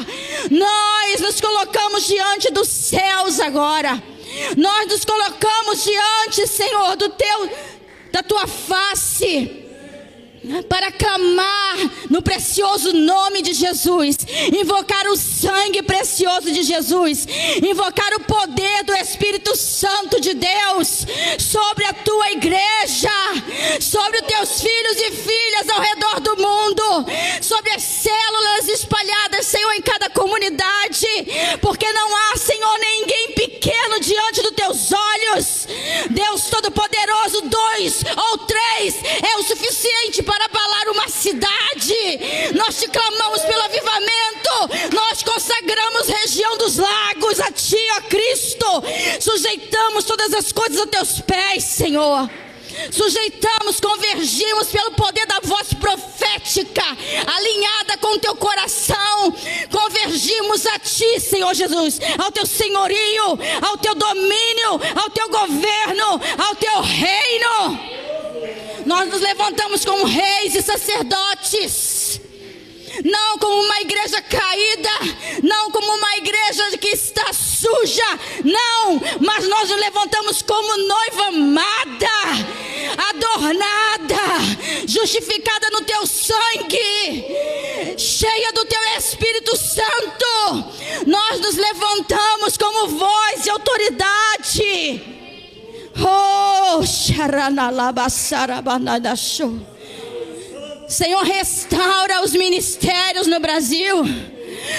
Nós 0.49 1.22
nos 1.22 1.39
colocamos 1.39 2.08
diante 2.08 2.51
dos 2.51 2.68
céus 2.68 3.39
agora. 3.39 4.01
Nós 4.58 4.88
nos 4.88 5.06
colocamos 5.06 5.84
diante, 5.84 6.47
Senhor, 6.47 6.95
do 6.95 7.10
teu 7.10 7.49
da 8.12 8.22
tua 8.22 8.45
face 8.45 9.62
para 10.68 10.91
clamar 10.91 11.78
no 12.10 12.22
precioso 12.22 12.94
nome 12.94 13.41
de 13.41 13.54
Jesus, 13.54 14.18
invocar 14.54 15.08
o 15.08 15.16
sangue 15.16 15.82
precioso 15.82 16.52
de 16.52 16.64
Jesus, 16.64 17.26
invocar 17.64 18.14
o 18.16 18.20
poder 18.22 18.84
do 18.84 18.94
Espírito 18.94 19.56
Santo 19.56 20.20
de 20.20 20.34
Deus 20.34 21.06
sobre 21.39 21.86
a 21.86 21.94
tua 21.94 22.32
igreja, 22.32 23.10
sobre 23.80 24.20
os 24.20 24.28
teus 24.28 24.62
filhos 24.62 24.98
e 24.98 25.12
filhas 25.12 25.70
ao 25.70 25.82
redor 25.82 26.20
do 26.20 26.38
mundo, 26.38 27.06
sobre 27.41 27.72
as 27.72 27.84
células 27.84 28.68
espalhadas, 28.68 29.46
Senhor, 29.46 29.72
em 29.74 29.82
cada 29.82 30.10
comunidade, 30.10 31.08
porque 31.62 31.91
não 31.94 32.16
há, 32.16 32.38
Senhor, 32.38 32.80
ninguém 32.80 33.32
pequeno 33.34 34.00
diante 34.00 34.41
dos 34.41 34.52
teus 34.52 34.91
olhos. 34.91 35.68
Deus 36.10 36.50
Todo-Poderoso, 36.50 37.41
dois 37.44 38.04
ou 38.32 38.38
três 38.39 38.96
é 39.04 39.38
o 39.38 39.44
suficiente 39.44 40.22
para 40.22 40.33
para 40.34 40.46
abalar 40.46 40.90
uma 40.90 41.08
cidade. 41.08 42.54
Nós 42.56 42.80
te 42.80 42.88
clamamos 42.88 43.42
pelo 43.42 43.62
avivamento. 43.62 44.96
Nós 44.96 45.22
consagramos 45.22 46.08
região 46.08 46.58
dos 46.58 46.78
lagos 46.78 47.40
a 47.40 47.52
ti, 47.52 47.78
ó 47.98 48.02
Cristo. 48.02 48.66
Sujeitamos 49.20 50.06
todas 50.06 50.34
as 50.34 50.52
coisas 50.52 50.82
a 50.82 50.88
teus 50.88 51.22
pés, 51.22 51.64
Senhor. 51.64 52.30
Sujeitamos, 52.92 53.80
convergimos 53.80 54.70
pelo 54.70 54.94
poder 54.94 55.28
da 55.28 55.40
voz 55.44 55.72
profética, 55.76 56.84
alinhada 57.28 57.98
com 58.00 58.16
o 58.16 58.20
teu 58.20 58.36
coração. 58.36 59.36
Convergimos 59.72 60.66
a 60.66 60.80
ti, 60.80 61.20
Senhor 61.20 61.54
Jesus, 61.54 62.00
ao 62.18 62.32
teu 62.32 62.48
senhorio, 62.48 63.38
ao 63.62 63.78
teu 63.78 63.94
domínio, 63.94 64.82
ao 64.96 65.10
teu 65.12 65.30
governo, 65.30 66.20
ao 66.40 66.56
teu 66.56 66.82
reino. 66.82 68.04
Nós 68.94 69.10
nos 69.10 69.22
levantamos 69.22 69.84
como 69.84 70.06
reis 70.06 70.54
e 70.54 70.62
sacerdotes. 70.62 72.22
Não 73.04 73.39
como 73.39 73.64
uma 73.64 73.82
igreja 73.82 74.22
caída, 74.22 74.91
não 75.41 75.72
como 75.72 75.96
uma 75.96 76.18
igreja 76.18 76.78
que 76.78 76.89
está 76.89 77.34
suja, 77.34 78.20
não, 78.44 79.02
mas 79.20 79.48
nós 79.48 79.68
nos 79.68 79.80
levantamos 79.80 80.44
como 80.44 80.78
noiva 80.78 81.26
amada, 81.30 82.08
adornada, 83.10 84.86
justificada 84.88 85.72
no 85.72 85.82
teu 85.82 86.06
sangue, 86.06 87.26
cheia 87.98 88.54
do 88.54 88.64
teu 88.64 88.84
Espírito 88.96 89.58
Santo. 89.58 90.72
Nós 91.08 91.39
nos 91.39 91.56
levantamos 91.56 92.58
como 92.58 92.89
voz 92.89 93.44
e 93.44 93.50
autoridade 93.50 95.22
Oh, 95.96 96.86
Senhor, 100.88 101.24
restaura 101.24 102.24
os 102.24 102.34
ministérios 102.34 103.28
no 103.28 103.39
Brasil. 103.39 104.04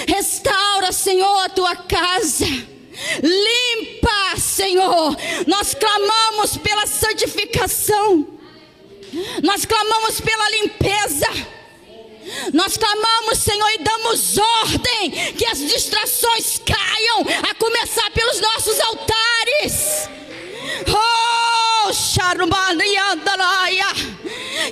Restaura, 0.07 0.91
Senhor, 0.91 1.39
a 1.43 1.49
tua 1.49 1.75
casa. 1.75 2.45
Limpa, 3.21 4.37
Senhor. 4.37 5.15
Nós 5.47 5.73
clamamos 5.73 6.57
pela 6.57 6.87
santificação. 6.87 8.27
Nós 9.43 9.65
clamamos 9.65 10.19
pela 10.21 10.49
limpeza. 10.51 11.27
Nós 12.53 12.75
clamamos, 12.75 13.37
Senhor, 13.37 13.69
e 13.73 13.77
damos 13.79 14.37
ordem 14.37 15.11
que 15.37 15.45
as 15.45 15.59
distrações 15.59 16.59
caiam, 16.65 17.25
a 17.49 17.55
começar 17.55 18.09
pelos 18.11 18.41
nossos 18.41 18.79
altares. 18.79 20.09
Oh, 20.89 21.05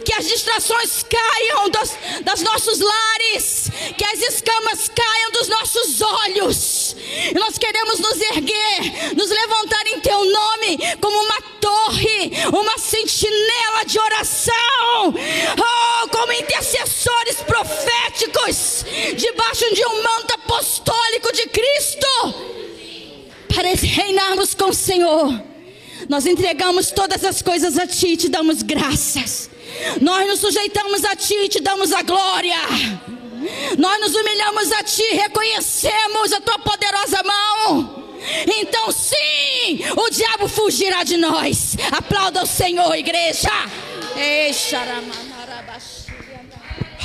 que 0.04 0.14
as 0.14 0.28
distrações 0.28 1.04
caiam 1.04 1.70
dos, 1.70 1.92
dos 2.24 2.42
nossos 2.42 2.80
lares, 2.80 3.72
que 3.98 4.06
as 4.06 4.22
escamas 4.22 4.90
caiam 4.90 5.32
dos 5.32 5.48
nossos 5.48 6.02
olhos. 6.02 6.96
E 7.32 7.34
nós 7.34 7.58
queremos 7.58 8.00
nos 8.00 8.20
erguer, 8.22 9.16
nos 9.16 9.30
levantar 9.30 9.88
em 9.88 10.00
Teu 10.00 10.24
nome 10.26 10.78
como 11.00 11.18
uma 11.24 11.42
torre, 11.60 12.32
uma 12.54 12.78
sentinela 12.78 13.86
de 13.86 14.00
oração, 14.00 15.14
oh, 15.14 16.08
como 16.10 16.34
intercessores 16.34 17.38
proféticos, 17.46 18.86
debaixo 19.16 19.74
de 19.74 19.86
um 19.86 20.04
manto 20.04 20.34
apostólico 20.36 21.32
de 21.34 21.48
Cristo, 21.48 22.08
para 23.54 23.70
reinarmos 23.74 24.54
com 24.54 24.70
o 24.70 24.74
Senhor 24.74 25.53
nós 26.10 26.26
entregamos 26.26 26.92
todas 26.92 27.24
as 27.24 27.42
coisas 27.42 27.78
a 27.78 27.88
Ti 27.88 28.08
e 28.08 28.18
te 28.18 28.30
damos 28.30 28.62
graças. 28.62 29.50
Nós 30.02 30.28
nos 30.28 30.40
sujeitamos 30.40 31.04
a 31.06 31.16
Ti 31.16 31.34
e 31.34 31.50
te 31.50 31.60
damos 31.60 31.92
a 31.92 32.02
glória. 32.02 32.58
Nós 33.78 34.00
nos 34.00 34.16
humilhamos 34.16 34.72
a 34.72 34.84
Ti, 34.84 35.04
reconhecemos 35.14 36.34
a 36.34 36.42
Tua 36.42 36.60
poderosa 36.60 37.22
mão. 37.24 38.04
Então, 38.60 38.92
sim, 38.92 39.84
o 39.98 40.10
diabo 40.10 40.48
fugirá 40.48 41.04
de 41.04 41.18
nós. 41.18 41.76
Aplauda 41.92 42.44
o 42.44 42.48
Senhor, 42.48 42.96
igreja. 42.96 43.52
Ei, 44.16 44.54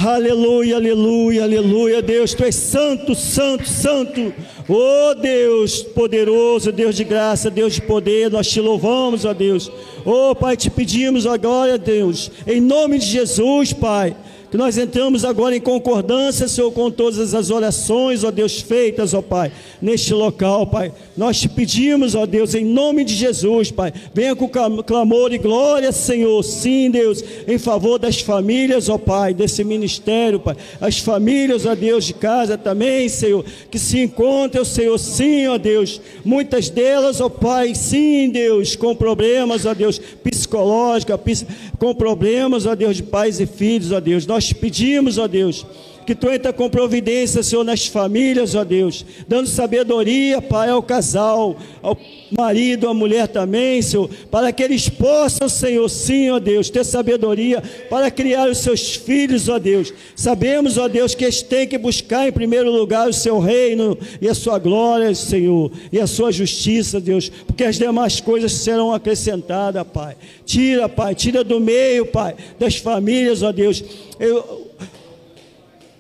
Aleluia, 0.01 0.77
aleluia, 0.77 1.43
aleluia. 1.43 2.01
Deus, 2.01 2.33
tu 2.33 2.45
és 2.45 2.55
santo, 2.55 3.17
santo, 3.17 3.69
santo. 3.69 4.33
Oh 4.69 5.15
Deus 5.15 5.83
poderoso, 5.83 6.71
Deus 6.71 6.95
de 6.95 7.03
graça, 7.03 7.51
Deus 7.51 7.75
de 7.75 7.83
poder, 7.83 8.31
nós 8.31 8.49
te 8.49 8.61
louvamos, 8.61 9.25
ó 9.25 9.35
Deus. 9.35 9.69
Oh 10.05 10.37
Pai, 10.37 10.57
te 10.57 10.71
pedimos 10.71 11.27
agora, 11.27 11.77
Deus, 11.77 12.31
em 12.47 12.61
nome 12.61 12.99
de 12.99 13.07
Jesus, 13.07 13.73
Pai 13.73 14.15
que 14.51 14.57
nós 14.57 14.79
entramos 14.79 15.25
agora 15.25 15.55
em 15.55 15.61
concordância, 15.61 16.49
Senhor, 16.49 16.73
com 16.73 16.91
todas 16.91 17.35
as 17.35 17.51
orações, 17.51 18.25
ó 18.25 18.31
Deus, 18.31 18.61
feitas, 18.61 19.13
ó 19.13 19.21
Pai, 19.21 19.53
neste 19.81 20.15
local, 20.15 20.67
Pai. 20.67 20.93
Nós 21.17 21.39
te 21.39 21.49
pedimos, 21.49 22.15
ó 22.15 22.25
Deus, 22.25 22.55
em 22.55 22.65
nome 22.65 23.05
de 23.05 23.15
Jesus, 23.15 23.71
Pai, 23.71 23.93
venha 24.15 24.35
com 24.35 24.49
clamor 24.49 25.33
e 25.33 25.39
glória, 25.39 25.93
Senhor, 25.93 26.43
sim, 26.43 26.91
Deus, 26.91 27.23
em 27.47 27.59
favor 27.59 27.99
das 27.99 28.21
famílias, 28.21 28.89
ó 28.89 28.97
Pai, 28.97 29.35
desse 29.35 29.63
ministério, 29.65 30.41
Pai. 30.41 30.57
As 30.81 30.99
famílias, 30.99 31.67
ó 31.67 31.75
Deus, 31.75 32.05
de 32.05 32.15
casa 32.15 32.57
também, 32.57 33.09
Senhor, 33.09 33.45
que 33.71 33.79
se 33.79 34.01
encontram, 34.01 34.65
Senhor, 34.65 34.97
sim, 34.99 35.47
ó 35.47 35.59
Deus, 35.59 36.01
muitas 36.25 36.71
delas, 36.71 37.21
ó 37.21 37.29
Pai, 37.29 37.75
sim, 37.75 38.31
Deus, 38.31 38.77
com 38.77 38.95
problemas, 38.95 39.67
ó 39.67 39.75
Deus, 39.75 39.99
psicológicos, 39.99 41.45
com 41.79 41.95
problemas, 41.95 42.65
ó 42.65 42.75
Deus, 42.75 42.97
de 42.97 43.03
pais 43.03 43.41
e 43.41 43.47
filhos, 43.47 43.93
ó 43.93 44.01
Deus. 44.01 44.27
Nós 44.27 44.38
nós 44.39 44.53
pedimos, 44.53 45.19
ó 45.19 45.27
Deus, 45.27 45.67
que 46.09 46.15
tu 46.15 46.31
entra 46.31 46.55
com 46.55 46.71
providência, 46.71 47.43
Senhor, 47.43 47.63
nas 47.63 47.87
famílias, 47.87 48.55
ó 48.55 48.65
Deus, 48.65 49.05
dando 49.29 49.47
sabedoria, 49.47 50.41
Pai, 50.41 50.71
ao 50.71 50.83
casal, 50.83 51.55
ao 51.83 51.99
marido, 52.31 52.89
à 52.89 52.95
mulher 52.95 53.29
também, 53.29 53.83
Senhor, 53.83 54.09
para 54.31 54.51
que 54.51 54.63
eles 54.63 54.89
possam, 54.89 55.51
Senhor, 55.51 55.87
sim, 55.91 56.31
ó 56.31 56.39
Deus, 56.39 56.71
ter 56.71 56.83
sabedoria 56.83 57.63
para 57.91 58.11
criar 58.11 58.49
os 58.49 58.57
seus 58.57 58.95
filhos, 58.95 59.51
ó 59.51 59.59
Deus. 59.59 59.93
Sabemos, 60.17 60.79
ó 60.79 60.89
Deus, 60.89 61.15
que 61.15 61.25
eles 61.25 61.43
têm 61.43 61.69
que 61.69 61.77
buscar 61.77 62.27
em 62.27 62.33
primeiro 62.33 62.71
lugar 62.71 63.07
o 63.07 63.13
seu 63.13 63.39
reino 63.39 63.99
e 64.19 64.31
a 64.31 64.35
sua 64.35 64.59
glória, 64.59 65.15
Senhor, 65.15 65.71
e 65.93 66.01
a 66.01 66.07
sua 66.07 66.33
justiça, 66.33 66.99
Deus, 66.99 67.31
porque 67.47 67.65
as 67.65 67.77
demais 67.77 68.19
coisas 68.19 68.53
serão 68.53 68.95
acrescentadas, 68.95 69.87
Pai. 69.93 70.17
Tira, 70.47 70.89
Pai, 70.89 71.15
tira 71.15 71.45
do 71.45 71.61
meio, 71.61 72.07
Pai, 72.07 72.35
das 72.59 72.77
famílias, 72.77 73.43
ó 73.43 73.53
Deus. 73.53 73.85
Eu, 74.19 74.68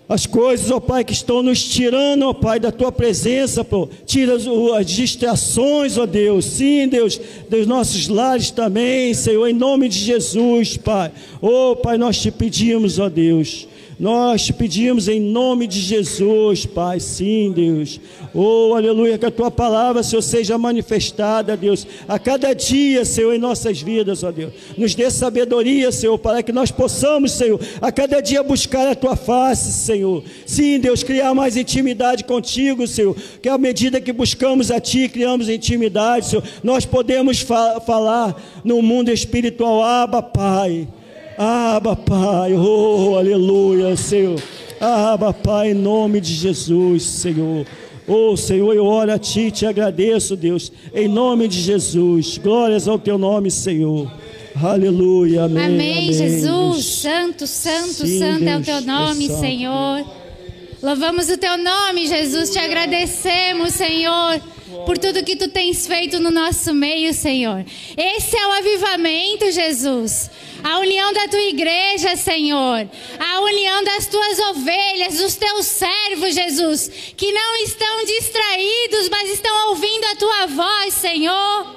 as 0.09 0.25
coisas, 0.25 0.71
ó 0.71 0.81
Pai, 0.81 1.05
que 1.05 1.13
estão 1.13 1.43
nos 1.43 1.63
tirando, 1.63 2.23
ó 2.23 2.33
Pai, 2.33 2.59
da 2.59 2.73
tua 2.73 2.91
presença, 2.91 3.63
pô. 3.63 3.89
Tira 4.07 4.37
as 4.37 4.87
distrações, 4.87 5.99
ó 5.99 6.07
Deus. 6.07 6.47
Sim, 6.47 6.89
Deus, 6.89 7.21
dos 7.51 7.67
nossos 7.67 8.09
lares 8.09 8.51
também, 8.51 9.13
Senhor, 9.13 9.47
em 9.47 9.53
nome 9.53 9.89
de 9.89 9.99
Jesus, 9.99 10.79
Pai. 10.79 11.13
Ó 11.43 11.75
Pai, 11.75 11.99
nós 11.99 12.19
te 12.19 12.31
pedimos, 12.31 12.99
ó 12.99 13.11
Deus. 13.11 13.69
Nós 13.99 14.45
te 14.45 14.53
pedimos 14.53 15.09
em 15.09 15.19
nome 15.19 15.67
de 15.67 15.81
Jesus, 15.81 16.65
Pai, 16.65 17.01
sim, 17.01 17.51
Deus. 17.53 18.01
Oh, 18.33 18.73
aleluia, 18.77 19.19
que 19.19 19.27
a 19.27 19.31
tua 19.31 19.51
palavra, 19.51 20.05
Senhor, 20.05 20.23
seja 20.23 20.57
manifestada, 20.57 21.57
Deus, 21.57 21.85
a 22.07 22.17
cada 22.17 22.55
dia, 22.55 23.05
Senhor, 23.05 23.35
em 23.35 23.39
nossas 23.39 23.83
vidas, 23.83 24.23
ó 24.23 24.31
Deus. 24.31 24.53
Nos 24.77 24.95
dê 24.95 25.11
sabedoria, 25.11 25.91
Senhor, 25.91 26.17
para 26.17 26.45
que 26.45 26.53
nós 26.53 26.71
possamos, 26.71 27.33
Senhor, 27.33 27.61
a 27.81 27.91
cada 27.91 28.21
dia 28.21 28.41
buscar 28.41 28.87
a 28.87 28.95
tua 28.95 29.17
face, 29.17 29.73
Senhor. 29.73 30.23
Sim, 30.47 30.79
Deus, 30.79 31.03
criar 31.03 31.35
mais 31.35 31.57
intimidade 31.57 32.23
contigo, 32.23 32.87
Senhor. 32.87 33.17
Que 33.43 33.49
à 33.49 33.59
medida 33.59 34.01
que 34.01 34.13
buscamos 34.13 34.71
a 34.71 34.79
ti, 34.79 35.09
criamos 35.09 35.49
intimidade, 35.49 36.27
Senhor, 36.27 36.45
nós 36.63 36.87
podemos 36.87 37.41
fa 37.41 37.81
falar 37.81 38.41
no 38.63 38.81
mundo 38.81 39.11
espiritual, 39.11 39.83
Abba, 39.83 40.23
Pai. 40.23 40.87
Aba, 41.39 41.95
Pai, 41.95 42.53
oh, 42.55 43.17
aleluia, 43.17 43.97
Senhor. 43.97 44.43
Aba, 44.81 45.33
Pai, 45.33 45.71
em 45.71 45.75
nome 45.75 46.21
de 46.21 46.35
Jesus, 46.35 47.05
Senhor. 47.05 47.65
Oh, 48.09 48.37
Senhor, 48.37 48.75
eu 48.75 48.85
oro 48.85 49.13
a 49.13 49.19
Ti, 49.21 49.53
te 49.53 49.65
agradeço, 49.65 50.35
Deus, 50.35 50.73
em 50.93 51.07
nome 51.07 51.47
de 51.47 51.61
Jesus. 51.61 52.39
Glórias 52.39 52.89
ao 52.89 52.99
Teu 52.99 53.17
nome, 53.17 53.53
Senhor. 53.53 54.11
Aleluia, 54.61 55.45
amém. 55.45 55.65
Amém, 55.65 55.99
amém 55.99 56.13
Jesus. 56.13 56.43
Deus. 56.43 56.85
Santo, 56.87 57.47
santo, 57.47 58.05
Sim, 58.05 58.19
santo 58.19 58.41
Deus, 58.41 58.51
é 58.51 58.57
o 58.57 58.63
Teu 58.63 58.81
nome, 58.81 59.29
Senhor. 59.29 60.05
Louvamos 60.83 61.31
o 61.31 61.39
Teu 61.39 61.57
nome, 61.57 62.09
Jesus. 62.09 62.51
Te 62.51 62.59
agradecemos, 62.59 63.75
Senhor 63.75 64.41
por 64.85 64.99
tudo 64.99 65.25
que 65.25 65.37
tu 65.37 65.49
tens 65.49 65.87
feito 65.87 66.19
no 66.19 66.31
nosso 66.31 66.75
meio, 66.75 67.13
Senhor. 67.13 67.65
Esse 67.97 68.37
é 68.37 68.47
o 68.47 68.53
avivamento, 68.53 69.51
Jesus. 69.51 70.31
A 70.63 70.79
união 70.79 71.13
da 71.13 71.29
tua 71.29 71.43
igreja, 71.43 72.17
Senhor. 72.17 72.89
A 73.19 73.41
união 73.41 73.85
das 73.85 74.07
tuas 74.07 74.39
ovelhas, 74.51 75.19
dos 75.19 75.37
teus 75.37 75.67
servos, 75.67 76.35
Jesus, 76.35 76.91
que 77.17 77.33
não 77.33 77.57
estão 77.57 78.05
distraídos, 78.05 79.09
mas 79.09 79.31
estão 79.31 79.69
ouvindo 79.69 80.05
a 80.07 80.17
tua 80.17 80.47
voz, 80.47 80.95
Senhor. 80.95 81.77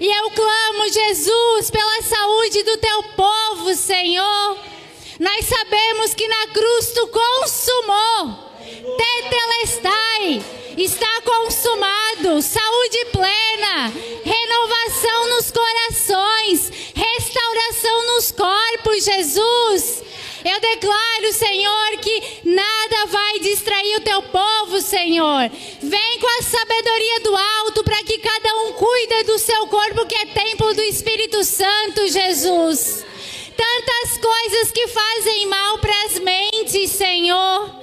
E 0.00 0.06
eu 0.06 0.30
clamo, 0.30 0.92
Jesus, 0.92 1.70
pela 1.70 2.02
saúde 2.02 2.62
do 2.62 2.76
teu 2.78 3.02
povo, 3.16 3.74
Senhor. 3.74 4.58
Nós 5.20 5.46
sabemos 5.46 6.14
que 6.14 6.26
na 6.26 6.46
cruz 6.48 6.92
tu 6.92 7.06
consumou. 7.08 8.52
Tetelestai 8.96 10.61
está 10.76 11.20
consumado, 11.22 12.40
saúde 12.40 13.04
plena, 13.12 13.92
renovação 14.24 15.28
nos 15.30 15.50
corações, 15.50 16.72
restauração 16.94 18.06
nos 18.14 18.32
corpos, 18.32 19.04
Jesus. 19.04 20.02
Eu 20.44 20.60
declaro, 20.60 21.32
Senhor, 21.32 21.98
que 21.98 22.40
nada 22.44 23.06
vai 23.06 23.38
distrair 23.38 23.96
o 23.96 24.00
teu 24.00 24.22
povo, 24.22 24.80
Senhor. 24.80 25.50
Vem 25.80 26.18
com 26.18 26.38
a 26.38 26.42
sabedoria 26.42 27.20
do 27.20 27.36
alto 27.36 27.84
para 27.84 28.02
que 28.02 28.18
cada 28.18 28.54
um 28.56 28.72
cuide 28.72 29.24
do 29.24 29.38
seu 29.38 29.66
corpo, 29.68 30.06
que 30.06 30.16
é 30.16 30.26
templo 30.26 30.74
do 30.74 30.82
Espírito 30.82 31.44
Santo, 31.44 32.08
Jesus. 32.08 33.04
Tantas 33.56 34.18
coisas 34.18 34.72
que 34.72 34.88
fazem 34.88 35.46
mal 35.46 35.78
para 35.78 36.04
as 36.06 36.18
mentes, 36.18 36.90
Senhor 36.90 37.82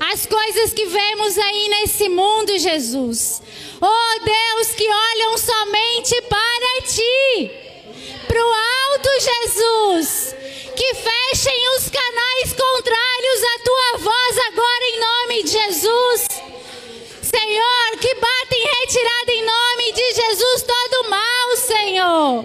as 0.00 0.26
coisas 0.26 0.72
que 0.72 0.86
vemos 0.86 1.38
aí 1.38 1.68
nesse 1.68 2.08
mundo, 2.08 2.58
Jesus. 2.58 3.42
Oh 3.80 4.24
Deus, 4.24 4.68
que 4.74 4.88
olham 4.88 5.38
somente 5.38 6.22
para 6.22 6.82
ti, 6.86 7.50
para 8.26 8.44
o 8.44 8.52
alto, 8.52 9.08
Jesus. 9.20 10.34
Que 10.76 10.94
fechem 10.94 11.76
os 11.76 11.90
canais 11.90 12.52
contrários 12.52 13.44
à 13.44 13.58
tua 13.64 13.98
voz 13.98 14.38
agora 14.46 14.84
em 14.84 15.00
nome 15.00 15.42
de 15.42 15.50
Jesus. 15.50 16.28
Senhor, 17.22 17.98
que 18.00 18.14
bata 18.14 18.54
em 18.54 18.80
retirada 18.80 19.32
em 19.32 19.44
nome 19.44 19.92
de 19.92 20.14
Jesus 20.14 20.62
todo 20.62 21.10
mal, 21.10 21.56
Senhor. 21.56 22.44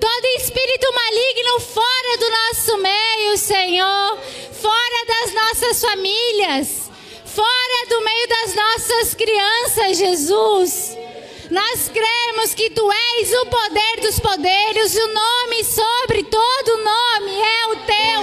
Todo 0.00 0.26
espírito 0.38 0.94
maligno 0.94 1.60
fora 1.60 2.18
do 2.18 2.30
nosso 2.30 2.78
meio, 2.78 3.36
Senhor 3.36 4.18
fora 4.60 5.04
das 5.06 5.34
nossas 5.34 5.80
famílias, 5.80 6.90
fora 7.24 7.86
do 7.88 8.00
meio 8.02 8.28
das 8.28 8.54
nossas 8.54 9.14
crianças, 9.14 9.96
Jesus. 9.96 10.96
Nós 11.50 11.88
cremos 11.88 12.54
que 12.54 12.68
tu 12.70 12.90
és 12.92 13.32
o 13.32 13.46
poder 13.46 14.00
dos 14.02 14.18
poderes, 14.18 14.94
o 14.94 15.08
nome 15.08 15.64
sobre 15.64 16.22
todo 16.24 16.84
nome 16.84 17.40
é 17.40 17.66
o 17.68 17.76
teu. 17.76 18.22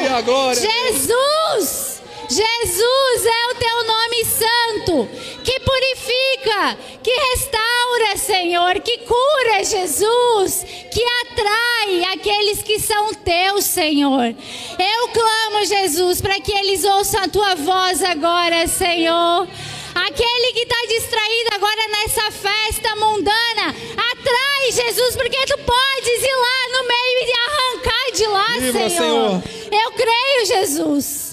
Jesus! 0.54 1.95
Jesus 2.30 3.26
é 3.26 3.52
o 3.52 3.56
teu 3.56 3.84
nome 3.86 4.26
santo, 4.26 5.10
que 5.44 5.60
purifica, 5.60 6.78
que 7.04 7.12
restaura, 7.12 8.18
Senhor, 8.18 8.80
que 8.80 8.98
cura, 9.00 9.64
Jesus, 9.64 10.66
que 10.92 11.04
atrai 11.22 12.14
aqueles 12.14 12.64
que 12.64 12.80
são 12.80 13.14
teus, 13.14 13.66
Senhor. 13.66 14.36
Eu 14.80 15.08
clamo, 15.10 15.66
Jesus, 15.66 16.22
para 16.22 16.40
que 16.40 16.52
eles 16.52 16.84
ouçam 16.84 17.24
a 17.24 17.28
tua 17.28 17.56
voz 17.56 18.04
agora, 18.04 18.68
Senhor. 18.68 19.48
Aquele 19.96 20.54
que 20.54 20.62
está 20.62 20.86
distraído 20.90 21.50
agora 21.54 21.88
nessa 21.88 22.32
festa 22.32 22.96
mundana, 22.98 23.76
atrai 24.12 24.72
Jesus, 24.72 25.16
porque 25.16 25.46
tu 25.46 25.58
podes 25.60 26.24
ir 26.24 26.36
lá 26.36 26.80
no 26.80 26.88
meio 26.88 27.20
e 27.22 27.34
arrancar 27.48 28.12
de 28.14 28.28
lá, 28.28 28.54
Senhor. 28.72 28.90
Senhor. 28.90 29.44
Eu 29.72 29.92
creio, 29.92 30.46
Jesus. 30.46 31.25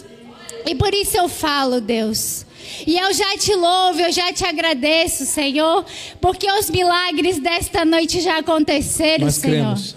E 0.67 0.75
por 0.75 0.93
isso 0.95 1.17
eu 1.17 1.29
falo, 1.29 1.81
Deus. 1.81 2.45
E 2.87 2.97
eu 2.99 3.13
já 3.13 3.37
te 3.37 3.55
louvo, 3.55 4.01
eu 4.01 4.13
já 4.13 4.33
te 4.33 4.45
agradeço, 4.45 5.27
Senhor, 5.27 5.85
porque 6.21 6.51
os 6.51 6.71
milagres 6.71 7.39
desta 7.39 7.85
noite 7.85 8.21
já 8.21 8.39
aconteceram, 8.39 9.25
Nós 9.25 9.35
Senhor. 9.35 9.57
Cremos. 9.57 9.97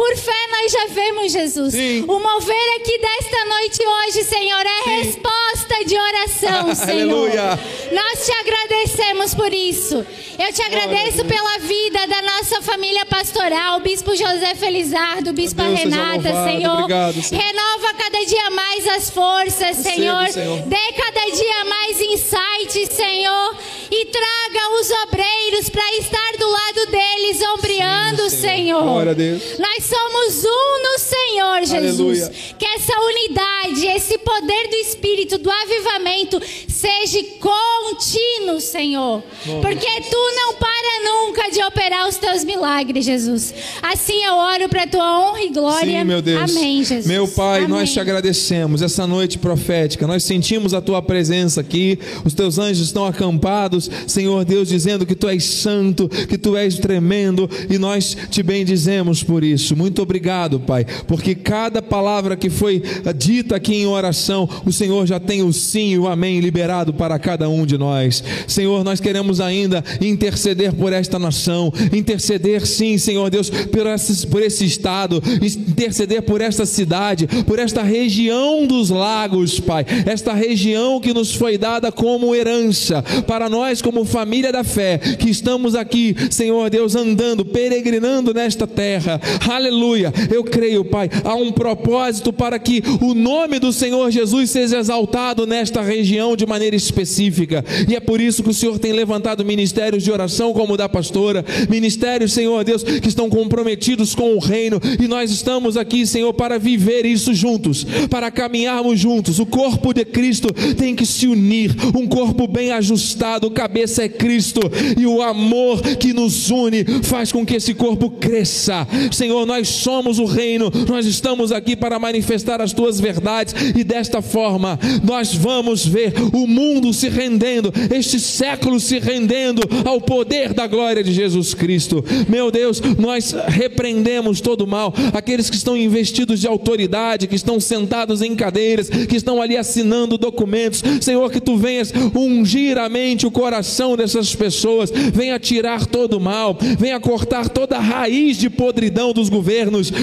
Por 0.00 0.16
fé 0.16 0.32
nós 0.50 0.72
já 0.72 0.86
vemos, 0.86 1.30
Jesus. 1.30 1.74
Sim. 1.74 2.06
O 2.08 2.18
mover 2.18 2.76
aqui 2.80 2.98
desta 2.98 3.44
noite 3.44 3.82
hoje, 3.86 4.24
Senhor, 4.24 4.64
é 4.64 4.82
Sim. 4.82 4.90
resposta 5.02 5.84
de 5.84 5.94
oração, 5.94 6.72
Senhor. 6.74 7.18
Aleluia. 7.18 7.60
Nós 7.92 8.24
te 8.24 8.32
agradecemos 8.32 9.34
por 9.34 9.52
isso. 9.52 9.96
Eu 10.38 10.52
te 10.54 10.62
agradeço 10.62 11.22
pela 11.26 11.58
vida 11.58 12.06
da 12.06 12.22
nossa 12.22 12.62
família 12.62 13.04
pastoral, 13.04 13.80
Bispo 13.80 14.16
José 14.16 14.54
Felizardo, 14.54 15.34
Bispa 15.34 15.64
Deus 15.64 15.80
Renata, 15.80 16.44
Senhor. 16.44 16.78
Obrigado, 16.78 17.22
Senhor. 17.22 17.44
Renova 17.44 17.92
cada 17.92 18.24
dia 18.24 18.50
mais 18.52 18.88
as 18.88 19.10
forças, 19.10 19.76
Senhor. 19.76 20.28
Senhor. 20.28 20.62
Dê 20.62 20.92
cada 20.96 21.26
dia 21.30 21.64
mais 21.66 22.00
insight, 22.00 22.86
Senhor. 22.90 23.54
E 23.90 24.06
traga 24.06 24.80
os 24.80 24.90
obreiros 25.02 25.68
para 25.68 25.94
estar 25.98 26.32
do 26.38 26.48
lado 26.48 26.86
deles, 26.86 27.42
ombreando, 27.54 28.30
Sim, 28.30 28.36
Senhor. 28.36 28.50
Senhor. 28.50 28.82
Glória 28.82 29.12
a 29.12 29.14
Deus. 29.14 29.58
Nós 29.58 29.89
somos 29.90 30.44
um 30.44 30.82
no 30.82 30.98
Senhor, 30.98 31.58
Jesus. 31.66 32.22
Aleluia. 32.22 32.32
Que 32.58 32.64
essa 32.64 32.92
unidade, 32.98 33.86
esse 33.86 34.18
poder 34.18 34.68
do 34.68 34.76
Espírito, 34.76 35.38
do 35.38 35.50
avivamento, 35.50 36.40
seja 36.68 37.22
contínuo, 37.40 38.60
Senhor. 38.60 39.22
Porque 39.60 40.00
tu 40.08 40.32
não 40.36 40.54
para 40.54 41.04
nunca 41.04 41.50
de 41.50 41.62
operar 41.62 42.08
os 42.08 42.16
teus 42.16 42.44
milagres, 42.44 43.04
Jesus. 43.04 43.52
Assim 43.82 44.22
eu 44.24 44.34
oro 44.34 44.68
para 44.68 44.86
tua 44.86 45.20
honra 45.20 45.42
e 45.42 45.48
glória. 45.50 46.00
Sim, 46.00 46.04
meu 46.04 46.22
Deus. 46.22 46.50
Amém, 46.50 46.84
Jesus. 46.84 47.06
Meu 47.06 47.26
Pai, 47.28 47.64
Amém. 47.64 47.68
nós 47.68 47.92
te 47.92 48.00
agradecemos 48.00 48.82
essa 48.82 49.06
noite 49.06 49.38
profética. 49.38 50.06
Nós 50.06 50.24
sentimos 50.24 50.72
a 50.72 50.80
tua 50.80 51.02
presença 51.02 51.60
aqui. 51.60 51.98
Os 52.24 52.34
teus 52.34 52.58
anjos 52.58 52.86
estão 52.86 53.04
acampados 53.04 53.90
Senhor 54.06 54.44
Deus, 54.44 54.68
dizendo 54.68 55.06
que 55.06 55.14
Tu 55.14 55.28
és 55.28 55.44
santo, 55.44 56.08
que 56.08 56.38
Tu 56.38 56.56
és 56.56 56.78
tremendo, 56.78 57.48
e 57.68 57.78
nós 57.78 58.16
te 58.30 58.42
bendizemos 58.42 59.22
por 59.22 59.42
isso. 59.44 59.76
Muito 59.80 60.02
obrigado, 60.02 60.60
Pai, 60.60 60.84
porque 61.08 61.34
cada 61.34 61.80
palavra 61.80 62.36
que 62.36 62.50
foi 62.50 62.82
dita 63.16 63.56
aqui 63.56 63.76
em 63.76 63.86
oração, 63.86 64.46
o 64.66 64.70
Senhor 64.70 65.06
já 65.06 65.18
tem 65.18 65.42
o 65.42 65.54
sim 65.54 65.92
e 65.92 65.98
o 65.98 66.06
amém 66.06 66.38
liberado 66.38 66.92
para 66.92 67.18
cada 67.18 67.48
um 67.48 67.64
de 67.64 67.78
nós. 67.78 68.22
Senhor, 68.46 68.84
nós 68.84 69.00
queremos 69.00 69.40
ainda 69.40 69.82
interceder 69.98 70.74
por 70.74 70.92
esta 70.92 71.18
nação, 71.18 71.72
interceder 71.94 72.66
sim, 72.66 72.98
Senhor 72.98 73.30
Deus, 73.30 73.48
por 73.48 73.86
esse, 73.86 74.26
por 74.26 74.42
esse 74.42 74.66
estado, 74.66 75.22
interceder 75.40 76.20
por 76.20 76.42
esta 76.42 76.66
cidade, 76.66 77.26
por 77.46 77.58
esta 77.58 77.82
região 77.82 78.66
dos 78.66 78.90
lagos, 78.90 79.60
Pai, 79.60 79.86
esta 80.04 80.34
região 80.34 81.00
que 81.00 81.14
nos 81.14 81.34
foi 81.34 81.56
dada 81.56 81.90
como 81.90 82.34
herança 82.34 83.02
para 83.26 83.48
nós, 83.48 83.80
como 83.80 84.04
família 84.04 84.52
da 84.52 84.62
fé, 84.62 84.98
que 84.98 85.30
estamos 85.30 85.74
aqui, 85.74 86.14
Senhor 86.30 86.68
Deus, 86.68 86.94
andando, 86.94 87.46
peregrinando 87.46 88.34
nesta 88.34 88.66
terra. 88.66 89.18
Aleluia. 89.60 90.10
Eu 90.32 90.42
creio, 90.42 90.82
Pai, 90.82 91.10
há 91.22 91.34
um 91.34 91.52
propósito 91.52 92.32
para 92.32 92.58
que 92.58 92.82
o 93.02 93.12
nome 93.12 93.58
do 93.58 93.74
Senhor 93.74 94.10
Jesus 94.10 94.50
seja 94.50 94.78
exaltado 94.78 95.46
nesta 95.46 95.82
região 95.82 96.34
de 96.34 96.46
maneira 96.46 96.74
específica. 96.74 97.62
E 97.86 97.94
é 97.94 98.00
por 98.00 98.22
isso 98.22 98.42
que 98.42 98.48
o 98.48 98.54
Senhor 98.54 98.78
tem 98.78 98.92
levantado 98.92 99.44
ministérios 99.44 100.02
de 100.02 100.10
oração 100.10 100.54
como 100.54 100.74
o 100.74 100.76
da 100.78 100.88
pastora, 100.88 101.44
ministérios, 101.68 102.32
Senhor 102.32 102.64
Deus, 102.64 102.82
que 102.82 103.08
estão 103.08 103.28
comprometidos 103.28 104.14
com 104.14 104.34
o 104.34 104.38
reino, 104.38 104.80
e 104.98 105.06
nós 105.06 105.30
estamos 105.30 105.76
aqui, 105.76 106.06
Senhor, 106.06 106.32
para 106.32 106.58
viver 106.58 107.04
isso 107.04 107.34
juntos, 107.34 107.84
para 108.08 108.30
caminharmos 108.30 108.98
juntos. 108.98 109.38
O 109.38 109.46
corpo 109.46 109.92
de 109.92 110.06
Cristo 110.06 110.48
tem 110.74 110.94
que 110.94 111.04
se 111.04 111.26
unir, 111.26 111.76
um 111.94 112.06
corpo 112.06 112.48
bem 112.48 112.72
ajustado, 112.72 113.50
cabeça 113.50 114.04
é 114.04 114.08
Cristo, 114.08 114.60
e 114.98 115.06
o 115.06 115.20
amor 115.20 115.82
que 115.82 116.14
nos 116.14 116.50
une 116.50 116.84
faz 117.02 117.30
com 117.30 117.44
que 117.44 117.56
esse 117.56 117.74
corpo 117.74 118.08
cresça. 118.10 118.88
Senhor, 119.12 119.44
nós 119.50 119.68
somos 119.68 120.20
o 120.20 120.26
reino, 120.26 120.70
nós 120.88 121.06
estamos 121.06 121.50
aqui 121.50 121.74
para 121.74 121.98
manifestar 121.98 122.60
as 122.60 122.72
tuas 122.72 123.00
verdades, 123.00 123.52
e 123.76 123.82
desta 123.82 124.22
forma 124.22 124.78
nós 125.02 125.34
vamos 125.34 125.84
ver 125.84 126.14
o 126.32 126.46
mundo 126.46 126.92
se 126.92 127.08
rendendo, 127.08 127.72
este 127.92 128.20
século 128.20 128.78
se 128.78 129.00
rendendo 129.00 129.62
ao 129.84 130.00
poder 130.00 130.54
da 130.54 130.68
glória 130.68 131.02
de 131.02 131.12
Jesus 131.12 131.52
Cristo. 131.52 132.04
Meu 132.28 132.52
Deus, 132.52 132.80
nós 132.96 133.34
repreendemos 133.48 134.40
todo 134.40 134.60
o 134.60 134.68
mal, 134.68 134.94
aqueles 135.12 135.50
que 135.50 135.56
estão 135.56 135.76
investidos 135.76 136.38
de 136.38 136.46
autoridade, 136.46 137.26
que 137.26 137.34
estão 137.34 137.58
sentados 137.58 138.22
em 138.22 138.36
cadeiras, 138.36 138.88
que 138.88 139.16
estão 139.16 139.42
ali 139.42 139.56
assinando 139.56 140.16
documentos. 140.16 140.80
Senhor, 141.00 141.28
que 141.28 141.40
tu 141.40 141.56
venhas 141.56 141.92
ungir 142.14 142.78
a 142.78 142.88
mente, 142.88 143.26
o 143.26 143.32
coração 143.32 143.96
dessas 143.96 144.32
pessoas, 144.32 144.92
venha 145.12 145.40
tirar 145.40 145.86
todo 145.86 146.18
o 146.18 146.20
mal, 146.20 146.56
venha 146.78 147.00
cortar 147.00 147.48
toda 147.48 147.78
a 147.78 147.80
raiz 147.80 148.36
de 148.36 148.48
podridão 148.48 149.12
dos 149.12 149.28
governos. 149.28 149.39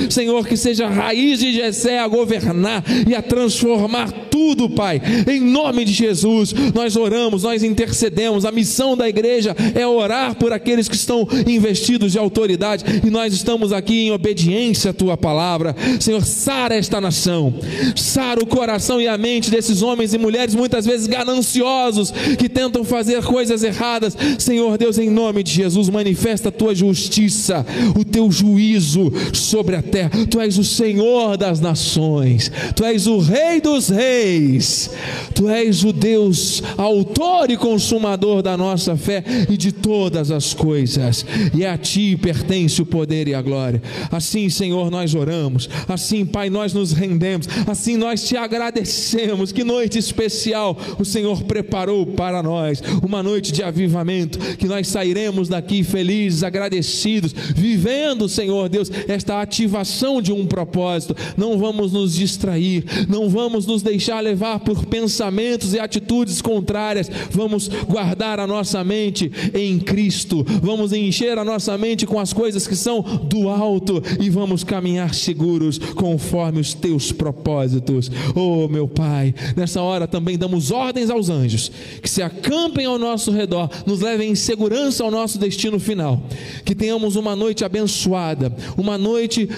Senhor, 0.09 0.47
que 0.47 0.57
seja 0.57 0.85
a 0.85 0.89
raiz 0.89 1.39
de 1.39 1.53
Jessé 1.53 1.99
a 1.99 2.07
governar 2.07 2.83
e 3.07 3.15
a 3.15 3.21
transformar 3.21 4.11
tudo, 4.29 4.69
Pai. 4.69 5.01
Em 5.27 5.39
nome 5.39 5.83
de 5.83 5.93
Jesus, 5.93 6.53
nós 6.73 6.95
oramos, 6.95 7.43
nós 7.43 7.63
intercedemos. 7.63 8.45
A 8.45 8.51
missão 8.51 8.95
da 8.95 9.07
igreja 9.07 9.55
é 9.73 9.85
orar 9.85 10.35
por 10.35 10.53
aqueles 10.53 10.87
que 10.87 10.95
estão 10.95 11.27
investidos 11.47 12.11
de 12.11 12.19
autoridade 12.19 12.83
e 13.05 13.09
nós 13.09 13.33
estamos 13.33 13.71
aqui 13.71 14.07
em 14.07 14.11
obediência 14.11 14.91
à 14.91 14.93
tua 14.93 15.17
palavra. 15.17 15.75
Senhor, 15.99 16.23
sara 16.23 16.75
esta 16.75 17.01
nação, 17.01 17.53
sara 17.95 18.41
o 18.41 18.45
coração 18.45 19.01
e 19.01 19.07
a 19.07 19.17
mente 19.17 19.49
desses 19.49 19.81
homens 19.81 20.13
e 20.13 20.17
mulheres, 20.17 20.55
muitas 20.55 20.85
vezes 20.85 21.07
gananciosos, 21.07 22.11
que 22.37 22.47
tentam 22.47 22.83
fazer 22.83 23.23
coisas 23.23 23.63
erradas. 23.63 24.15
Senhor 24.37 24.77
Deus, 24.77 24.97
em 24.97 25.09
nome 25.09 25.43
de 25.43 25.51
Jesus, 25.51 25.89
manifesta 25.89 26.49
a 26.49 26.51
tua 26.51 26.75
justiça, 26.75 27.65
o 27.99 28.05
teu 28.05 28.31
juízo 28.31 29.11
sobre 29.33 29.75
a 29.75 29.81
terra. 29.81 30.11
Tu 30.29 30.39
és 30.39 30.57
o 30.57 30.63
Senhor 30.63 31.37
das 31.37 31.59
nações, 31.59 32.51
tu 32.75 32.83
és 32.83 33.07
o 33.07 33.19
Rei 33.19 33.61
dos 33.61 33.89
Reis, 33.89 34.89
tu 35.33 35.49
és 35.49 35.83
o 35.83 35.91
Deus, 35.91 36.61
autor 36.77 37.49
e 37.49 37.57
consumador 37.57 38.41
da 38.41 38.57
nossa 38.57 38.95
fé 38.95 39.23
e 39.49 39.57
de 39.57 39.71
todas 39.71 40.31
as 40.31 40.53
coisas, 40.53 41.25
e 41.55 41.65
a 41.65 41.77
ti 41.77 42.15
pertence 42.15 42.81
o 42.81 42.85
poder 42.85 43.27
e 43.27 43.33
a 43.33 43.41
glória. 43.41 43.81
Assim, 44.11 44.49
Senhor, 44.49 44.89
nós 44.91 45.13
oramos, 45.13 45.69
assim, 45.87 46.25
Pai, 46.25 46.49
nós 46.49 46.73
nos 46.73 46.91
rendemos, 46.91 47.47
assim 47.65 47.97
nós 47.97 48.27
te 48.27 48.35
agradecemos. 48.35 49.51
Que 49.51 49.63
noite 49.63 49.97
especial 49.97 50.77
o 50.99 51.05
Senhor 51.05 51.43
preparou 51.43 52.05
para 52.05 52.41
nós, 52.43 52.81
uma 53.03 53.21
noite 53.23 53.51
de 53.51 53.63
avivamento, 53.63 54.39
que 54.57 54.67
nós 54.67 54.87
sairemos 54.87 55.49
daqui 55.49 55.83
felizes, 55.83 56.43
agradecidos, 56.43 57.33
vivendo, 57.55 58.29
Senhor 58.29 58.69
Deus, 58.69 58.91
esta 59.17 59.41
ativação 59.41 60.21
de 60.21 60.31
um 60.31 60.45
propósito. 60.45 61.15
Não 61.35 61.57
vamos 61.57 61.91
nos 61.91 62.15
distrair, 62.15 62.85
não 63.09 63.27
vamos 63.27 63.65
nos 63.65 63.81
deixar 63.81 64.21
levar 64.21 64.59
por 64.59 64.85
pensamentos 64.85 65.73
e 65.73 65.79
atitudes 65.79 66.41
contrárias, 66.41 67.09
vamos 67.31 67.67
guardar 67.67 68.39
a 68.39 68.47
nossa 68.47 68.83
mente 68.83 69.31
em 69.53 69.79
Cristo, 69.79 70.45
vamos 70.61 70.93
encher 70.93 71.37
a 71.37 71.43
nossa 71.43 71.77
mente 71.77 72.05
com 72.05 72.19
as 72.19 72.31
coisas 72.31 72.67
que 72.67 72.75
são 72.75 73.01
do 73.01 73.49
alto 73.49 74.01
e 74.19 74.29
vamos 74.29 74.63
caminhar 74.63 75.13
seguros 75.13 75.77
conforme 75.77 76.59
os 76.59 76.73
teus 76.73 77.11
propósitos. 77.11 78.09
Oh, 78.35 78.67
meu 78.67 78.87
Pai, 78.87 79.33
nessa 79.55 79.81
hora 79.81 80.07
também 80.07 80.37
damos 80.37 80.71
ordens 80.71 81.09
aos 81.09 81.29
anjos 81.29 81.71
que 82.01 82.09
se 82.09 82.21
acampem 82.21 82.85
ao 82.85 82.99
nosso 82.99 83.31
redor, 83.31 83.69
nos 83.85 84.01
levem 84.01 84.31
em 84.31 84.35
segurança 84.35 85.03
ao 85.03 85.11
nosso 85.11 85.39
destino 85.39 85.79
final. 85.79 86.21
Que 86.63 86.75
tenhamos 86.75 87.15
uma 87.15 87.35
noite 87.35 87.65
abençoada, 87.65 88.55
uma 88.77 88.97
noite 88.97 89.06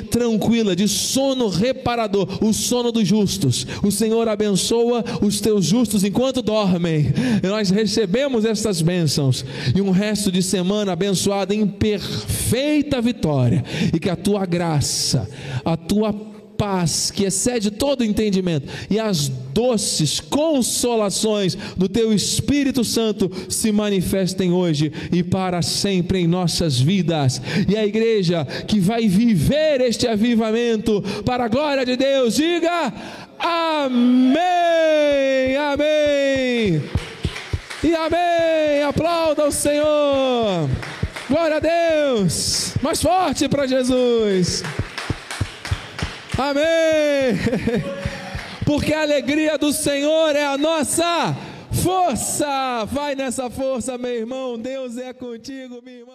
tranquila, 0.09 0.75
de 0.75 0.87
sono 0.87 1.47
reparador, 1.47 2.27
o 2.43 2.53
sono 2.53 2.91
dos 2.91 3.07
justos. 3.07 3.65
O 3.83 3.91
Senhor 3.91 4.27
abençoa 4.27 5.03
os 5.21 5.39
teus 5.39 5.65
justos 5.65 6.03
enquanto 6.03 6.41
dormem. 6.41 7.13
E 7.43 7.47
nós 7.47 7.69
recebemos 7.69 8.45
estas 8.45 8.81
bênçãos 8.81 9.45
e 9.75 9.81
um 9.81 9.91
resto 9.91 10.31
de 10.31 10.41
semana 10.43 10.93
abençoado 10.93 11.53
em 11.53 11.65
perfeita 11.65 13.01
vitória. 13.01 13.63
E 13.93 13.99
que 13.99 14.09
a 14.09 14.15
tua 14.15 14.45
graça, 14.45 15.27
a 15.63 15.75
tua 15.77 16.13
paz 16.59 17.09
que 17.09 17.23
excede 17.23 17.71
todo 17.71 18.03
entendimento 18.03 18.67
e 18.89 18.99
as 18.99 19.29
doces 19.29 20.19
consolações 20.19 21.55
do 21.77 21.87
teu 21.87 22.13
Espírito 22.13 22.83
Santo 22.83 23.31
se 23.47 23.71
manifestem 23.71 24.51
hoje 24.51 24.91
e 25.09 25.23
para 25.23 25.61
sempre 25.61 26.19
em 26.19 26.27
nossas 26.27 26.77
vidas. 26.77 27.41
E 27.67 27.77
a 27.77 27.85
igreja 27.85 28.45
que 28.67 28.77
vai 28.77 29.07
viver 29.07 29.79
este 29.79 30.05
avivamento 30.05 31.01
para 31.23 31.45
a 31.45 31.47
glória 31.47 31.85
de 31.85 31.95
Deus, 31.95 32.35
diga 32.35 32.93
amém. 33.39 34.35
Amém. 35.55 36.83
E 37.81 37.95
amém. 37.95 38.83
Aplauda 38.83 39.45
o 39.45 39.51
Senhor. 39.51 40.69
Glória 41.29 41.57
a 41.57 41.59
Deus. 41.59 42.73
Mais 42.81 43.01
forte 43.01 43.47
para 43.47 43.65
Jesus. 43.65 44.63
Amém. 46.39 47.35
Porque 48.65 48.93
a 48.93 49.01
alegria 49.01 49.57
do 49.57 49.73
Senhor 49.73 50.33
é 50.37 50.45
a 50.45 50.57
nossa 50.57 51.35
força. 51.83 52.85
Vai 52.85 53.13
nessa 53.13 53.49
força, 53.49 53.97
meu 53.97 54.15
irmão. 54.15 54.57
Deus 54.57 54.97
é 54.97 55.11
contigo, 55.11 55.81
minha 55.83 55.97
irmã. 55.97 56.13